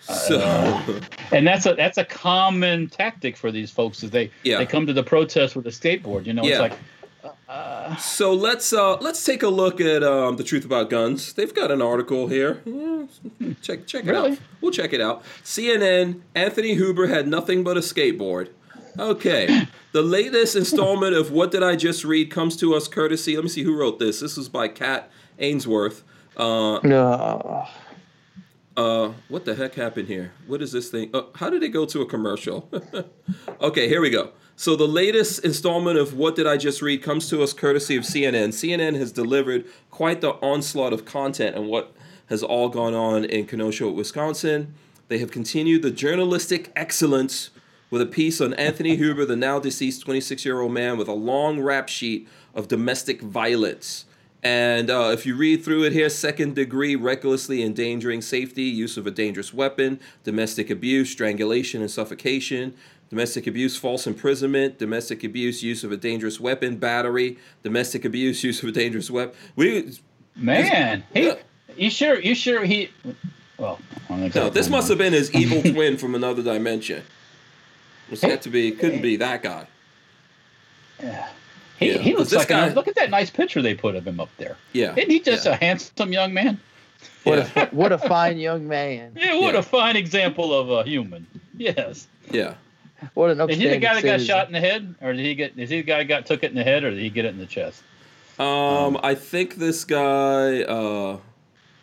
[0.00, 0.38] So,
[1.32, 4.58] and that's a that's a common tactic for these folks is they Yeah.
[4.58, 6.26] they come to the protest with a skateboard.
[6.26, 6.50] You know, Yeah.
[6.50, 6.72] it's like
[7.48, 11.32] uh, so let's uh let's take a look at um the truth about guns.
[11.32, 12.62] They've got an article here.
[13.62, 14.32] Check check it Really?
[14.32, 14.38] out.
[14.60, 15.24] We'll check it out.
[15.44, 16.20] CNN.
[16.34, 18.48] Anthony Huber had nothing but a skateboard.
[18.98, 19.66] Okay.
[19.92, 23.34] The latest installment of What Did I Just Read comes to us courtesy.
[23.34, 24.20] Let me see who wrote this.
[24.20, 26.04] This was by Kat Ainsworth.
[26.36, 27.66] Uh, no.
[28.76, 30.32] uh, what the heck happened here?
[30.46, 31.10] What is this thing?
[31.12, 32.70] Uh, how did it go to a commercial?
[33.60, 34.30] okay, here we go.
[34.56, 38.04] So the latest installment of What Did I Just Read comes to us courtesy of
[38.04, 38.48] CNN.
[38.48, 41.94] CNN has delivered quite the onslaught of content and what
[42.26, 44.74] has all gone on in Kenosha, Wisconsin.
[45.08, 47.50] They have continued the journalistic excellence
[47.90, 51.12] with a piece on Anthony Huber, the now deceased 26 year old man with a
[51.12, 54.04] long rap sheet of domestic violence.
[54.42, 59.06] And uh, if you read through it here, second degree recklessly endangering safety, use of
[59.06, 62.74] a dangerous weapon, domestic abuse, strangulation and suffocation,
[63.10, 68.62] domestic abuse, false imprisonment, domestic abuse, use of a dangerous weapon, battery, domestic abuse, use
[68.62, 69.36] of a dangerous weapon.
[69.56, 69.92] We,
[70.36, 71.34] man, he Yeah.
[71.76, 72.88] you sure you sure he
[73.58, 73.78] Well,
[74.08, 77.02] No, this must have been his evil twin from another dimension.
[78.10, 78.72] It's got to be.
[78.72, 79.66] Couldn't be that guy.
[81.02, 81.28] Yeah.
[81.78, 83.62] He, Yeah, he 'cause looks this like a guy- nice- look at that nice picture
[83.62, 84.56] they put of him up there.
[84.72, 84.94] Yeah.
[84.96, 85.52] Isn't he just yeah.
[85.52, 86.60] a handsome young man?
[87.24, 87.64] What Yeah.
[87.64, 89.12] a what a fine young man.
[89.16, 89.60] Yeah, what Yeah.
[89.60, 91.26] a fine example of a human.
[91.56, 92.06] Yes.
[92.30, 92.54] Yeah.
[93.14, 94.26] What an Is he the guy that got citizen.
[94.26, 95.58] shot in the head, or did he get?
[95.58, 97.24] Is he the guy that got took it in the head, or did he get
[97.24, 97.82] it in the chest?
[98.38, 100.62] Um, I think this guy.
[100.62, 101.16] Uh,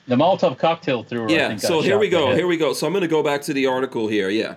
[0.08, 1.28] The Molotov cocktail threw.
[1.28, 1.48] I yeah.
[1.50, 2.36] think, got So here we go.
[2.36, 2.74] Here we go.
[2.74, 4.30] So I'm going to go back to the article here.
[4.30, 4.56] Yeah.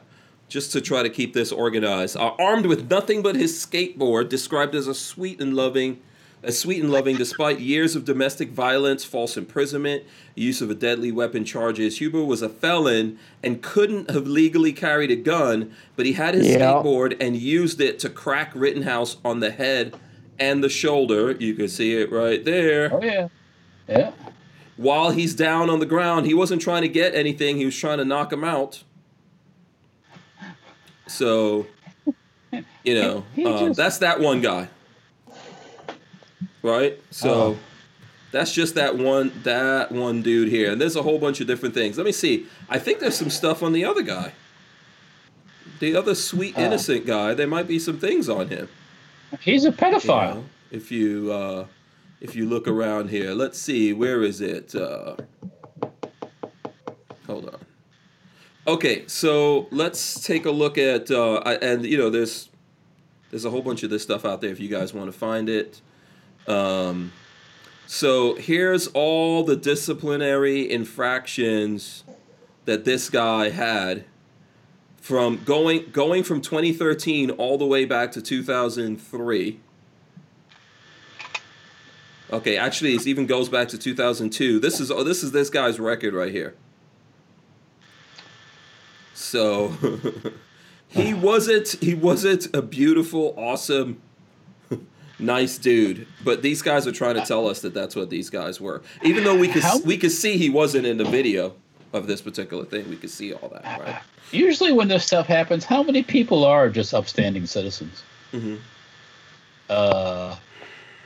[0.50, 2.16] Just to try to keep this organized.
[2.16, 6.00] Uh, armed with nothing but his skateboard, described as a sweet and loving,
[6.42, 10.02] as sweet and loving, despite years of domestic violence, false imprisonment,
[10.34, 11.98] use of a deadly weapon charges.
[11.98, 16.48] Huber was a felon and couldn't have legally carried a gun, but he had his
[16.48, 16.58] Yeah.
[16.58, 19.94] skateboard and used it to crack Rittenhouse on the head
[20.36, 21.30] and the shoulder.
[21.38, 22.90] You can see it right there.
[22.92, 23.28] Oh yeah,
[23.88, 24.10] yeah.
[24.76, 27.56] While he's down on the ground, he wasn't trying to get anything.
[27.58, 28.82] He was trying to knock him out.
[31.10, 31.66] So,
[32.84, 34.68] you know, He um, just- that's that one guy,
[36.62, 36.98] right?
[37.10, 37.58] So, Oh.
[38.32, 41.74] that's just that one that one dude here, and there's a whole bunch of different
[41.74, 41.96] things.
[41.96, 42.46] Let me see.
[42.68, 44.32] I think there's some stuff on the other guy,
[45.80, 46.62] the other sweet Oh.
[46.64, 47.34] innocent guy.
[47.34, 48.68] There might be some things on him.
[49.40, 50.34] He's a you pedophile.
[50.36, 51.66] know, if you uh,
[52.20, 54.74] if you look around here, let's see, where is it?
[54.74, 55.16] Uh,
[57.26, 57.58] hold on.
[58.70, 62.50] Okay, so let's take a look at uh, and you know there's
[63.30, 65.48] there's a whole bunch of this stuff out there if you guys want to find
[65.48, 65.80] it.
[66.46, 67.10] Um,
[67.88, 72.04] so here's all the disciplinary infractions
[72.64, 74.04] that this guy had
[74.98, 79.58] from going going from 2013 all the way back to 2003.
[82.32, 84.60] Okay, actually, it even goes back to 2002.
[84.60, 86.54] This is oh, this is this guy's record right here.
[89.20, 89.68] So
[90.88, 94.00] he wasn't he wasn't a beautiful, awesome,
[95.18, 96.06] nice dude.
[96.24, 98.82] But these guys are trying to tell us that that's what these guys were.
[99.02, 101.54] Even though we could How- we could see he wasn't in the video
[101.92, 104.00] of this particular thing, we could see all that, right?
[104.32, 108.02] Usually, when this stuff happens, how many people are just upstanding citizens?
[108.30, 108.56] hmm
[109.68, 110.36] Uh,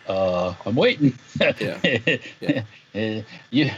[0.06, 1.18] uh, I'm waiting.
[1.40, 2.62] Yeah.
[2.96, 3.72] Uh, you,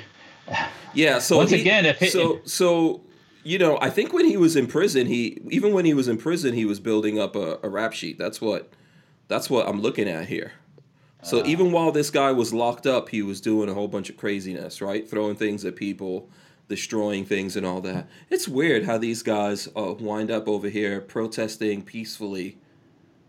[0.92, 1.20] Yeah.
[1.20, 3.00] So Once he- again, if so so
[3.46, 6.16] you know, I think when he was in prison, he even when he was in
[6.18, 8.18] prison, he was building up a, a rap sheet.
[8.18, 8.70] That's what
[9.28, 10.52] that's what I'm looking at here.
[11.22, 11.46] So Ah.
[11.46, 14.80] even while this guy was locked up, he was doing a whole bunch of craziness,
[14.80, 15.08] right?
[15.08, 16.28] Throwing things at people,
[16.68, 18.06] destroying things, and all that.
[18.30, 22.58] It's weird how these guys uh, wind up over here protesting peacefully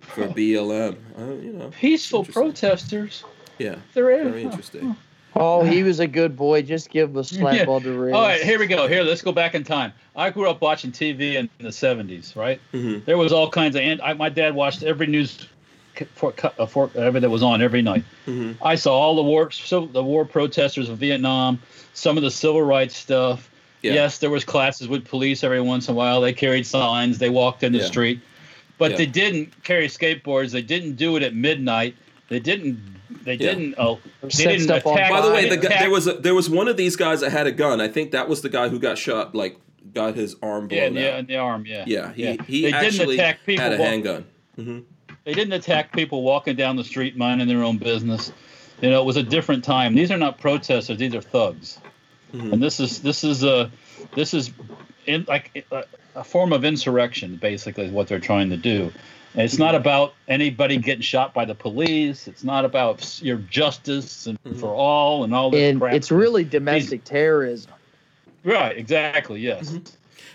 [0.01, 0.97] for BLM.
[1.17, 3.23] Uh, you know, peaceful protesters.
[3.57, 4.95] yeah, They're very interesting.
[5.39, 6.61] Oh, he was a good boy.
[6.61, 7.65] Just give him a slap Yeah.
[7.65, 8.15] on the wrist.
[8.15, 8.87] All right, here we go.
[8.87, 9.93] Here, let's go back in time.
[10.15, 12.59] I grew up watching TV in the '70s, right?
[12.71, 13.81] hmm There was all kinds of.
[13.81, 15.47] And I, my dad watched every news
[16.15, 18.03] for, uh, for whatever that was on every night.
[18.25, 21.59] hmm I saw all the war, so the war protesters of Vietnam,
[21.93, 23.49] some of the civil rights stuff.
[23.83, 23.93] Yeah.
[23.93, 26.19] Yes, there was classes with police every once in a while.
[26.19, 27.19] They carried signs.
[27.19, 27.85] They walked in the Yeah.
[27.85, 28.19] street,
[28.79, 28.97] but Yeah.
[28.97, 30.51] they didn't carry skateboards.
[30.51, 31.95] They didn't do it at midnight.
[32.29, 32.96] They didn't.
[33.27, 33.53] They Yeah.
[33.55, 33.75] didn't.
[33.77, 35.11] Oh, they Set didn't stuff attack.
[35.11, 37.29] By the way, the guy, there was a, there was one of these guys that
[37.31, 37.81] had a gun.
[37.81, 39.57] I think that was the guy who got shot, like
[39.93, 41.19] got his arm yeah, blown yeah, out.
[41.19, 41.65] in the arm.
[41.67, 42.35] Yeah, Yeah, he, Yeah.
[42.47, 44.25] he They didn't attack people had a walk- handgun.
[44.55, 44.79] hmm
[45.25, 48.31] They didn't attack people walking down the street minding their own business.
[48.81, 49.93] You know, it was a different time.
[49.93, 51.79] These are not protesters; these are thugs.
[52.33, 52.53] Mhm.
[52.53, 53.69] And this is this is a
[54.15, 54.51] this is
[55.05, 55.83] in like a,
[56.15, 58.91] a form of insurrection, basically, is what they're trying to do.
[59.33, 62.27] And it's not about anybody getting shot by the police.
[62.27, 64.59] It's not about your justice and Mhm.
[64.59, 65.93] for all and all this and crap.
[65.93, 67.71] it's really domestic terrorism.
[68.43, 69.71] right, exactly, yes.
[69.71, 69.91] And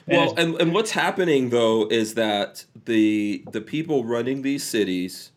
[0.07, 5.31] Well, and, and what's happening though is that the the people running these cities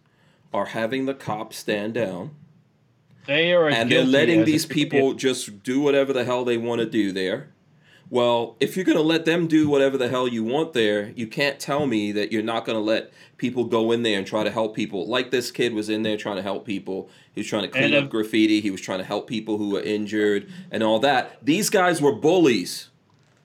[0.53, 2.31] are having the cops stand down,
[3.27, 6.85] they are and they're letting these people just do whatever the hell they want to
[6.85, 7.49] do there.
[8.09, 11.27] Well, if you're going to let them do whatever the hell you want there, you
[11.27, 14.43] can't tell me that you're not going to let people go in there and try
[14.43, 15.07] to help people.
[15.07, 17.09] Like this kid was in there trying to help people.
[17.33, 18.61] He was trying to clean And, up um, graffiti.
[18.61, 21.43] He was trying to help people who were injured and all that.
[21.43, 22.89] These guys were bullies.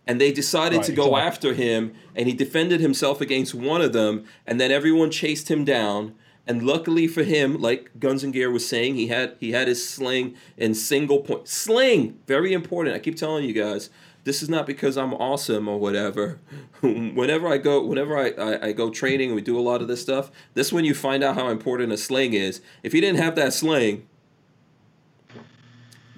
[0.06, 1.22] And they decided Right, to go exactly.
[1.22, 5.64] after him, and he defended himself against one of them, and then everyone chased him
[5.64, 6.14] down.
[6.48, 9.88] And luckily for him, like Guns and Gear was saying, he had he had his
[9.88, 11.46] sling in single point.
[11.46, 12.96] Sling, very important.
[12.96, 13.88] I keep telling you guys,
[14.24, 16.38] this is not because I'm awesome or whatever.
[16.80, 19.88] whenever I go, whenever I, I, I go training, and we do a lot of
[19.88, 20.30] this stuff.
[20.54, 22.60] This is when you find out how important a sling is.
[22.82, 24.06] If you didn't have that sling,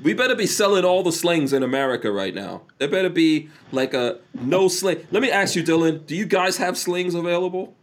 [0.02, 2.62] We better be selling all the slings in America right now.
[2.78, 5.06] There better be like a no sling.
[5.12, 6.04] Let me ask you, Dylan.
[6.06, 7.74] Do you guys have slings available?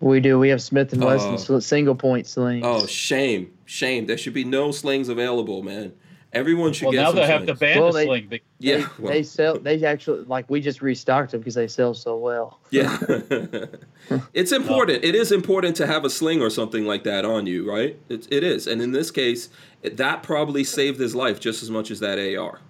[0.00, 0.38] We do.
[0.38, 1.36] We have Smith and Wesson oh.
[1.36, 2.64] sl- single point slings.
[2.66, 4.06] Oh, shame, shame.
[4.06, 5.92] There should be no slings available, man.
[6.32, 7.58] Everyone should Well, get Well, now some they have the slings.
[7.60, 8.26] band Well, to they- sling.
[8.28, 9.58] Big, Yeah, they, well, they sell.
[9.58, 12.60] They actually like we just restocked them because they sell so well.
[12.70, 12.98] yeah.
[14.34, 15.04] it's important.
[15.04, 17.98] It is important to have a sling or something like that on you, right?
[18.08, 19.48] It, it is, and in this case,
[19.82, 22.60] that probably saved his life just as much as that AR.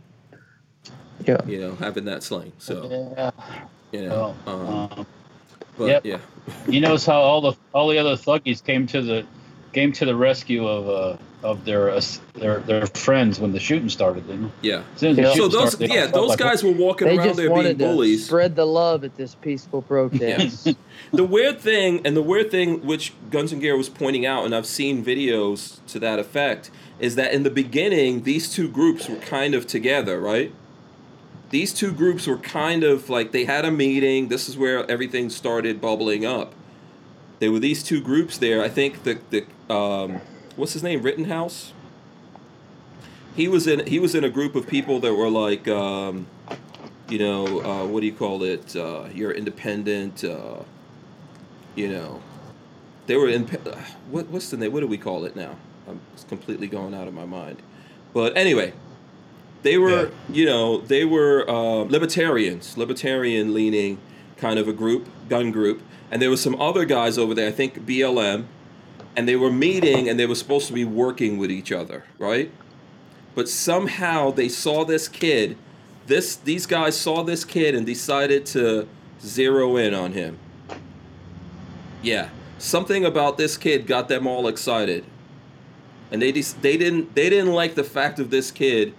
[1.27, 1.37] Yeah.
[1.47, 2.53] You know, having that sling.
[2.59, 3.31] So yeah.
[3.93, 5.07] you know, Well, um, um,
[5.77, 6.05] but yep.
[6.07, 6.19] yeah,
[6.67, 9.27] you notice how all the all the other thuggies came to the
[9.75, 12.01] came to the rescue of uh, of their uh,
[12.35, 14.27] their their friends when the shooting started.
[14.27, 14.69] Didn't they?
[14.69, 14.83] yeah.
[14.97, 15.35] As as the Yeah.
[15.35, 18.27] So those, started, yeah, those like- guys were walking They around there being to bullies.
[18.27, 20.67] spread the love at this peaceful protest.
[20.67, 20.75] Yes.
[21.13, 24.55] the weird thing, and the weird thing which Guns and Gear was pointing out, and
[24.55, 29.17] I've seen videos to that effect, is that in the beginning, these two groups were
[29.17, 30.53] kind of together, right?
[31.51, 34.29] These two groups were kind of like they had a meeting.
[34.29, 36.55] This is where everything started bubbling up.
[37.41, 38.63] There were these two groups there.
[38.63, 40.21] I think the the um,
[40.61, 41.73] what's his name, Rittenhouse.
[43.35, 46.27] He was in he was in a group of people that were like um,
[47.11, 48.77] you know, uh, what do you call it?
[48.77, 50.23] Uh, you're independent.
[50.23, 50.61] Uh,
[51.75, 52.23] you know,
[53.07, 53.47] they were in.
[54.11, 54.73] What what's the name?
[54.73, 55.57] What do we call it now?
[55.89, 57.59] I'm completely going out of my mind.
[58.13, 58.73] But anyway,
[59.63, 60.11] they were.
[60.29, 63.99] You know, they were uh, libertarians, libertarian leaning
[64.37, 67.49] kind of a group, gun group, and there was some other guys over there.
[67.49, 68.47] I think BLM,
[69.17, 72.51] and they were meeting and they were supposed to be working with each other, right?
[73.35, 75.57] But somehow they saw this kid
[76.11, 78.89] this these guys saw this kid and decided to
[79.23, 80.39] zero in on him.
[82.03, 85.05] Yeah, something about this kid got them all excited,
[86.11, 88.93] and they de- they didn't they didn't like the fact of this kid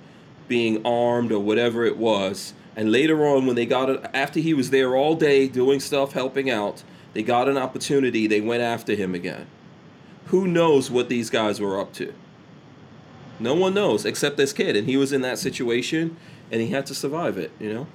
[0.47, 2.53] being armed or whatever it was.
[2.77, 6.13] And later on, when they got it after he was there all day doing stuff,
[6.13, 8.25] helping out, they got an opportunity.
[8.25, 9.47] They went after him again.
[10.31, 12.13] Who knows what these guys were up to?
[13.39, 16.17] No one knows except this kid, and he was in that situation,
[16.51, 17.51] and he had to survive it.
[17.59, 17.87] You know.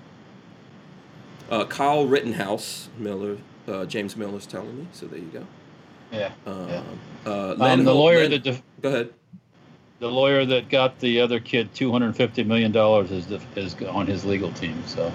[1.50, 3.36] Uh, Kyle Rittenhouse Miller,
[3.68, 4.86] uh, James Miller's telling me.
[4.92, 5.46] So there you go.
[6.12, 6.32] Yeah.
[6.46, 6.82] Um, Yeah.
[7.26, 9.10] uh, Um, the lawyer Len- that def- go ahead.
[10.00, 13.74] the lawyer that got the other kid two hundred fifty million dollars is the, is
[13.88, 14.82] on his legal team.
[14.86, 15.10] So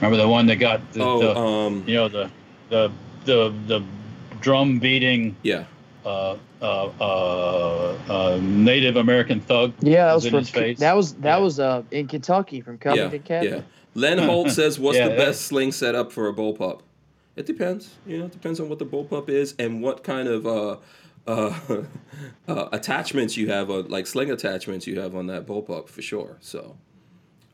[0.00, 2.30] remember the one that got the, oh, the um, you know the
[2.68, 2.90] the
[3.24, 3.82] the the
[4.40, 5.64] drum beating yeah,
[6.06, 9.74] uh, uh, uh, uh, Native American thug.
[9.80, 10.78] Yeah, that Was was in from his face?
[10.78, 11.42] that was that Yeah.
[11.42, 13.48] was uh in Kentucky from yeah, Covington County.
[13.48, 13.60] yeah.
[13.94, 16.80] Len Holt says, "What's Yeah, the that- best sling setup for a bullpup?"
[17.34, 17.94] It depends.
[18.06, 20.76] You know, it depends on what the bullpup is and what kind of uh,
[21.26, 21.52] uh,
[22.48, 26.38] uh, attachments you have, on, like sling attachments you have on that bullpup for sure.
[26.40, 26.76] So,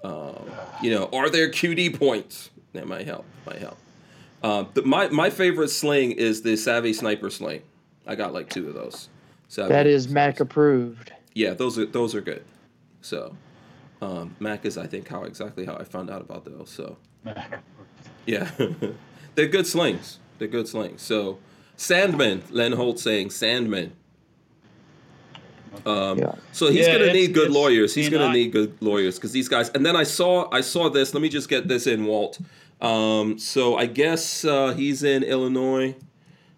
[0.04, 0.50] um,
[0.82, 2.50] you know, are there QD points?
[2.74, 3.24] That might help.
[3.46, 3.76] Might help.
[4.42, 7.62] Uh, but my my favorite sling is the Savvy Sniper sling.
[8.06, 9.08] I got like two of those.
[9.48, 10.14] So That is snipers.
[10.14, 11.12] Mac approved.
[11.34, 12.44] Yeah, those are those are good.
[13.00, 13.34] So,
[14.00, 16.70] um, Mac is I think how exactly how I found out about those.
[16.70, 16.96] So
[18.26, 18.50] yeah,
[19.34, 20.18] they're good slings.
[20.38, 21.02] They're good slings.
[21.02, 21.38] So
[21.76, 23.92] Sandman, Len Holt saying Sandman.
[25.86, 26.34] Um, Yeah.
[26.52, 27.94] So he's Yeah, gonna need good lawyers.
[27.94, 29.70] He's gonna I- need good lawyers because these guys.
[29.70, 31.14] And then I saw I saw this.
[31.14, 32.38] Let me just get this in, Walt.
[32.80, 35.94] Um, so I guess uh, he's in Illinois,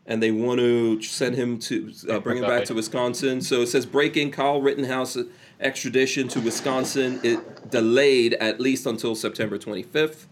[0.06, 3.40] and they want to send him to uh, bring him back to Wisconsin.
[3.40, 5.16] So it says breaking Kyle Rittenhouse
[5.60, 7.20] extradition to Wisconsin.
[7.22, 10.26] It delayed at least until September 25th.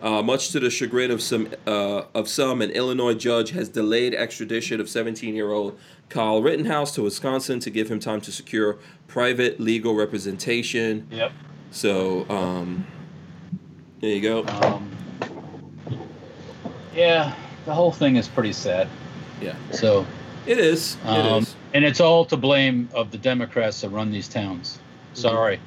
[0.00, 4.14] Uh, much to the chagrin of some, uh, of some, an Illinois judge has delayed
[4.14, 5.78] extradition of 17-year-old
[6.08, 8.78] Kyle Rittenhouse to Wisconsin to give him time to secure
[9.08, 11.08] private legal representation.
[11.10, 11.32] Yep.
[11.72, 12.86] So, um,
[14.00, 14.46] there you go.
[14.46, 14.90] Um,
[16.94, 17.34] yeah,
[17.68, 18.88] the whole thing is pretty sad.
[19.42, 20.06] Yeah, So,
[20.46, 20.96] it is.
[21.04, 21.54] It um, is.
[21.74, 24.78] and it's all to blame of the Democrats that run these towns.
[25.12, 25.60] Sorry,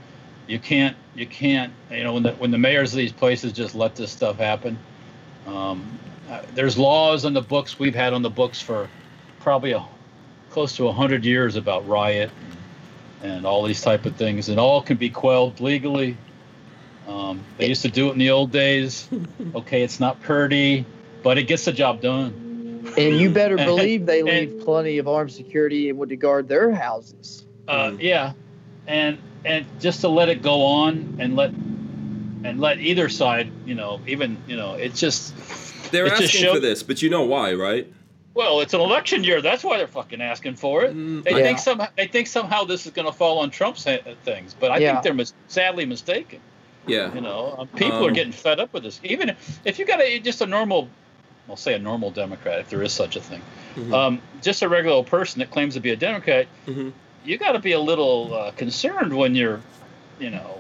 [0.48, 1.72] you can't, you can't.
[1.92, 4.80] You know, when the when the mayors of these places just let this stuff happen.
[5.46, 8.90] Um, uh, there's laws on the books we've had on the books for
[9.40, 9.86] probably a
[10.50, 12.32] close to hundred years about riot
[13.22, 16.18] and all these type of things, and all can be quelled legally.
[17.08, 19.08] Um, they used to do it in the old days.
[19.54, 20.86] Okay, it's not pretty,
[21.24, 22.48] but it gets the job done.
[22.98, 26.48] And you better believe they and- leave plenty of armed security and would to guard
[26.48, 27.46] their houses.
[27.68, 28.34] Uh, yeah,
[28.88, 31.52] and and just to let it go on and let
[32.44, 35.34] and let either side, you know, even you know, it's just
[35.92, 37.88] They're it just asking for this, but you know why, right?
[38.34, 39.42] Well, it's an election year.
[39.42, 40.96] That's why they're fucking asking for it.
[40.96, 41.44] Mm, They Yeah.
[41.44, 44.72] think somehow they think somehow this is going to fall on Trump's ha- things, but
[44.72, 44.94] I Yeah.
[44.94, 46.40] think they're mis- sadly mistaken.
[46.88, 47.14] yeah.
[47.14, 49.00] You know, Um, people are Um, getting fed up with this.
[49.04, 50.90] Even if, if you got a just a normal,
[51.52, 53.42] I'll say a normal Democrat, if there is such a thing,
[53.76, 53.94] Mhm.
[53.94, 56.94] um, just a regular old person that claims to be a Democrat, Mhm.
[57.26, 59.60] you got to be a little uh, concerned when you're,
[60.18, 60.58] you know,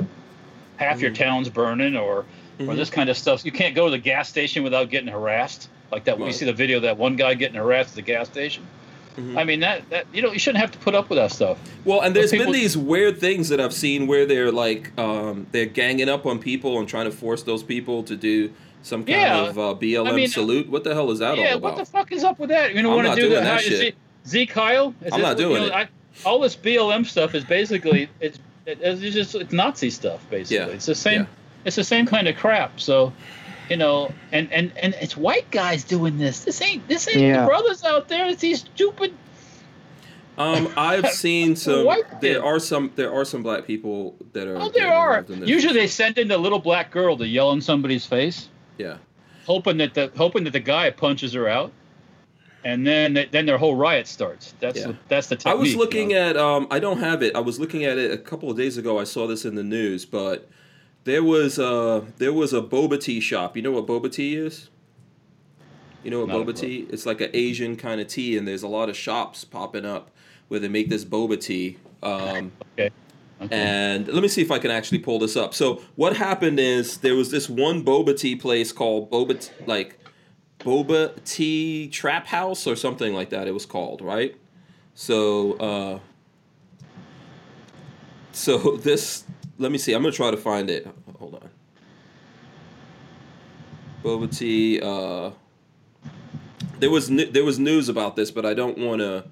[0.75, 1.15] half your Mhm.
[1.15, 2.25] town's burning or
[2.67, 3.43] or this kind of stuff.
[3.43, 5.67] You can't go to the gas station without getting harassed.
[5.91, 6.33] Like that, we Right.
[6.35, 8.67] see the video of that one guy getting harassed at the gas station.
[9.17, 9.37] Mhm.
[9.37, 11.57] I mean, that that you know, you shouldn't have to put up with that stuff.
[11.85, 15.47] Well, and there's people- been these weird things that I've seen where they're like um,
[15.51, 18.51] they're ganging up on people and trying to force those people to do
[18.83, 19.41] some kind Yeah.
[19.49, 20.69] of uh, BLM I mean, salute.
[20.69, 21.61] What the hell is that yeah, all about?
[21.61, 22.73] what the fuck is up with that?
[22.73, 23.81] You know, want to do that is shit.
[23.89, 23.95] it
[24.27, 24.93] Z Kyle?
[25.03, 25.73] Is I'm not you doing know, it.
[25.73, 25.87] I,
[26.25, 30.67] all this BLM stuff is basically it's it, it's just it's Nazi stuff basically.
[30.67, 30.73] Yeah.
[30.75, 31.27] It's the same.
[31.65, 32.79] It's the same kind of crap.
[32.79, 33.13] So.
[33.71, 36.43] You know, and, and, and it's white guys doing this.
[36.43, 37.41] This ain't this ain't Yeah.
[37.41, 38.27] the brothers out there.
[38.27, 39.13] It's these stupid
[40.37, 41.85] Um, I've seen some.
[41.85, 42.43] White There kid.
[42.43, 42.91] are some.
[42.95, 44.57] There are some black people that are.
[44.59, 45.19] Oh, there are.
[45.19, 45.49] involved in this.
[45.49, 48.97] Usually, they send in the little black girl to yell in somebody's face, Yeah.
[49.45, 51.71] hoping that the hoping that the guy punches her out,
[52.65, 54.53] and then then their whole riot starts.
[54.59, 54.87] That's Yeah.
[54.87, 55.59] the, that's the I technique.
[55.59, 56.29] was you looking know?
[56.29, 56.35] at.
[56.35, 57.35] Um, I don't have it.
[57.37, 58.99] I was looking at it a couple of days ago.
[58.99, 60.49] I saw this in the news, but
[61.03, 63.55] there was a there was a boba tea shop.
[63.55, 64.69] You know what boba tea is?
[66.03, 66.87] You know what Not boba tea?
[66.89, 70.09] It's like an Asian kind of tea, and there's a lot of shops popping up
[70.47, 71.77] where they make this boba tea.
[72.03, 72.89] Um, Okay.
[73.41, 73.55] Okay.
[73.55, 75.55] and let me see if I can actually pull this up.
[75.55, 79.97] So what happened is there was this one boba tea place called Boba T- like
[80.59, 83.47] Boba Tea Trap House or something like that.
[83.47, 84.35] It was called right.
[84.93, 85.99] So uh,
[88.31, 89.23] so this
[89.61, 89.93] let me see.
[89.93, 90.87] I'm gonna try to find it.
[91.19, 91.49] Hold on.
[94.03, 94.81] Boba tea.
[94.81, 95.31] Uh,
[96.79, 99.25] there was there was news about this, but I don't want to.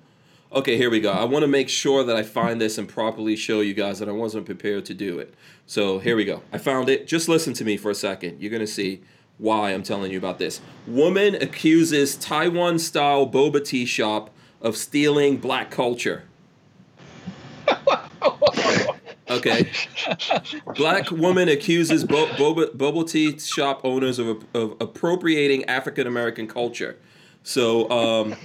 [0.52, 1.12] Okay, here we go.
[1.12, 4.10] I want to make sure that I find this and properly show you guys that
[4.10, 5.34] I wasn't prepared to do it.
[5.68, 6.42] So here we go.
[6.52, 7.08] I found it.
[7.08, 8.42] Just listen to me for a second.
[8.42, 9.02] You're gonna see
[9.38, 10.62] why I'm telling you about this.
[10.86, 14.32] Woman accuses Taiwan-style boba tea shop
[14.62, 16.24] of stealing black culture.
[19.30, 19.70] Okay.
[20.76, 26.98] Black woman accuses bo- boba, bubble tea shop owners of, of appropriating African American culture.
[27.44, 28.36] So, um,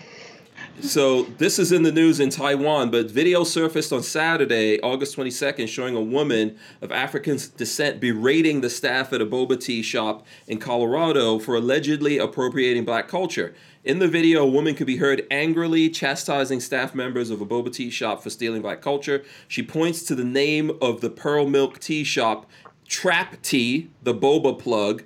[0.80, 5.68] so this is in the news in Taiwan, but video surfaced on Saturday, August 22nd,
[5.68, 10.58] showing a woman of African descent berating the staff at a boba tea shop in
[10.58, 13.54] Colorado for allegedly appropriating black culture.
[13.84, 17.70] In the video, a woman could be heard angrily chastising staff members of a boba
[17.70, 19.22] tea shop for stealing black culture.
[19.46, 22.50] She points to the name of the pearl milk tea shop,
[22.88, 25.02] Trap Tea, the boba plug.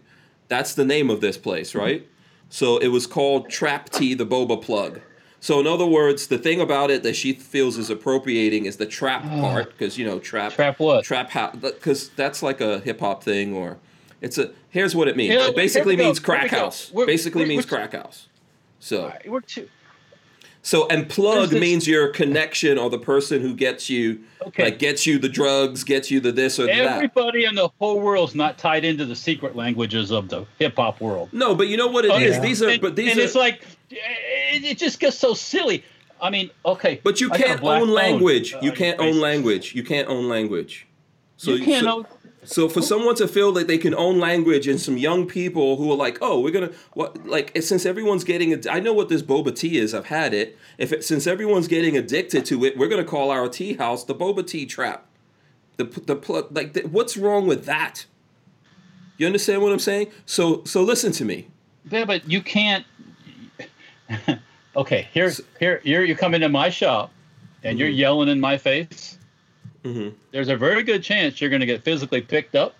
[0.46, 1.78] That's the name of this place, mm-hmm.
[1.78, 2.08] right?
[2.50, 5.00] So it was called Trap Tea, the boba plug.
[5.40, 8.86] So in other words, the thing about it that she feels is appropriating is the
[8.86, 9.40] trap ah.
[9.40, 11.04] part, because you know trap Trap what?
[11.04, 13.78] trap because that's like a hip hop thing or
[14.20, 15.34] it's a here's what it means.
[15.34, 16.92] Yeah, it basically here we go, means crack house.
[16.92, 18.27] We're- basically we're- means we're- crack house.
[18.80, 19.68] So We're too.
[20.62, 24.64] so and plug this- means your connection or the person who gets you Okay.
[24.64, 26.74] like gets you the drugs, gets you the this or that.
[26.76, 31.00] Everybody in the whole world's not tied into the secret languages of the hip hop
[31.00, 31.28] world.
[31.32, 32.40] No, but you know what it is.
[32.40, 35.82] These are and, but these and are it's like it, it just gets so silly.
[36.20, 37.90] I mean, okay, but you I got a can't own phone.
[37.90, 38.54] language.
[38.54, 39.74] Uh, You can't own language.
[39.74, 40.86] You can't own language.
[41.36, 42.06] So you can't so, own.
[42.48, 42.82] So for oh.
[42.82, 46.16] someone to feel that they can own language and some young people who are like,
[46.22, 49.76] oh, we're gonna what like since everyone's getting, ad- I know what this boba tea
[49.76, 49.92] is.
[49.92, 50.56] I've had it.
[50.78, 54.14] If it, since everyone's getting addicted to it, we're gonna call our tea house the
[54.14, 55.04] boba tea trap.
[55.76, 58.06] The the like the, what's wrong with that?
[59.18, 60.10] You understand what I'm saying?
[60.24, 61.48] So so listen to me.
[61.90, 62.86] Yeah, but you can't.
[64.76, 65.30] okay, here,
[65.60, 67.12] here, here, you come into my shop,
[67.62, 67.98] and you're mm-hmm.
[67.98, 69.17] yelling in my face.
[69.88, 70.12] Mhm.
[70.32, 72.74] There's a very good chance you're going to get physically picked up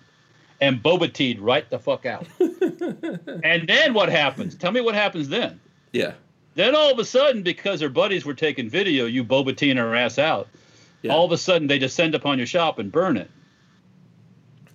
[0.61, 2.25] and boba teed right the fuck out.
[2.39, 4.55] and then what happens?
[4.55, 5.59] Tell me what happens then.
[5.93, 6.13] Yeah.
[6.55, 9.95] Then all of a sudden, because their buddies were taking video, you boba teeing her
[9.95, 10.47] ass out.
[11.01, 11.13] Yeah.
[11.13, 13.29] All of a sudden, they descend upon your shop and burn it.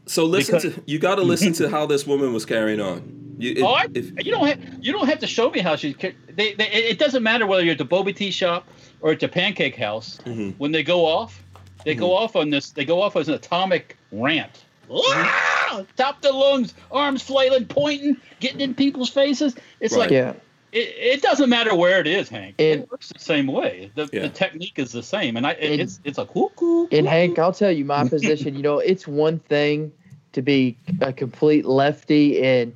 [0.07, 0.99] So listen Because- to you.
[0.99, 3.37] Got to listen to how this woman was carrying on.
[3.39, 5.77] You, if, oh, I, if- you don't have you don't have to show me how
[5.77, 5.93] she.
[5.93, 8.67] They, they, it doesn't matter whether you're at the boba tea shop
[9.01, 10.19] or at the pancake house.
[10.25, 10.55] Mhm.
[10.59, 11.43] When they go off,
[11.85, 12.25] they go Mm-hmm.
[12.25, 12.71] off on this.
[12.71, 14.65] They go off as an atomic rant.
[14.91, 15.83] Ah!
[15.97, 19.55] Top the lungs, arms flailing, pointing, getting in people's faces.
[19.81, 20.01] It's Right.
[20.03, 20.35] like Yeah.
[20.73, 22.55] it, it doesn't matter where it is, Hank.
[22.59, 23.91] And- it works the same way.
[23.95, 24.23] The, Yeah.
[24.23, 26.87] the technique is the same, and I it, And- it's it's a cuckoo.
[26.93, 28.55] And Hank, I'll tell you my position.
[28.55, 29.93] You know, it's one thing
[30.33, 32.75] to be a complete lefty and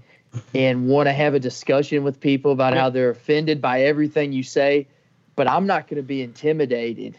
[0.55, 4.43] and want to have a discussion with people about how they're offended by everything you
[4.43, 4.87] say,
[5.37, 7.17] but I'm not going to be intimidated.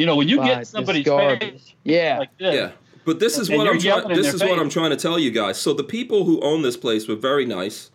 [0.00, 1.52] You know, when you get somebody's garbage.
[1.52, 2.20] face yeah.
[2.20, 2.70] like this, Yeah.
[3.04, 4.08] But this is what I'm trying.
[4.08, 4.58] This their is what.
[4.58, 5.60] I'm trying to tell you guys.
[5.60, 7.90] So the people who own this place were very nice.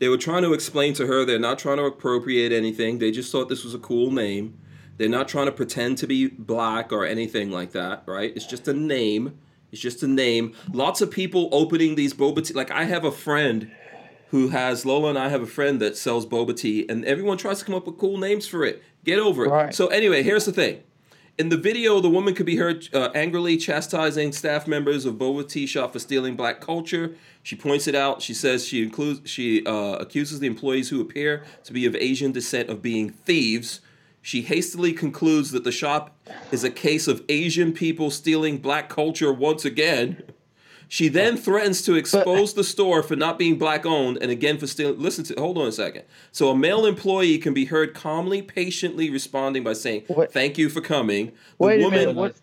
[0.00, 2.98] They were trying to explain to her they're not trying to appropriate anything.
[2.98, 4.58] They just thought this was a cool name.
[4.96, 8.32] They're not trying to pretend to be black or anything like that, right?
[8.34, 9.38] It's just a name.
[9.70, 10.54] It's just a name.
[10.72, 12.54] Lots of people opening these boba tea.
[12.54, 13.70] Like I have a friend
[14.30, 17.60] who has Lola and I have a friend that sells boba tea, and everyone tries
[17.60, 18.82] to come up with cool names for it.
[19.04, 19.50] Get over it.
[19.50, 19.74] Right.
[19.74, 20.82] So anyway, here's the thing.
[21.36, 25.48] In the video, the woman could be heard uh, angrily chastising staff members of Boba
[25.48, 27.16] Tea Shop for stealing black culture.
[27.42, 28.22] She points it out.
[28.22, 32.30] She says she includes she uh, accuses the employees who appear to be of Asian
[32.30, 33.80] descent of being thieves.
[34.22, 36.16] She hastily concludes that the shop
[36.52, 40.22] is a case of Asian people stealing black culture once again.
[40.88, 44.66] She then threatens to expose the store for not being black owned and again for
[44.66, 44.98] stealing.
[45.00, 46.04] Listen to, hold on a second.
[46.32, 50.68] So a male employee can be heard calmly, patiently responding by saying, What- "Thank you
[50.68, 52.14] for coming." The Wait a minute.
[52.14, 52.34] What?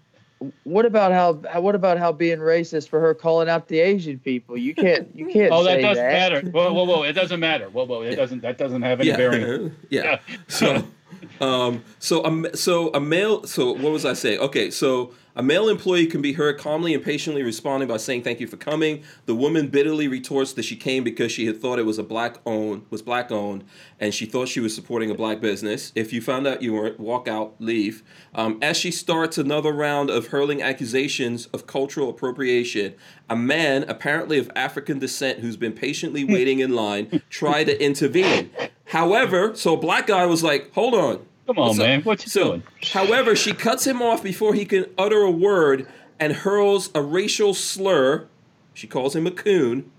[0.64, 1.40] What about how?
[1.52, 4.58] how- What about how being racist for her calling out the Asian people?
[4.58, 5.08] You can't.
[5.16, 6.32] You can't oh, that say doesn't that.
[6.32, 6.50] matter.
[6.50, 7.04] Whoa, whoa, whoa!
[7.04, 7.70] It doesn't matter.
[7.70, 8.02] Whoa, whoa!
[8.02, 8.42] It doesn't.
[8.42, 9.76] That doesn't have any bearing.
[9.90, 10.20] yeah, yeah.
[10.48, 10.84] So,
[11.40, 13.44] um, so a so a male.
[13.46, 14.40] So what was I saying?
[14.40, 18.40] Okay, so a male employee can be heard calmly and patiently responding by saying "Thank
[18.40, 21.86] you for coming." The woman bitterly retorts that she came because she had thought it
[21.86, 23.64] was a black owned was black owned,
[24.00, 25.92] and she thought she was supporting a black business.
[25.96, 28.04] If you found out you weren't, walk out, leave.
[28.36, 32.96] Um, as she starts another round of hurling accusations of cultural appropriation,
[33.30, 38.52] a man, apparently of African descent, who's been patiently waiting in line, tried to intervene.
[38.92, 42.02] However, so a black guy was like, "Hold on." Come on, What's up?" man.
[42.04, 42.64] What you so, doing?
[42.92, 45.88] However, she cuts him off before he can utter a word
[46.20, 48.28] and hurls a racial slur.
[48.74, 49.90] She calls him a coon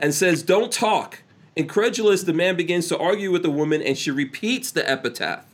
[0.00, 1.22] and says, Don't talk.
[1.54, 5.44] Incredulous, the man begins to argue with the woman and she repeats the epitaph.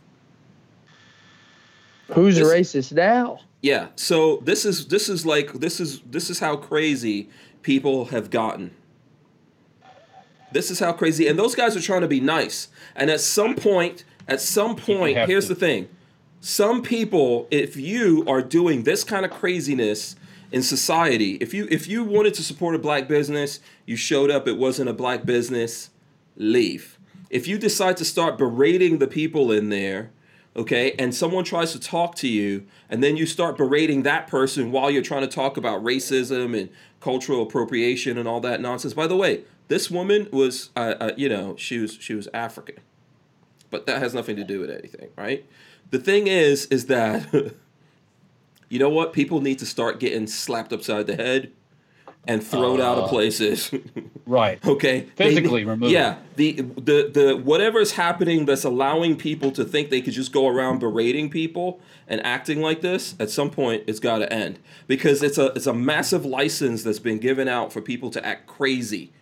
[2.12, 3.41] Who's This- racist now?
[3.61, 7.29] Yeah, so this is this is like this is this is how crazy
[7.62, 8.70] people have gotten.
[10.53, 12.69] This is how crazy and those guys are trying to be nice.
[12.97, 15.55] And at some point, at some point, here's to.
[15.55, 15.89] the thing.
[16.41, 20.16] Some people if you are doing this kind of craziness
[20.51, 24.49] in society, if you if you wanted to support a black business, you showed up
[24.49, 25.91] it wasn't a black business,
[26.37, 26.99] leave.
[27.31, 30.11] If you decide to start berating the people in there,
[30.57, 34.73] okay, and someone tries to talk to you, and then you start berating that person
[34.73, 36.70] while you're trying to talk about racism and
[37.01, 38.95] cultural appropriation and all that nonsense.
[38.95, 42.77] By the way, this woman was, uh, uh, you know, she was she was African,
[43.70, 45.45] but that has nothing to do with anything, right?
[45.90, 47.27] The thing is, is that
[48.69, 49.12] you know what?
[49.12, 51.53] People need to start getting slapped upside the head
[52.27, 53.73] and thrown out of places.
[54.27, 54.62] Right.
[54.62, 55.07] Okay.
[55.16, 55.90] They- Physically removed.
[55.90, 56.16] Yeah.
[56.36, 60.81] The the the whatever's happening that's allowing people to think they could just go around
[60.81, 64.59] berating people and acting like this, at some point it's gotta end.
[64.86, 68.47] Because it's a it's a massive license that's been given out for people to act
[68.47, 69.12] crazy.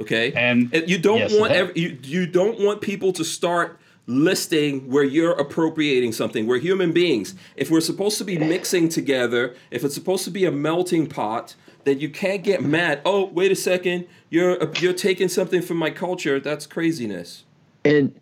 [0.00, 0.32] Okay?
[0.32, 1.68] And- you don't yes, want has.
[1.70, 6.46] ev- you you don't want people to start listing where you're appropriating something.
[6.46, 7.34] We're human beings.
[7.56, 11.54] If we're supposed to be mixing together, if it's supposed to be a melting pot,
[11.84, 13.00] then you can't get mad.
[13.04, 16.40] Oh, wait a second, you're you're taking something from my culture.
[16.40, 17.44] That's craziness.
[17.84, 18.18] And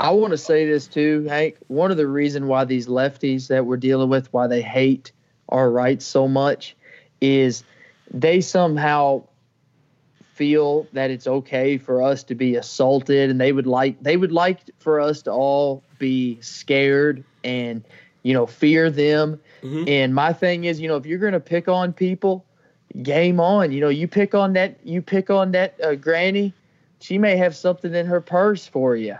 [0.00, 1.56] I want to say this too, Hank.
[1.66, 5.12] One of the reason why these lefties that we're dealing with, why they hate
[5.48, 6.76] our rights so much,
[7.20, 7.64] is
[8.12, 9.24] they somehow
[10.38, 14.32] feel that it's okay for us to be assaulted, and they would like they would
[14.32, 17.82] like for us to all be scared and
[18.22, 19.40] you know fear them.
[19.62, 19.88] Mhm.
[19.88, 22.44] And my thing is, you know, if you're gonna pick on people,
[23.02, 23.72] game on.
[23.72, 26.54] You know, you pick on that you pick on that uh, granny.
[27.00, 29.16] She may have something in her purse for you.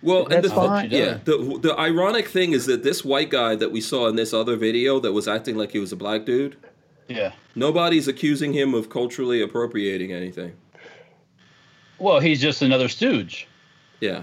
[0.00, 0.90] Well, and That's the, fine.
[0.90, 4.32] yeah, the the ironic thing is that this white guy that we saw in this
[4.32, 6.56] other video that was acting like he was a black dude,
[7.08, 7.32] Yeah.
[7.54, 10.52] nobody's accusing him of culturally appropriating anything.
[11.98, 13.48] Well, he's just another stooge.
[14.00, 14.22] Yeah.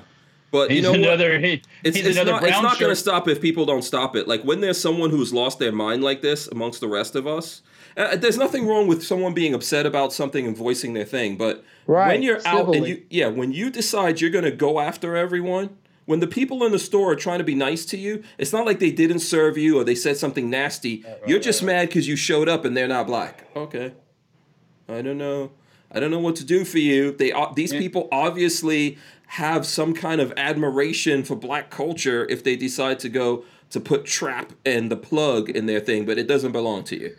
[0.52, 1.00] But He's you know what?
[1.02, 1.38] another.
[1.40, 3.82] He, It's, he's it's another not, it's brown not going to stop if people don't
[3.82, 4.26] stop it.
[4.28, 7.62] Like when there's someone who's lost their mind like this amongst the rest of us,
[7.98, 11.36] uh, there's nothing wrong with someone being upset about something and voicing their thing.
[11.38, 11.66] But
[12.12, 15.76] when you're out and you, yeah, when you decide you're going to go after everyone,
[16.06, 18.66] when the people in the store are trying to be nice to you, it's not
[18.66, 21.04] like they didn't serve you or they said something nasty.
[21.26, 23.46] you're just mad because you showed up and they're not black.
[23.56, 23.94] Okay.
[24.88, 25.52] I don't know.
[25.92, 27.12] I don't know what to do for you.
[27.12, 33.00] They these people obviously have some kind of admiration for black culture if they decide
[33.00, 36.84] to go to put trap and the plug in their thing, but it doesn't belong
[36.86, 37.16] to you.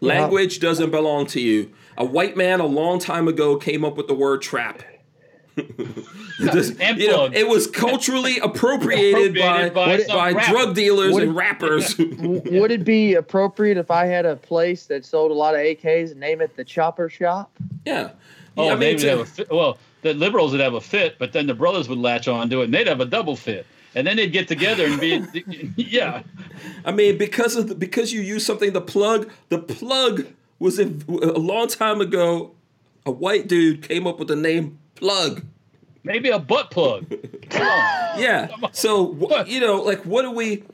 [0.00, 1.72] Language doesn't belong to you.
[1.96, 4.82] A white man a long time ago came up with the word trap.
[6.52, 10.50] Just, you know, it was culturally appropriated, Appropriated by by by, rapper.
[10.52, 11.98] drug dealers What and if- rappers.
[11.98, 16.10] Would it be appropriate if I had a place that sold a lot of AKs
[16.12, 17.50] and name it the Chopper Shop?
[17.84, 18.10] yeah.
[18.56, 19.50] Oh, I they mean, have a fit.
[19.50, 22.60] Well, the liberals would have a fit, but then the brothers would latch on to
[22.60, 23.64] it, and they'd have a double fit,
[23.94, 26.22] and then they'd get together and be, yeah.
[26.84, 28.74] I mean, because of the, because you use something.
[28.74, 30.26] The plug, the plug
[30.58, 32.52] was a, a long time ago.
[33.06, 35.44] A white dude came up with the name plug.
[36.04, 37.06] Maybe a butt plug.
[37.52, 38.48] Yeah.
[38.72, 40.64] So you know, like, what do we?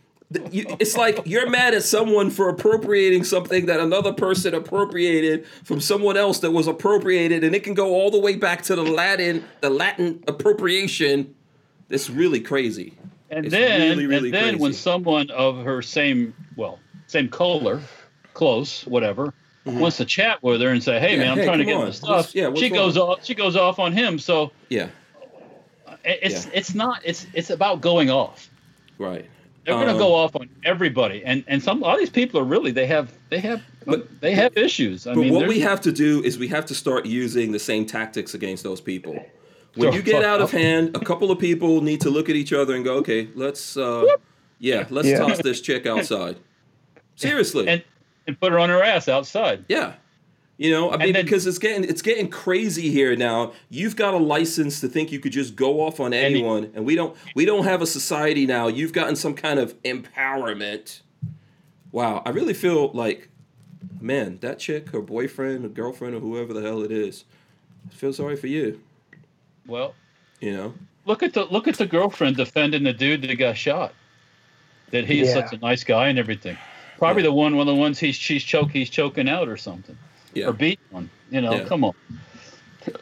[0.51, 5.81] You, it's like you're mad at someone for appropriating something that another person appropriated from
[5.81, 8.83] someone else that was appropriated, and it can go all the way back to the
[8.83, 11.35] Latin, the Latin appropriation.
[11.89, 12.93] It's really crazy.
[13.31, 17.81] And It's then, really, really and then when someone of her same, well, same color,
[18.35, 19.33] close, whatever,
[19.73, 21.20] wants to chat with her and say, "Hey, Mm-hmm.
[21.20, 21.85] Yeah, man, I'm hey, trying to get on.
[21.85, 23.11] my stuff," What's- yeah, what's she goes wrong?
[23.11, 23.24] off.
[23.24, 24.19] She goes off on him.
[24.19, 24.89] So Yeah.
[26.05, 26.53] it's Yeah.
[26.55, 28.49] it's not it's it's about going off.
[28.99, 29.27] Right.
[29.65, 32.45] They're going Um, to go off on everybody, and and some all these people are
[32.45, 35.07] really they have they have But- they have issues.
[35.07, 37.59] I But mean, what we have to do is we have to start using the
[37.59, 39.23] same tactics against those people.
[39.74, 42.53] When you get out of hand, a couple of people need to look at each
[42.53, 44.05] other and go, "Okay, let's, uh,
[44.59, 45.19] yeah, let's Yeah.
[45.19, 46.36] toss this chick outside."
[47.16, 47.82] Seriously, and
[48.29, 49.65] and put her on her ass outside.
[49.69, 49.95] yeah.
[50.61, 53.53] You know, I mean, then- because it's getting it's getting crazy here now.
[53.71, 56.97] You've got a license to think you could just go off on anyone, and we
[56.97, 58.67] don't we don't have a society now.
[58.67, 61.03] You've gotten some kind of empowerment.
[61.93, 63.29] Wow, I really feel like,
[64.01, 67.25] man, that chick, her boyfriend, her girlfriend, or whoever the hell it is,
[67.89, 68.81] I feel sorry for you.
[69.65, 69.95] Well,
[70.41, 70.75] You know,
[71.07, 73.95] look at the look at the girlfriend defending the dude that got shot.
[74.91, 75.35] That he's Yeah.
[75.35, 76.57] such a nice guy and everything.
[76.99, 77.29] Probably Yeah.
[77.29, 79.97] the one one of the ones he's she's choke he's choking out or something.
[80.35, 81.09] yeah, Or beat one.
[81.31, 81.65] You know, Yeah.
[81.65, 81.95] come on.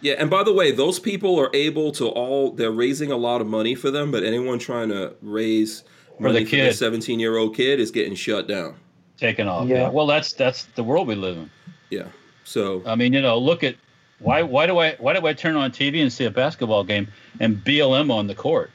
[0.01, 0.15] yeah.
[0.19, 2.51] And by the way, those people are able to all.
[2.53, 5.83] They're raising a lot of money for them, but anyone trying to raise
[6.19, 6.75] For the money for the kid.
[6.75, 8.75] seventeen year old kid is getting shut down.
[9.19, 9.67] taken off.
[9.69, 9.77] Yeah.
[9.77, 9.89] Yeah.
[9.89, 11.51] Well that's that's the world we live in.
[11.91, 12.09] Yeah.
[12.45, 13.77] So I mean, you know, look at
[14.19, 17.09] why why do I why do I turn on TV and see a basketball game
[17.41, 18.71] and BLM on the court?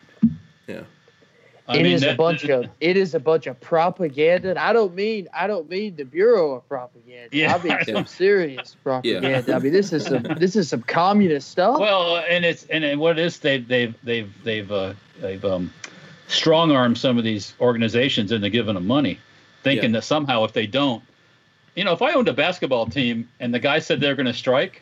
[0.68, 0.82] yeah.
[1.72, 4.50] I It mean, is a bunch of it is a bunch of propaganda.
[4.50, 7.30] And I don't mean I don't mean the Bureau of Propaganda.
[7.32, 7.56] Yeah.
[7.56, 9.56] I mean some serious propaganda.
[9.56, 11.80] I mean this is some this is some communist stuff.
[11.80, 15.72] Well, and it's and, and what it is they've they've they've they've uh, they've um,
[16.28, 19.20] strong armed some of these organizations into giving them money,
[19.64, 20.00] thinking Yeah.
[20.00, 21.04] that somehow if they don't,
[21.76, 24.34] you know, if I owned a basketball team and the guy said they're going to
[24.34, 24.82] strike,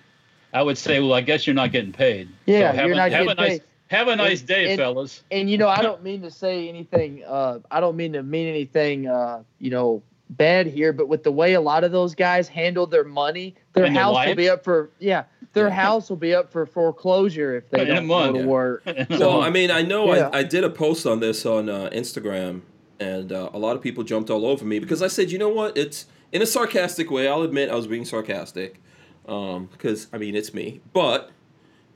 [0.53, 2.29] I would say, well, I guess you're not getting paid.
[2.45, 3.63] Yeah, have you're a, not have getting a nice paid.
[3.89, 5.23] Have a nice And- day, and- fellas.
[5.31, 7.23] and you know I don't mean to say anything.
[7.27, 9.07] Uh, I don't mean to mean anything.
[9.07, 10.01] Uh, you know
[10.31, 13.85] bad here, but with the way a lot of those guys handle their money, their
[13.85, 15.23] And their house will be up for yeah.
[15.53, 18.33] Their house will be up for foreclosure if they In a don't month.
[18.35, 18.83] go to work.
[19.17, 20.29] so I mean, I know Yeah.
[20.31, 22.61] I, I did a post on this on uh, Instagram,
[22.99, 25.49] and uh, a lot of people jumped all over me because I said, you know
[25.49, 25.75] what?
[25.75, 27.27] It's in a sarcastic way.
[27.27, 28.79] I'll admit I was being sarcastic
[29.25, 30.81] because, I mean, it's me.
[30.93, 31.31] But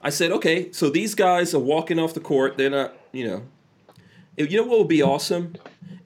[0.04, 2.58] I said, okay, so these guys are walking off the court.
[2.58, 3.44] They're not, you know.
[4.38, 5.56] You know what would be awesome?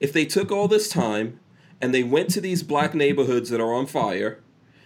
[0.00, 1.40] If they took all this time
[1.80, 4.40] and they went to these black neighborhoods that are on fire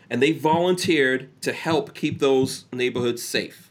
[0.08, 3.70] and they volunteered to help keep those neighborhoods safe.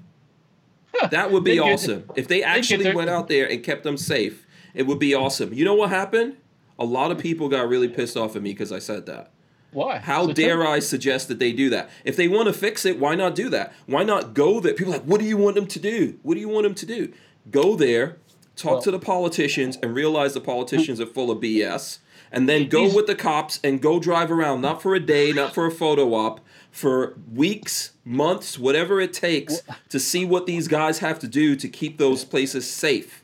[1.09, 2.05] That would be awesome.
[2.15, 4.45] If they actually went out there and kept them safe,
[4.75, 5.53] it would be awesome.
[5.53, 6.37] You know what happened?
[6.77, 9.31] A lot of people got really pissed off at me because I said that.
[9.71, 9.99] Why?
[9.99, 11.89] How dare I suggest that they do that?
[12.03, 13.73] If they want to fix it, why not do that?
[13.85, 14.73] Why not go there?
[14.73, 16.19] People are like, what do you want them to do?
[16.23, 17.13] What do you want them to do?
[17.49, 18.17] Go there,
[18.55, 21.99] talk Well- to the politicians, and realize the politicians are full of BS,
[22.31, 25.53] and then go with the cops and go drive around, not for a day, not
[25.53, 30.99] for a photo op, for weeks, months, whatever it takes to see what these guys
[30.99, 33.23] have to do to keep those places safe.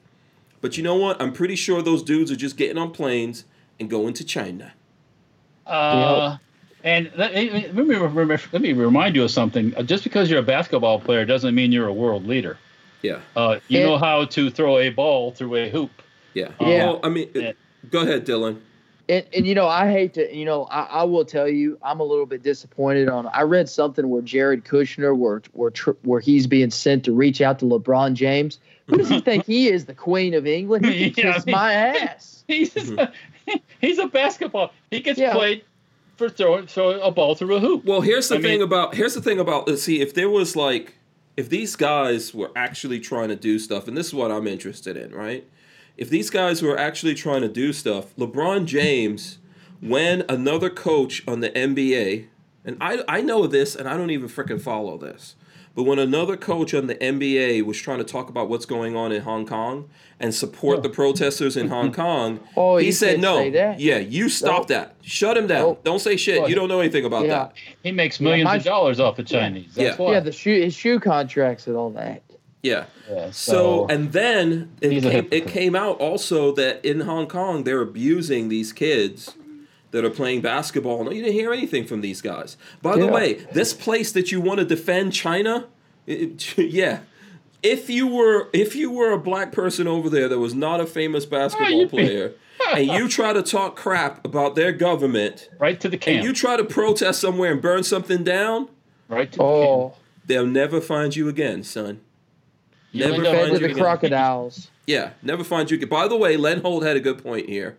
[0.60, 1.22] But you know what?
[1.22, 3.46] I'm pretty sure those dudes are just getting on planes
[3.80, 4.74] and going to China.
[5.68, 6.38] Uh,
[6.84, 9.74] and let, let me let me remind you of something.
[9.76, 12.58] Uh, Just because you're a basketball player doesn't mean you're a world leader.
[13.02, 13.20] Yeah.
[13.36, 13.86] Uh, you Yeah.
[13.86, 15.92] know how to throw a ball through a hoop.
[16.34, 16.50] Yeah.
[16.62, 16.68] Yeah.
[16.86, 17.52] Well, I mean, Yeah.
[17.92, 18.60] go ahead, Dylan.
[19.10, 22.02] And, and you know, I hate to, you know, I, I will tell you, I'm
[22.02, 23.28] a little bit disappointed on.
[23.28, 25.72] I read something where Jared Kushner, where where
[26.04, 28.60] where he's being sent to reach out to LeBron James.
[28.88, 30.86] Who does he think he is, the Queen of England?
[30.86, 32.44] He can Yeah, I kiss mean- my ass.
[32.48, 32.74] He's
[33.82, 34.72] he's a basketball.
[34.92, 35.34] He gets Yeah.
[35.34, 35.64] played
[36.16, 37.86] for throwing throw a ball through a hoop.
[37.86, 40.30] Well, here's the I thing mean- about here's the thing about let's see if there
[40.30, 40.96] was like
[41.36, 44.98] if these guys were actually trying to do stuff, and this is what I'm interested
[44.98, 45.48] in, right?
[45.96, 49.38] If these guys were actually trying to do stuff, LeBron James,
[49.82, 52.26] when another coach on the NBA,
[52.66, 55.36] and I I know this, and I don't even freaking follow this.
[55.78, 59.12] But when another coach on the NBA was trying to talk about what's going on
[59.12, 59.88] in Hong Kong
[60.20, 60.92] and support the oh.
[60.92, 63.40] protesters in Hong Kong, Oh, he you said no.
[63.44, 64.68] Yeah, you stop Nope.
[64.70, 64.96] that.
[65.04, 65.62] Shut him down.
[65.62, 65.84] Nope.
[65.84, 66.50] Don't say shit.
[66.50, 67.30] You don't know anything about Yeah.
[67.30, 67.54] that.
[67.84, 69.76] He makes Yeah, millions my- of dollars off of Chinese.
[69.76, 70.04] That's Yeah.
[70.04, 70.14] why.
[70.14, 72.24] Yeah, the shoe his shoe contracts and all that.
[72.64, 72.86] Yeah.
[73.08, 77.82] Yeah, So, and then it came, it came out also that in Hong Kong they're
[77.82, 79.36] abusing these kids
[79.92, 81.04] that are playing basketball.
[81.04, 82.58] No, you didn't hear anything from these guys.
[82.82, 85.68] By the way, this place that you want to defend, China,
[86.06, 87.00] it- yeah.
[87.64, 90.86] If you were if you were a black person over there that was not a
[90.86, 92.34] famous basketball you'd player,
[92.76, 96.34] and you try to talk crap about their government, right to the camp, and you
[96.34, 98.70] try to protest somewhere and burn something down,
[99.10, 99.62] right to the oh.
[99.62, 99.70] camp.
[99.70, 99.96] Oh,
[100.28, 102.02] they'll never find you again, son.
[102.92, 103.78] You never find fed you the again.
[103.78, 104.70] crocodiles.
[104.86, 105.86] Yeah, never find you.
[105.88, 107.76] By the way, Len Holt had a good point here.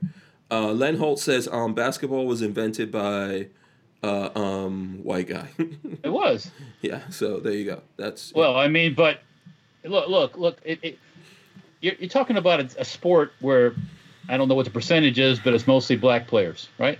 [0.51, 3.49] Uh, Len Holt says um, basketball was invented by
[4.03, 5.49] uh, um, white guy.
[6.03, 6.51] It was.
[6.81, 7.83] yeah, so there you go.
[7.97, 9.21] That's Well, I mean, but
[9.85, 10.59] look, look, look.
[10.65, 10.99] It, it,
[11.81, 13.75] you're, you're talking about a, a sport where
[14.29, 16.99] I don't know what the percentage is, but it's mostly black players, right?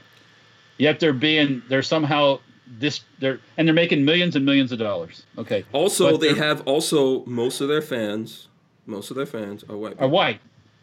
[0.79, 5.25] Yet they're being they're somehow this they're and they're making millions and millions of dollars.
[5.37, 8.49] Okay, also but they have also most of their fans.
[8.87, 9.93] Most of their fans are white.
[9.93, 10.11] are people.
[10.11, 10.41] white.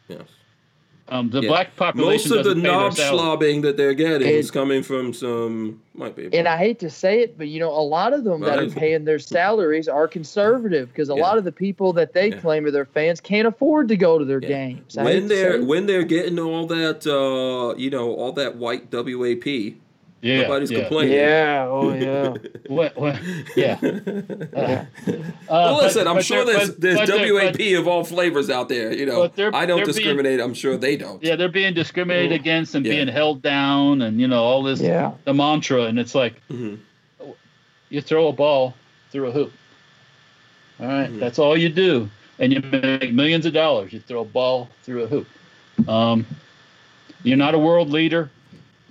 [0.08, 0.28] Yes.
[1.07, 1.49] Um, the Yeah.
[1.49, 3.19] black population Most of the doesn't pay their knob salary.
[3.19, 6.38] slobbing that they're getting is coming from some white people.
[6.38, 8.68] And I hate to say it, but you know, a lot of them that are
[8.69, 11.22] paying their salaries are conservative because a Yeah.
[11.22, 12.38] lot of the people that they Yeah.
[12.40, 14.48] claim are their fans can't afford to go to their Yeah.
[14.48, 14.98] games.
[14.98, 19.76] I when they're when they're getting all that uh, you know all that white WAP,
[20.26, 20.80] Yeah, nobody's yeah.
[20.80, 21.14] complaining.
[21.14, 22.34] yeah, oh yeah,
[22.68, 23.20] What, what,
[23.56, 23.78] yeah.
[23.82, 24.86] yeah.
[25.48, 28.04] Well, Uh, listen, but- I'm but sure there's but- there's but WAP but- of all
[28.04, 28.92] flavors out there.
[28.92, 30.40] You know, I don't they're being- discriminate.
[30.42, 31.22] I'm sure they don't.
[31.24, 32.36] Yeah, they're being discriminated Ooh.
[32.36, 32.94] against and Yeah.
[32.94, 35.12] being held down, and you know all this Yeah.
[35.26, 36.80] the mantra, and it's like Mhm.
[37.90, 38.74] you throw a ball
[39.12, 39.54] through a hoop.
[40.80, 41.20] All right, Mhm.
[41.20, 43.94] that's all you do, and you make millions of dollars.
[43.94, 45.28] You throw a ball through a hoop.
[45.88, 46.26] Um,
[47.24, 48.32] you're not a world leader.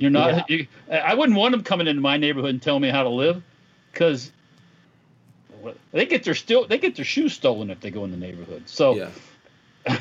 [0.05, 0.49] You're not.
[0.51, 3.43] You, I wouldn't want them coming into my neighborhood and telling me how to live,
[3.93, 4.31] because
[5.93, 8.65] they get their still they get their shoes stolen if they go in the neighborhood.
[8.67, 9.11] So, Yeah.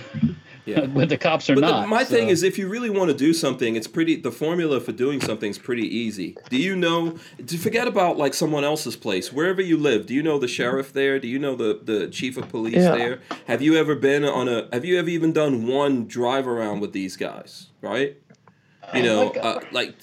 [0.66, 0.86] Yeah.
[0.86, 1.90] but the cops are But the- not.
[1.90, 4.16] my thing is, if you really want to do something, it's pretty.
[4.16, 6.38] The formula for doing something is pretty easy.
[6.50, 7.18] Do you know?
[7.48, 10.06] To forget about like someone else's place, wherever you live.
[10.06, 11.20] Do you know the sheriff there?
[11.20, 12.96] Do you know the the chief of police Yeah.
[12.96, 13.20] there?
[13.48, 14.70] Have you ever been on a?
[14.72, 17.68] Have you ever even done one drive around with these guys?
[17.82, 18.16] Right.
[18.94, 19.96] You know, like, uh, like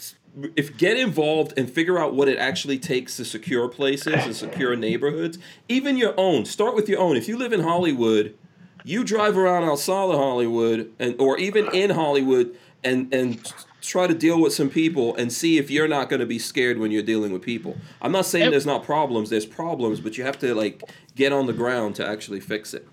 [0.57, 4.77] if get involved and figure out what it actually takes to secure places and secure
[4.77, 5.39] neighborhoods,
[5.69, 6.44] even your own.
[6.44, 7.16] Start with your own.
[7.16, 8.36] If you live in Hollywood,
[8.85, 14.15] you drive around outside of Hollywood and or even in Hollywood and and try to
[14.15, 17.02] deal with some people and see if you're not going to be scared when you're
[17.02, 17.77] dealing with people.
[18.02, 19.31] I'm not saying there's not problems.
[19.31, 20.82] There's problems, but you have to like
[21.15, 22.86] get on the ground to actually fix it.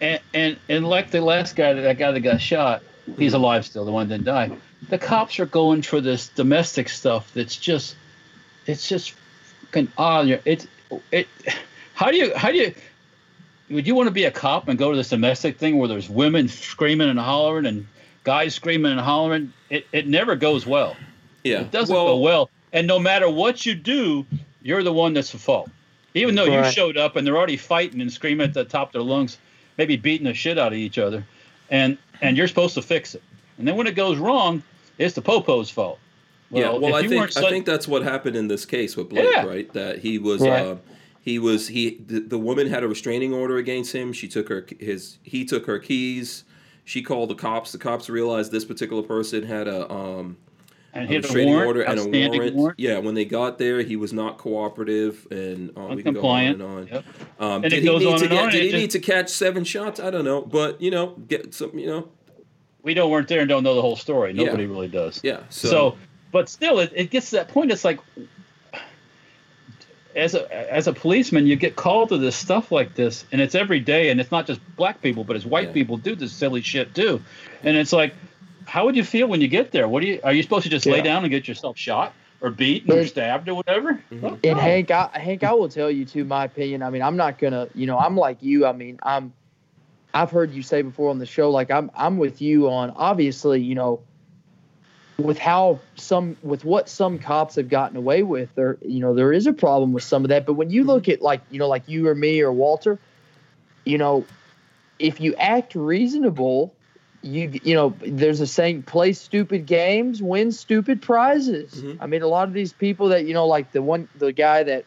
[0.00, 2.82] and and and like the last guy, that guy that got shot,
[3.16, 3.84] he's alive still.
[3.84, 4.56] The one that didn't die.
[4.88, 7.32] The cops are going for this domestic stuff.
[7.34, 7.96] That's just,
[8.66, 9.14] it's just,
[9.68, 10.40] fucking odd.
[10.44, 10.66] It's
[11.12, 11.28] it.
[11.94, 12.74] How do you how do you?
[13.70, 16.08] Would you want to be a cop and go to this domestic thing where there's
[16.08, 17.86] women screaming and hollering and
[18.24, 19.52] guys screaming and hollering?
[19.70, 20.96] It it never goes well.
[21.44, 21.60] Yeah.
[21.60, 22.50] It doesn't well, go well.
[22.72, 24.26] And no matter what you do,
[24.62, 25.70] you're the one that's at fault.
[26.14, 28.92] Even though you showed up and they're already fighting and screaming at the top of
[28.94, 29.38] their lungs,
[29.76, 31.24] maybe beating the shit out of each other,
[31.70, 33.22] and and you're supposed to fix it.
[33.58, 34.62] And then when it goes wrong,
[34.98, 35.98] it's the popo's fault.
[36.50, 39.28] yeah, well, I think weren't I think that's what happened in this case with Blake,
[39.30, 39.44] Yeah.
[39.44, 39.70] right?
[39.74, 40.76] That he was uh,
[41.20, 44.12] he was he the, the woman had a restraining order against him.
[44.12, 46.44] She took her his he took her keys.
[46.84, 47.72] She called the cops.
[47.72, 50.36] The cops realized this particular person had a um
[50.94, 52.54] and a restraining warrant, order and a warrant.
[52.54, 56.22] warrant, Yeah, when they got there, he was not cooperative, and uh, we can go
[56.26, 56.86] on and on.
[56.86, 57.04] Yep.
[57.38, 58.44] Um, And did it he need on to get?
[58.44, 60.00] on, Did he it need to catch seven shots?
[60.00, 61.78] I don't know, but you know, get some.
[61.78, 62.08] You know,
[62.82, 64.32] We don't weren't there and don't know the whole story.
[64.32, 64.44] Yeah.
[64.44, 65.20] Nobody really does.
[65.22, 65.40] yeah.
[65.50, 65.98] So, So,
[66.32, 67.72] but still, it, it gets to that point.
[67.72, 67.98] It's like,
[70.16, 73.54] as a as a policeman, you get called to this stuff like this, and it's
[73.54, 75.74] every day, and it's not just black people, but it's white Yeah.
[75.74, 77.20] people do this silly shit too,
[77.62, 78.14] and it's like,
[78.66, 79.86] how would you feel when you get there?
[79.88, 82.50] What do you are you supposed to just lay down and get yourself shot or
[82.50, 84.02] beaten or stabbed or whatever?
[84.10, 84.20] Mhm.
[84.20, 84.58] Fuck And.
[84.58, 86.24] Hank, I, Hank, I will tell you too.
[86.24, 86.82] My opinion.
[86.82, 87.68] I mean, I'm not gonna.
[87.74, 88.66] You know, I'm like you.
[88.66, 89.32] I mean, I'm.
[90.14, 91.90] I've heard you say before on the show, like I'm.
[91.94, 92.90] I'm with you on.
[92.96, 94.00] Obviously, you know,
[95.18, 99.32] with how some, with what some cops have gotten away with, there, you know, there
[99.32, 100.46] is a problem with some of that.
[100.46, 102.98] But when you look at like, you know, like you or me or Walter,
[103.84, 104.24] you know,
[104.98, 106.74] if you act reasonable,
[107.22, 111.96] you you know there's a saying play stupid games win stupid prizes Mhm.
[112.00, 114.62] i mean a lot of these people that you know like the one the guy
[114.62, 114.84] that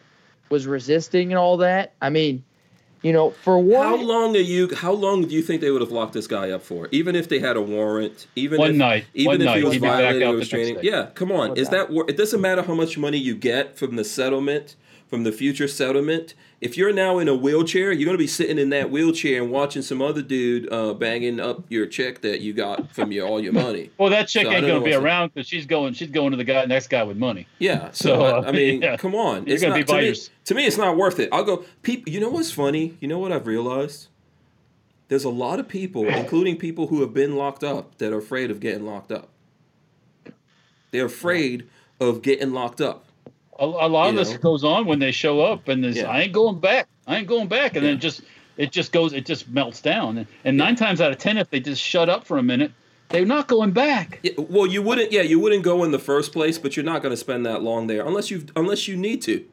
[0.48, 2.42] was resisting and all that i mean
[3.02, 4.74] you know for what How long are you?
[4.74, 6.88] How long do you think they would have locked this guy up for?
[6.92, 9.04] Even if they had a warrant, even One if, night.
[9.14, 9.56] even One if night.
[9.58, 10.78] he was He'd be back violating out a the next restraining.
[10.82, 11.50] Yeah, come on.
[11.50, 11.94] What Is about- that?
[11.94, 14.76] wor- It doesn't matter how much money you get from the settlement,
[15.08, 16.34] from the future settlement.
[16.62, 19.82] If you're now in a wheelchair, you're gonna be sitting in that wheelchair and watching
[19.82, 23.52] some other dude uh, banging up your check that you got from your all your
[23.52, 23.90] money.
[23.98, 25.94] Well, that chick So ain't going to be around because she's going.
[25.94, 27.48] She's going to the guy, next guy with money.
[27.58, 27.90] Yeah.
[27.90, 28.96] So, So, I, uh, I mean, yeah.
[28.96, 29.44] come on.
[29.44, 30.14] You're it's gonna not, be to, by me,
[30.44, 31.30] to me, it's not worth it.
[31.32, 31.64] I'll go.
[31.82, 32.96] People, you know what's funny?
[33.00, 34.06] You know what I've realized?
[35.08, 38.52] There's a lot of people, including people who have been locked up, that are afraid
[38.52, 39.30] of getting locked up.
[40.92, 41.68] They're afraid
[42.00, 43.06] of getting locked up.
[43.62, 44.38] A, a lot of You this know?
[44.38, 46.10] goes on when they show up, and this Yeah.
[46.10, 46.88] I ain't going back.
[47.06, 47.96] I ain't going back, and then Yeah.
[47.96, 48.22] it just
[48.58, 49.12] it just goes.
[49.14, 50.18] It just melts down.
[50.18, 52.72] And, and nine times out of ten, if they just shut up for a minute,
[53.08, 54.18] they're not going back.
[54.22, 55.10] Yeah, well, you wouldn't.
[55.12, 57.62] Yeah, you wouldn't go in the first place, but you're not going to spend that
[57.62, 59.44] long there unless you unless you need to.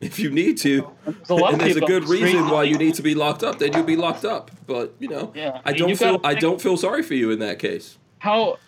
[0.00, 3.16] If you need to, There's and there's a good reason why you need to be
[3.16, 4.50] locked up, then you'll be locked up.
[4.66, 7.58] But you know, Yeah, I don't feel I don't feel sorry for you in that
[7.58, 7.98] case.
[8.18, 8.58] How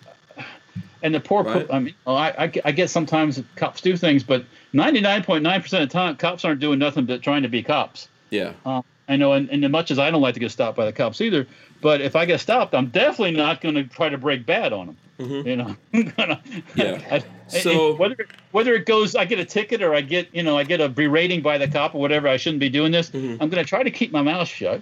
[1.03, 1.45] and the poor.
[1.45, 1.67] Right.
[1.73, 5.61] I mean, I, I I get sometimes cops do things, but ninety nine point nine
[5.63, 8.09] percent of the time, cops aren't doing nothing but trying to be cops.
[8.31, 8.53] Yeah.
[8.65, 10.85] Uh, I know, and, and as much as I don't like to get stopped by
[10.87, 11.47] the cops either,
[11.81, 14.87] but if I get stopped, I'm definitely not going to try to break bad on
[14.87, 14.97] them.
[15.19, 15.47] Mhm.
[15.47, 15.77] You know,
[16.17, 16.41] gonna-
[16.77, 17.01] Yeah.
[17.11, 18.17] I- So- whether
[18.53, 20.89] whether it goes, I get a ticket or I get you know I get a
[20.89, 22.29] berating by the cop or whatever.
[22.29, 23.11] I shouldn't be doing this.
[23.11, 23.33] Mhm.
[23.41, 24.81] I'm going to try to keep my mouth shut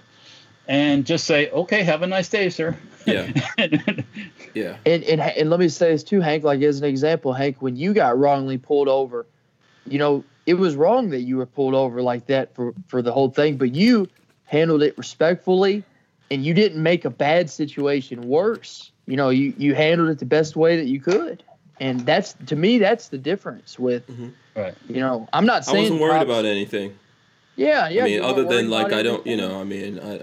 [0.67, 2.77] and just say, okay, have a nice day, sir.
[3.07, 3.27] Yeah.
[4.55, 4.77] Yeah.
[4.85, 6.43] And, and and let me say this too, Hank.
[6.43, 9.25] Like as an example, Hank, when you got wrongly pulled over,
[9.87, 13.11] you know it was wrong that you were pulled over like that for for the
[13.11, 14.07] whole thing, but you
[14.45, 15.83] handled it respectfully,
[16.31, 18.91] and you didn't make a bad situation worse.
[19.05, 21.43] You know, you you handled it the best way that you could,
[21.79, 24.07] and that's to me that's the difference with.
[24.07, 24.29] Mm-hmm.
[24.55, 24.73] right.
[24.87, 26.97] You know, I'm not I wasn't worried cops- about anything.
[27.55, 28.01] Yeah, yeah.
[28.01, 30.21] I mean, other than like I don't, you know, I mean, I,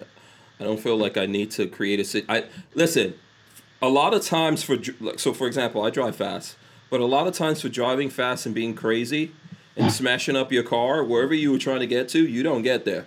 [0.58, 2.04] I don't feel like I need to create a.
[2.04, 3.14] sit- I listen.
[3.82, 6.56] A lot of times for like, so, for example, I drive fast,
[6.88, 9.32] but a lot of times for driving fast and being crazy
[9.76, 12.84] and smashing up your car wherever you were trying to get to, you don't get
[12.84, 13.06] there,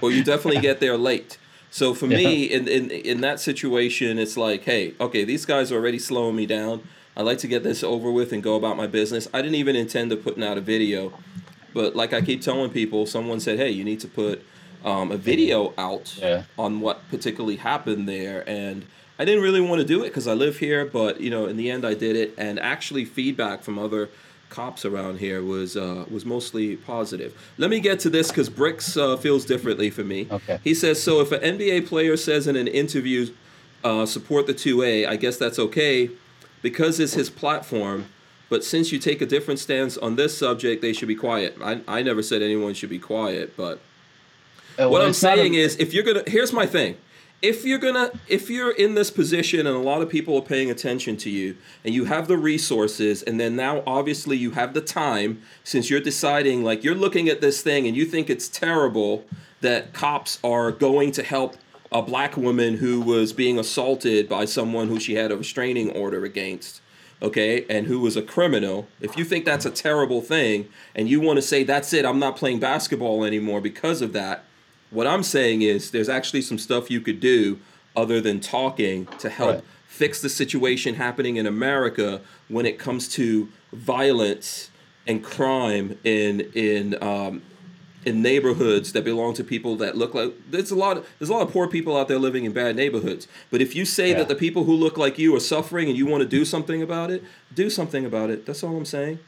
[0.00, 1.38] or you definitely get there late.
[1.70, 5.76] So for me, in, in in that situation, it's like, hey, okay, these guys are
[5.76, 6.82] already slowing me down.
[7.16, 9.28] I like to get this over with and go about my business.
[9.32, 11.12] I didn't even intend to putting out a video,
[11.72, 14.44] but like I keep telling people, someone said, hey, you need to put
[14.84, 16.42] um, a video out Yeah.
[16.58, 18.84] on what particularly happened there, and
[19.18, 21.56] I didn't really want to do it because I live here, but you know, in
[21.56, 24.08] the end, I did it, and actually, feedback from other
[24.54, 27.34] cops around here was uh, was mostly positive.
[27.58, 30.28] Let me get to this because Bricks uh, feels differently for me.
[30.30, 30.60] Okay.
[30.62, 31.20] He says so.
[31.20, 33.32] If an NBA player says in an interview,
[33.82, 36.10] uh, "Support the two A," I guess that's okay
[36.62, 38.06] because it's his platform.
[38.48, 41.56] But since you take a different stance on this subject, they should be quiet.
[41.62, 43.80] I, I never said anyone should be quiet, but
[44.78, 46.96] Uh, what I'm not a- saying is, if you're gonna, here's my thing.
[47.44, 50.70] If you're gonna, if you're in this position and a lot of people are paying
[50.70, 54.80] attention to you, and you have the resources, and then now obviously you have the
[54.80, 59.26] time, since you're deciding, like you're looking at this thing and you think it's terrible
[59.60, 61.56] that cops are going to help
[61.92, 66.24] a black woman who was being assaulted by someone who she had a restraining order
[66.24, 66.80] against
[67.22, 71.20] okay, and who was a criminal, if you think that's a terrible thing and you
[71.20, 74.44] want to say, that's it, I'm not playing basketball anymore because of that,
[74.94, 77.58] what I'm saying is there's actually some stuff you could do
[77.96, 79.64] other than talking to help Right.
[79.86, 84.70] fix the situation happening in America when it comes to violence
[85.06, 87.42] and crime in in um,
[88.04, 91.32] in neighborhoods that belong to people that look like there's a lot of, there's a
[91.32, 93.26] lot of poor people out there living in bad neighborhoods.
[93.50, 94.18] But if you say Yeah.
[94.18, 96.82] that the people who look like you are suffering and you want to do something
[96.82, 97.22] about it,
[97.54, 98.44] do something about it.
[98.46, 99.18] That's all I'm saying.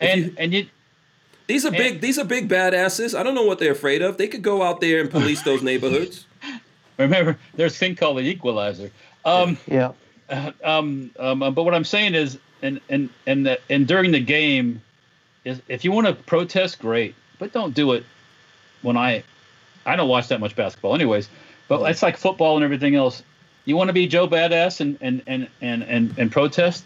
[0.00, 0.66] and and you
[1.50, 3.18] These are big these are big badasses.
[3.18, 4.18] I don't know what they're afraid of.
[4.18, 6.24] They could go out there and police those neighborhoods.
[6.96, 8.92] remember there's a thing called the equalizer.
[9.24, 9.92] Um, Yeah.
[10.28, 14.20] Uh, um, um, but what I'm saying is, and and and the, and during the
[14.20, 14.80] game,
[15.44, 18.04] is if you want to protest, great, but don't do it
[18.82, 19.24] when I,
[19.84, 21.28] I don't watch that much basketball, anyways.
[21.66, 23.24] But it's like football and everything else.
[23.64, 26.84] You want to be Joe Badass and and and and and, and protest.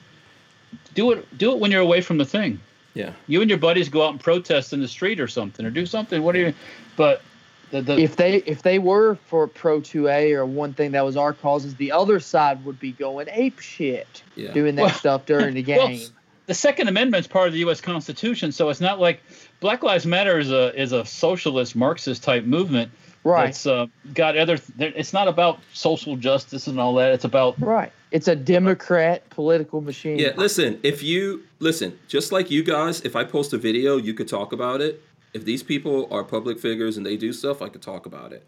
[0.94, 1.36] Do it.
[1.36, 2.60] Do it when you're away from the thing.
[2.94, 3.12] Yeah.
[3.26, 5.84] You and your buddies go out and protest in the street or something, or do
[5.86, 6.22] something.
[6.22, 6.54] What do you?
[6.96, 7.22] But
[7.70, 11.16] the, the if they if they were for pro 2a or one thing that was
[11.16, 14.52] our causes the other side would be going ape shit Yeah.
[14.52, 16.00] doing that Well- stuff during the Well, game
[16.46, 17.80] the Second Amendment's part of the U.S.
[17.80, 19.22] Constitution, so it's not like
[19.60, 22.92] Black Lives Matter is a is a socialist Marxist type movement.
[23.24, 23.48] Right.
[23.48, 24.58] It's uh, got other.
[24.78, 27.12] It's not about social justice and all that.
[27.12, 27.90] It's about Right.
[28.10, 30.18] It's a Democrat political machine.
[30.18, 34.14] Yeah, listen, if you listen, just like you guys, if I post a video, you
[34.14, 35.02] could talk about it.
[35.32, 38.46] If these people are public figures and they do stuff, I could talk about it.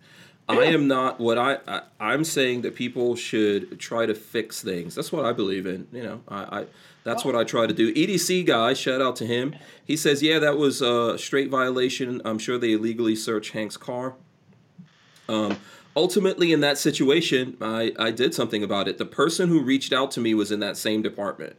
[0.49, 4.95] I am not what I, I I'm saying that people should try to fix things.
[4.95, 5.89] That's what I believe in.
[5.91, 6.67] You know, I, I
[7.03, 7.93] that's what I try to do.
[7.95, 9.57] EDC guy, shout out to him.
[9.85, 12.21] He says, yeah, that was a straight violation.
[12.25, 14.15] I'm sure they illegally searched Hank's car.
[15.29, 15.59] Um,
[15.95, 18.99] ultimately, in that situation, I, I did something about it.
[18.99, 21.57] The person who reached out to me was in that same department.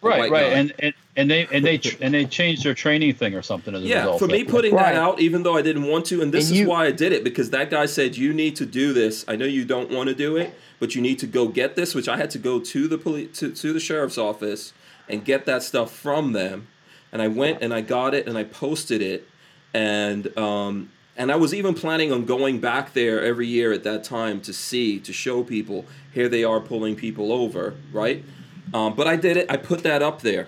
[0.00, 0.58] Right, right, guy.
[0.58, 3.82] and, and and they and they and they changed their training thing or something as
[3.82, 4.20] a Yeah, result.
[4.20, 4.92] for me putting Right.
[4.92, 6.92] that out, even though I didn't want to, and this And is you- why I
[6.92, 9.24] did it because that guy said you need to do this.
[9.26, 11.96] I know you don't want to do it, but you need to go get this,
[11.96, 14.72] which I had to go to the police to, to the sheriff's office
[15.08, 16.68] and get that stuff from them.
[17.10, 19.26] And I went and I got it and I posted it,
[19.74, 24.04] and um, and I was even planning on going back there every year at that
[24.04, 25.84] time to see to show people
[26.14, 28.24] here they are pulling people over, right?
[28.72, 29.50] Um, but I did it.
[29.50, 30.46] I put that up there.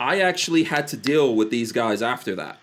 [0.00, 2.58] I actually had to deal with these guys after that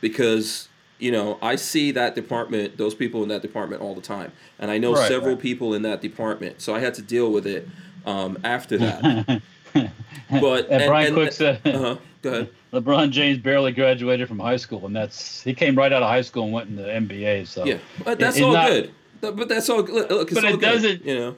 [0.00, 4.32] because you know I see that department, those people in that department all the time,
[4.58, 5.42] and I know Right, several right.
[5.42, 7.68] people in that department, so I had to deal with it
[8.04, 9.42] um, after that.
[10.30, 11.96] but And Brian Cook said uh-huh,
[12.30, 12.48] go ahead.
[12.72, 16.22] LeBron James barely graduated from high school, and that's he came right out of high
[16.22, 17.46] school and went into the NBA.
[17.46, 18.90] So Yeah, but that's It's all not- good.
[19.22, 20.10] But that's all good.
[20.10, 21.36] Look, it's But all it good, doesn't- You know.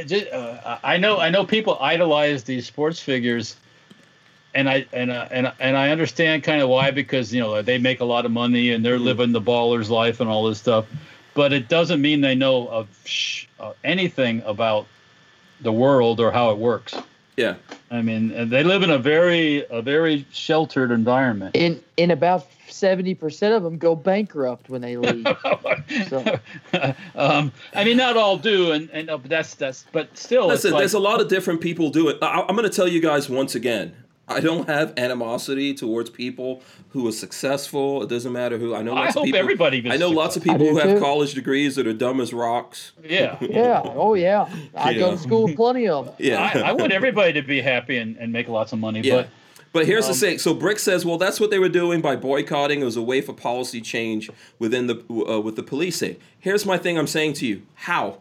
[0.00, 3.56] Uh, ju- uh, I know I know people idolize these sports figures,
[4.54, 7.76] and I and uh, and and I understand kind of why because you know they
[7.78, 9.04] make a lot of money and they're Mm-hmm.
[9.04, 10.86] living the baller's life and all this stuff,
[11.34, 14.86] but it doesn't mean they know of sh- uh, anything about
[15.60, 16.94] the world or how it works.
[17.40, 17.54] Yeah.
[17.90, 21.56] I mean, they live in a very a very sheltered environment.
[21.56, 25.26] In in about seventy percent of them go bankrupt when they leave.
[26.08, 26.38] So-
[27.16, 30.72] um, I mean, not all do, and and uh, but that's that's, but still, Listen,
[30.72, 32.18] like- there's a lot of different people do it.
[32.22, 33.94] I, I'm going to tell you guys once again.
[34.30, 38.02] I don't have animosity towards people who are successful.
[38.02, 38.74] It doesn't matter who.
[38.74, 38.94] I know.
[38.94, 40.76] I Lots hope of people, everybody I gets know lots of people I do who
[40.78, 41.00] have too.
[41.00, 42.92] college degrees that are dumb as rocks.
[43.04, 43.36] yeah.
[43.40, 43.82] yeah.
[43.84, 44.48] Oh yeah.
[44.74, 46.14] I go to school with plenty of them.
[46.20, 46.50] Yeah.
[46.54, 49.16] I, I want everybody to be happy and, and make lots of money, Yeah.
[49.16, 49.28] but
[49.72, 50.38] But here's the Um, thing.
[50.38, 52.80] So Brick says, well, that's what they were doing by boycotting.
[52.80, 54.28] It was a way for policy change
[54.58, 56.16] within the uh, with the policing.
[56.38, 56.98] Here's my thing.
[56.98, 58.18] I'm saying to you, how,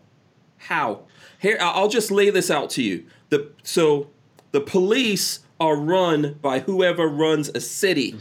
[0.58, 1.02] how?
[1.40, 3.06] Here, I- I'll just lay this out to you.
[3.30, 4.10] The so
[4.52, 8.16] the police are run by whoever runs a city.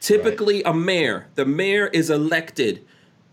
[0.00, 1.26] Typically, a mayor.
[1.34, 2.84] The mayor is elected.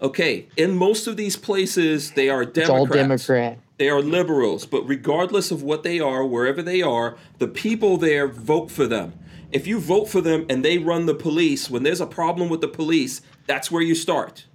[0.01, 2.69] Okay, in most of these places, they are It's Democrats.
[2.79, 3.59] all Democrat.
[3.77, 8.27] They are liberals, but regardless of what they are, wherever they are, the people there
[8.27, 9.13] vote for them.
[9.51, 12.61] If you vote for them and they run the police, when there's a problem with
[12.61, 14.45] the police, that's where you start.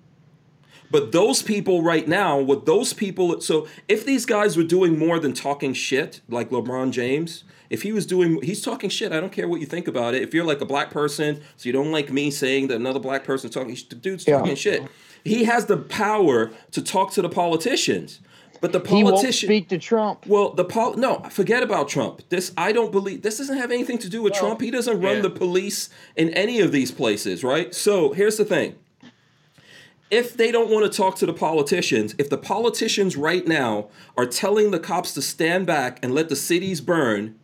[0.91, 5.19] But those people right now, with those people, so if these guys were doing more
[5.19, 9.13] than talking shit, like LeBron James, if he was doing, he's talking shit.
[9.13, 10.23] I don't care what you think about it.
[10.23, 13.25] If you're like a black person, so you don't like me saying that another black
[13.25, 14.39] person talking, the dude's Yeah.
[14.39, 14.83] talking shit.
[15.25, 18.21] He has the power to talk to the politicians,
[18.61, 20.25] but the politician He won't speak to Trump.
[20.27, 22.23] Well, the pol no, forget about Trump.
[22.29, 23.23] This I don't believe.
[23.23, 24.61] This doesn't have anything to do with Trump.
[24.61, 25.23] He doesn't run yeah.
[25.23, 27.75] the police in any of these places, right?
[27.75, 28.77] So here's the thing.
[30.09, 34.27] If they don't want to talk to the politicians, if the politicians right now are
[34.27, 37.35] telling the cops to stand back and let the cities burn,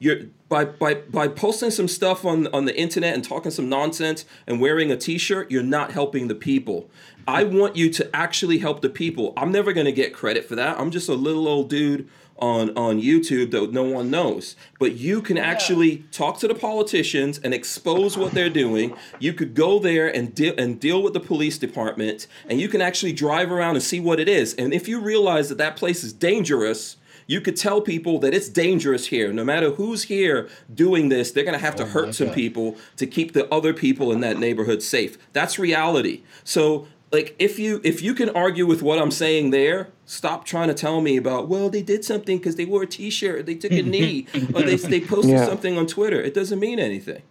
[0.00, 4.24] you're by by by posting some stuff on on the internet and talking some nonsense
[4.48, 6.90] and wearing a t-shirt, you're not helping the people.
[7.28, 9.32] I want you to actually help the people.
[9.36, 10.80] I'm never going to get credit for that.
[10.80, 12.08] I'm just a little old dude
[12.38, 14.56] on on YouTube that no one knows.
[14.78, 18.96] But you can actually talk to the politicians and expose what they're doing.
[19.18, 22.80] You could go there and deal and deal with the police department and you can
[22.80, 24.54] actually drive around and see what it is.
[24.54, 26.96] And if you realize that that place is dangerous,
[27.30, 29.32] you could tell people that it's dangerous here.
[29.32, 32.34] No matter who's here doing this, they're going to have to oh hurt some God.
[32.34, 35.16] people to keep the other people in that neighborhood safe.
[35.32, 36.22] That's reality.
[36.42, 40.66] So, like if you if you can argue with what I'm saying there, stop trying
[40.68, 43.70] to tell me about well they did something because they wore a T-shirt, they took
[43.72, 45.46] a knee, or they they posted Yeah.
[45.46, 46.20] something on Twitter.
[46.20, 47.22] It doesn't mean anything.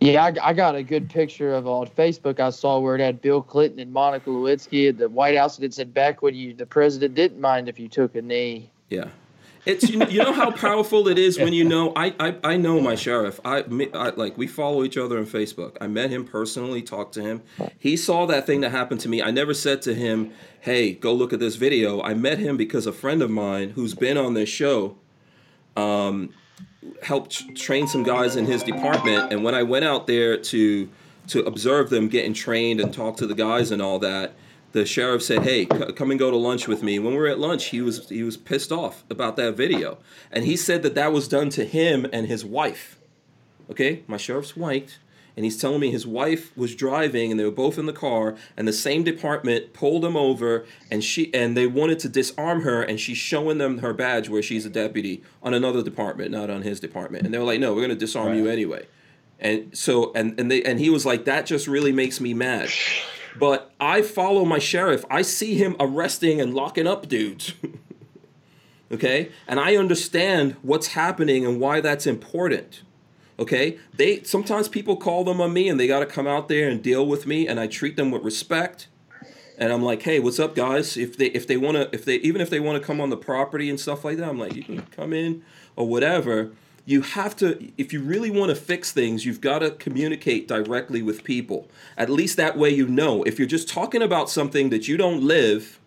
[0.00, 2.40] Yeah, I, I got a good picture of on Facebook.
[2.40, 5.64] I saw where it had Bill Clinton and Monica Lewinsky at the White House, and
[5.64, 8.70] it said back when you the president didn't mind if you took a knee.
[8.90, 9.08] Yeah.
[9.66, 12.80] It's you, you know how powerful it is when you know I, I I know
[12.80, 13.40] my sheriff.
[13.44, 15.76] I, I like we follow each other on Facebook.
[15.80, 17.42] I met him personally, talked to him.
[17.78, 19.20] He saw that thing that happened to me.
[19.20, 22.86] I never said to him, "Hey, go look at this video." I met him because
[22.86, 24.96] a friend of mine who's been on this show
[25.76, 26.32] um,
[27.02, 29.32] helped train some guys in his department.
[29.32, 30.88] And when I went out there to
[31.28, 34.34] to observe them getting trained and talk to the guys and all that,
[34.76, 37.28] the sheriff said, "Hey, c- come and go to lunch with me." When we were
[37.28, 39.96] at lunch, he was he was pissed off about that video,
[40.30, 42.98] and he said that that was done to him and his wife.
[43.70, 44.98] Okay, my sheriff's white,
[45.34, 48.36] and he's telling me his wife was driving, and they were both in the car,
[48.54, 52.82] and the same department pulled him over, and she and they wanted to disarm her,
[52.82, 56.60] and she's showing them her badge where she's a deputy on another department, not on
[56.60, 58.84] his department, and they were like, "No, we're gonna disarm you anyway."
[59.40, 62.68] And so and and they and he was like, "That just really makes me mad."
[63.38, 65.04] But I follow my sheriff.
[65.10, 67.54] I see him arresting and locking up dudes.
[68.92, 69.30] okay?
[69.46, 72.82] And I understand what's happening and why that's important.
[73.38, 73.78] Okay?
[73.94, 76.82] They sometimes people call them on me and they got to come out there and
[76.82, 78.88] deal with me and I treat them with respect.
[79.58, 80.98] And I'm like, "Hey, what's up, guys?
[80.98, 83.08] If they if they want to if they even if they want to come on
[83.08, 85.42] the property and stuff like that, I'm like, you can come in
[85.76, 86.52] or whatever."
[86.88, 91.02] You have to if you really want to fix things, you've got to communicate directly
[91.02, 91.68] with people.
[91.96, 93.24] At least that way you know.
[93.24, 95.80] If you're just talking about something that you don't live,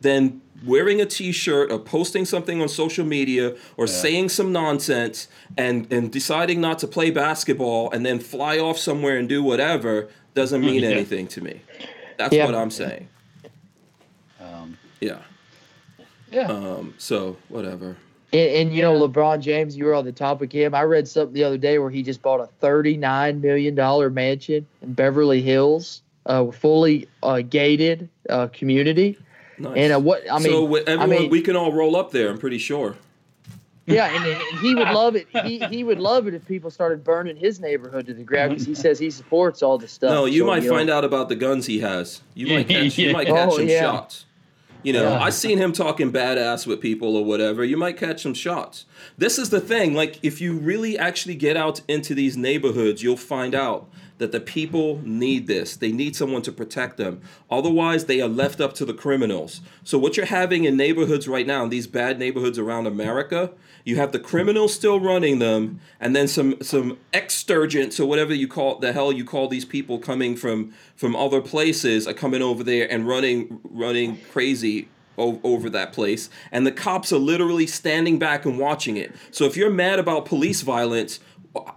[0.00, 5.86] then wearing a t-shirt or posting something on social media or saying some nonsense and
[5.92, 10.62] and deciding not to play basketball and then fly off somewhere and do whatever doesn't
[10.62, 10.88] mean Yeah.
[10.90, 11.60] anything to me.
[12.16, 12.46] That's Yeah.
[12.46, 13.08] what I'm saying.
[14.40, 15.18] Um, Yeah.
[16.32, 16.48] yeah.
[16.50, 17.96] Um so whatever.
[18.32, 20.74] And, and you know, LeBron James, you were on the topic of him.
[20.74, 24.66] I read something the other day where he just bought a thirty-nine million dollar mansion
[24.82, 29.18] in Beverly Hills, uh, fully uh, gated uh, community.
[29.58, 29.72] Nice.
[29.76, 32.28] And uh, what I mean, so everyone, I mean, we can all roll up there.
[32.30, 32.96] I'm pretty sure.
[33.86, 35.26] yeah, and, and he would love it.
[35.44, 38.66] He he would love it if people started burning his neighborhood to the ground because
[38.66, 40.10] he says he supports all the stuff.
[40.10, 42.20] No, you So, might know, find out about the guns he has.
[42.34, 43.80] You might catch, you might catch Oh, some yeah.
[43.80, 44.26] shots.
[44.82, 45.20] You know, Yeah.
[45.20, 47.64] I seen him talking badass with people or whatever.
[47.64, 48.84] You might catch some shots.
[49.16, 49.94] This is the thing.
[49.94, 53.88] Like, if you really actually get out into these neighborhoods, you'll find out
[54.18, 55.76] that the people need this.
[55.76, 57.20] They need someone to protect them.
[57.50, 59.60] Otherwise, they are left up to the criminals.
[59.84, 63.50] So, what you're having in neighborhoods right now, in these bad neighborhoods around America,
[63.88, 68.46] you have the criminals still running them, and then some some exturgents or whatever you
[68.46, 72.62] call the hell you call these people coming from from other places are coming over
[72.62, 78.44] there and running running crazy over that place, and the cops are literally standing back
[78.44, 79.10] and watching it.
[79.30, 81.20] So if you're mad about police violence.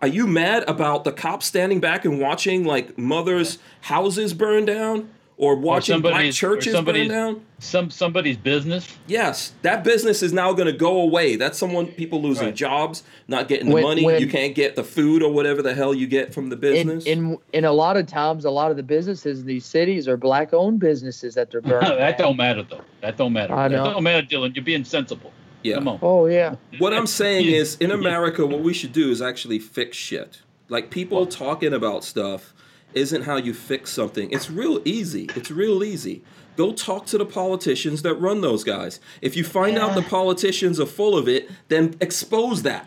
[0.02, 5.10] Are you mad about the cops standing back and watching like mothers' houses burn down
[5.42, 7.42] or watching black somebody's- or churches burn down?
[7.58, 8.88] Some somebody's business.
[9.08, 11.36] Yes, that business is now going to go away.
[11.36, 12.56] That's someone people losing Right.
[12.56, 14.06] jobs, not getting the When- money.
[14.06, 16.62] when- you can't get the food or whatever the hell you get from the in,
[16.62, 17.06] business.
[17.06, 20.16] in in a lot of times, a lot of the businesses in these cities are
[20.16, 21.90] black-owned businesses that they're burning.
[21.98, 22.28] that down.
[22.30, 22.82] don't matter though.
[23.02, 23.54] That don't matter.
[23.54, 23.84] I know.
[23.84, 24.56] That don't matter, Dylan.
[24.56, 25.32] You're being sensible.
[25.64, 25.76] yeah.
[25.76, 26.00] Come on.
[26.04, 26.56] Oh yeah.
[26.78, 30.40] What I'm saying is, in America, what we should do is actually fix shit.
[30.70, 32.54] Like people talking about stuff
[32.94, 34.32] isn't how you fix something.
[34.32, 35.30] It's real easy.
[35.36, 36.24] It's real easy.
[36.58, 39.00] Go talk to the politicians that run those guys.
[39.22, 42.86] If you find out the politicians are full of it, then expose that.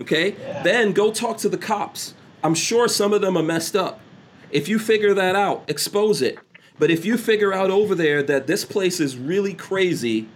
[0.00, 0.30] Okay?
[0.64, 2.14] Then go talk to the cops.
[2.42, 4.00] I'm sure some of them are messed up.
[4.50, 6.38] If you figure that out, expose it.
[6.78, 10.28] But if you figure out over there that this place is really crazy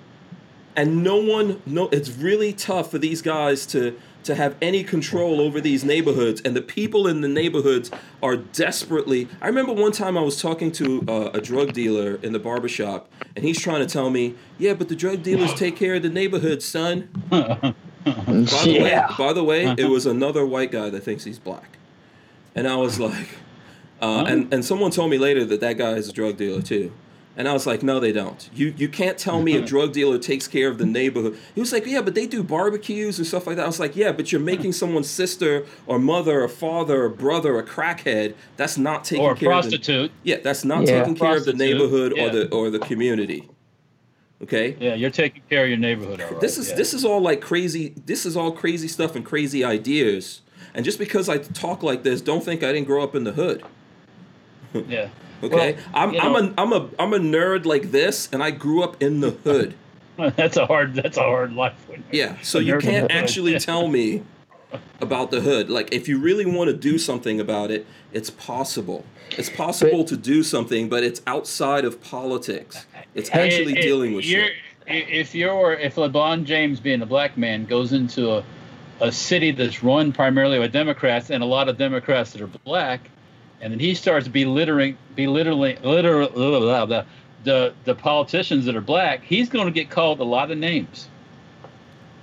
[0.77, 5.40] and no one no it's really tough for these guys to to have any control
[5.40, 7.90] over these neighborhoods and the people in the neighborhoods
[8.22, 12.32] are desperately i remember one time i was talking to uh, a drug dealer in
[12.32, 15.94] the barbershop and he's trying to tell me yeah but the drug dealers take care
[15.94, 17.09] of the neighborhood son.
[17.30, 17.74] By
[18.05, 21.78] the way by the way it was another white guy that thinks he's black.
[22.55, 23.28] And i was like
[24.02, 26.92] uh, and and someone told me later that that guy is a drug dealer too
[27.36, 28.48] and I was like, no, they don't.
[28.55, 31.36] You you can't tell me a drug dealer takes care of the neighborhood.
[31.55, 33.65] He was like, yeah, but they do barbecues and stuff like that.
[33.65, 37.59] I was like, yeah, but you're making someone's sister or mother or father or brother
[37.59, 38.35] a crackhead.
[38.56, 40.12] That's not taking Or a care of the, prostitute.
[40.23, 41.01] yeah, that's not Yeah.
[41.01, 43.48] taking care of the Prostitute, neighborhood or the or the community.
[44.43, 44.77] Okay?
[44.78, 46.20] Yeah, you're taking care of your neighborhood.
[46.20, 46.40] All right.
[46.40, 46.77] This is yeah.
[46.77, 47.94] this is all like crazy.
[48.06, 50.43] This is all crazy stuff and crazy ideas.
[50.74, 53.32] And just because I talk like this, don't think I didn't grow up in the
[53.32, 53.62] hood.
[54.89, 55.09] Yeah.
[55.44, 58.50] Okay, Well, I'm I'm know- a I'm a I'm a nerd like this, and I
[58.50, 59.74] grew up in the hood.
[60.36, 60.94] that's a hard.
[60.94, 61.74] That's a hard life.
[62.12, 64.22] Yeah, so you can't actually tell me
[65.00, 65.70] about the hood.
[65.70, 69.04] Like, if you really want to do something about it, it's possible.
[69.30, 72.86] It's possible to do something, but it's outside of politics.
[73.14, 74.54] It's actually If- if dealing with you're, shit.
[74.86, 78.44] If you're if LeBron James, being a black man, goes into a
[79.00, 83.10] a city that's run primarily by Democrats and a lot of Democrats that are black,
[83.64, 86.28] and then he starts belittling, belittling, literal,
[86.86, 87.04] the,
[87.42, 91.08] the the politicians that are black, he's going to get called a lot of names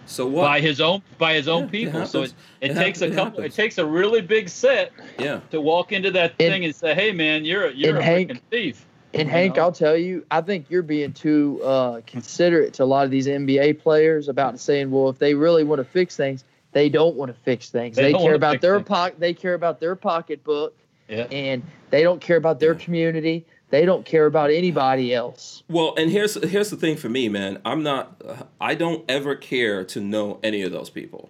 [0.05, 0.43] So what?
[0.43, 2.05] by his own by his own Yeah, it people.
[2.05, 3.39] so it, it, It takes hap- a couple.
[3.39, 3.55] It happens.
[3.55, 5.39] takes a really big set yeah.
[5.51, 8.31] to walk into that And- thing and say, "Hey, man, you're a, you're a Hank-
[8.31, 9.63] freaking thief." And You Hank, know?
[9.63, 13.27] I'll tell you, I think you're being too uh, considerate to a lot of these
[13.27, 17.30] NBA players about saying, well, if they really want to fix things, they don't want
[17.30, 17.97] to fix things.
[17.97, 18.88] They They, don't care wanna about their things.
[18.88, 19.19] pocket.
[19.19, 20.73] They care about their pocketbook,
[21.12, 21.24] Yeah.
[21.26, 23.46] and they don't care about their community.
[23.70, 25.64] They don't care about anybody else.
[25.70, 27.60] Well, and here's here's the thing for me, man.
[27.64, 28.22] I'm not.
[28.60, 31.30] I don't ever care to know any of those people.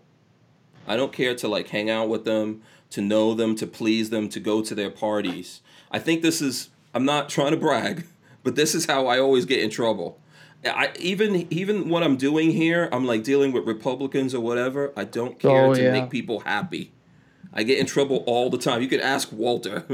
[0.88, 4.30] I don't care to like hang out with them, to know them, to please them,
[4.30, 5.62] to go to their parties.
[5.92, 6.70] I think this is.
[6.94, 8.06] I'm not trying to brag,
[8.44, 10.20] but this is how I always get in trouble.
[10.66, 14.94] I even even what I'm doing here, I'm like dealing with Republicans or whatever.
[14.96, 15.92] I don't oh, care Oh, to yeah.
[15.92, 16.92] make people happy.
[17.54, 18.82] I get in trouble all the time.
[18.82, 19.86] You could ask Walter.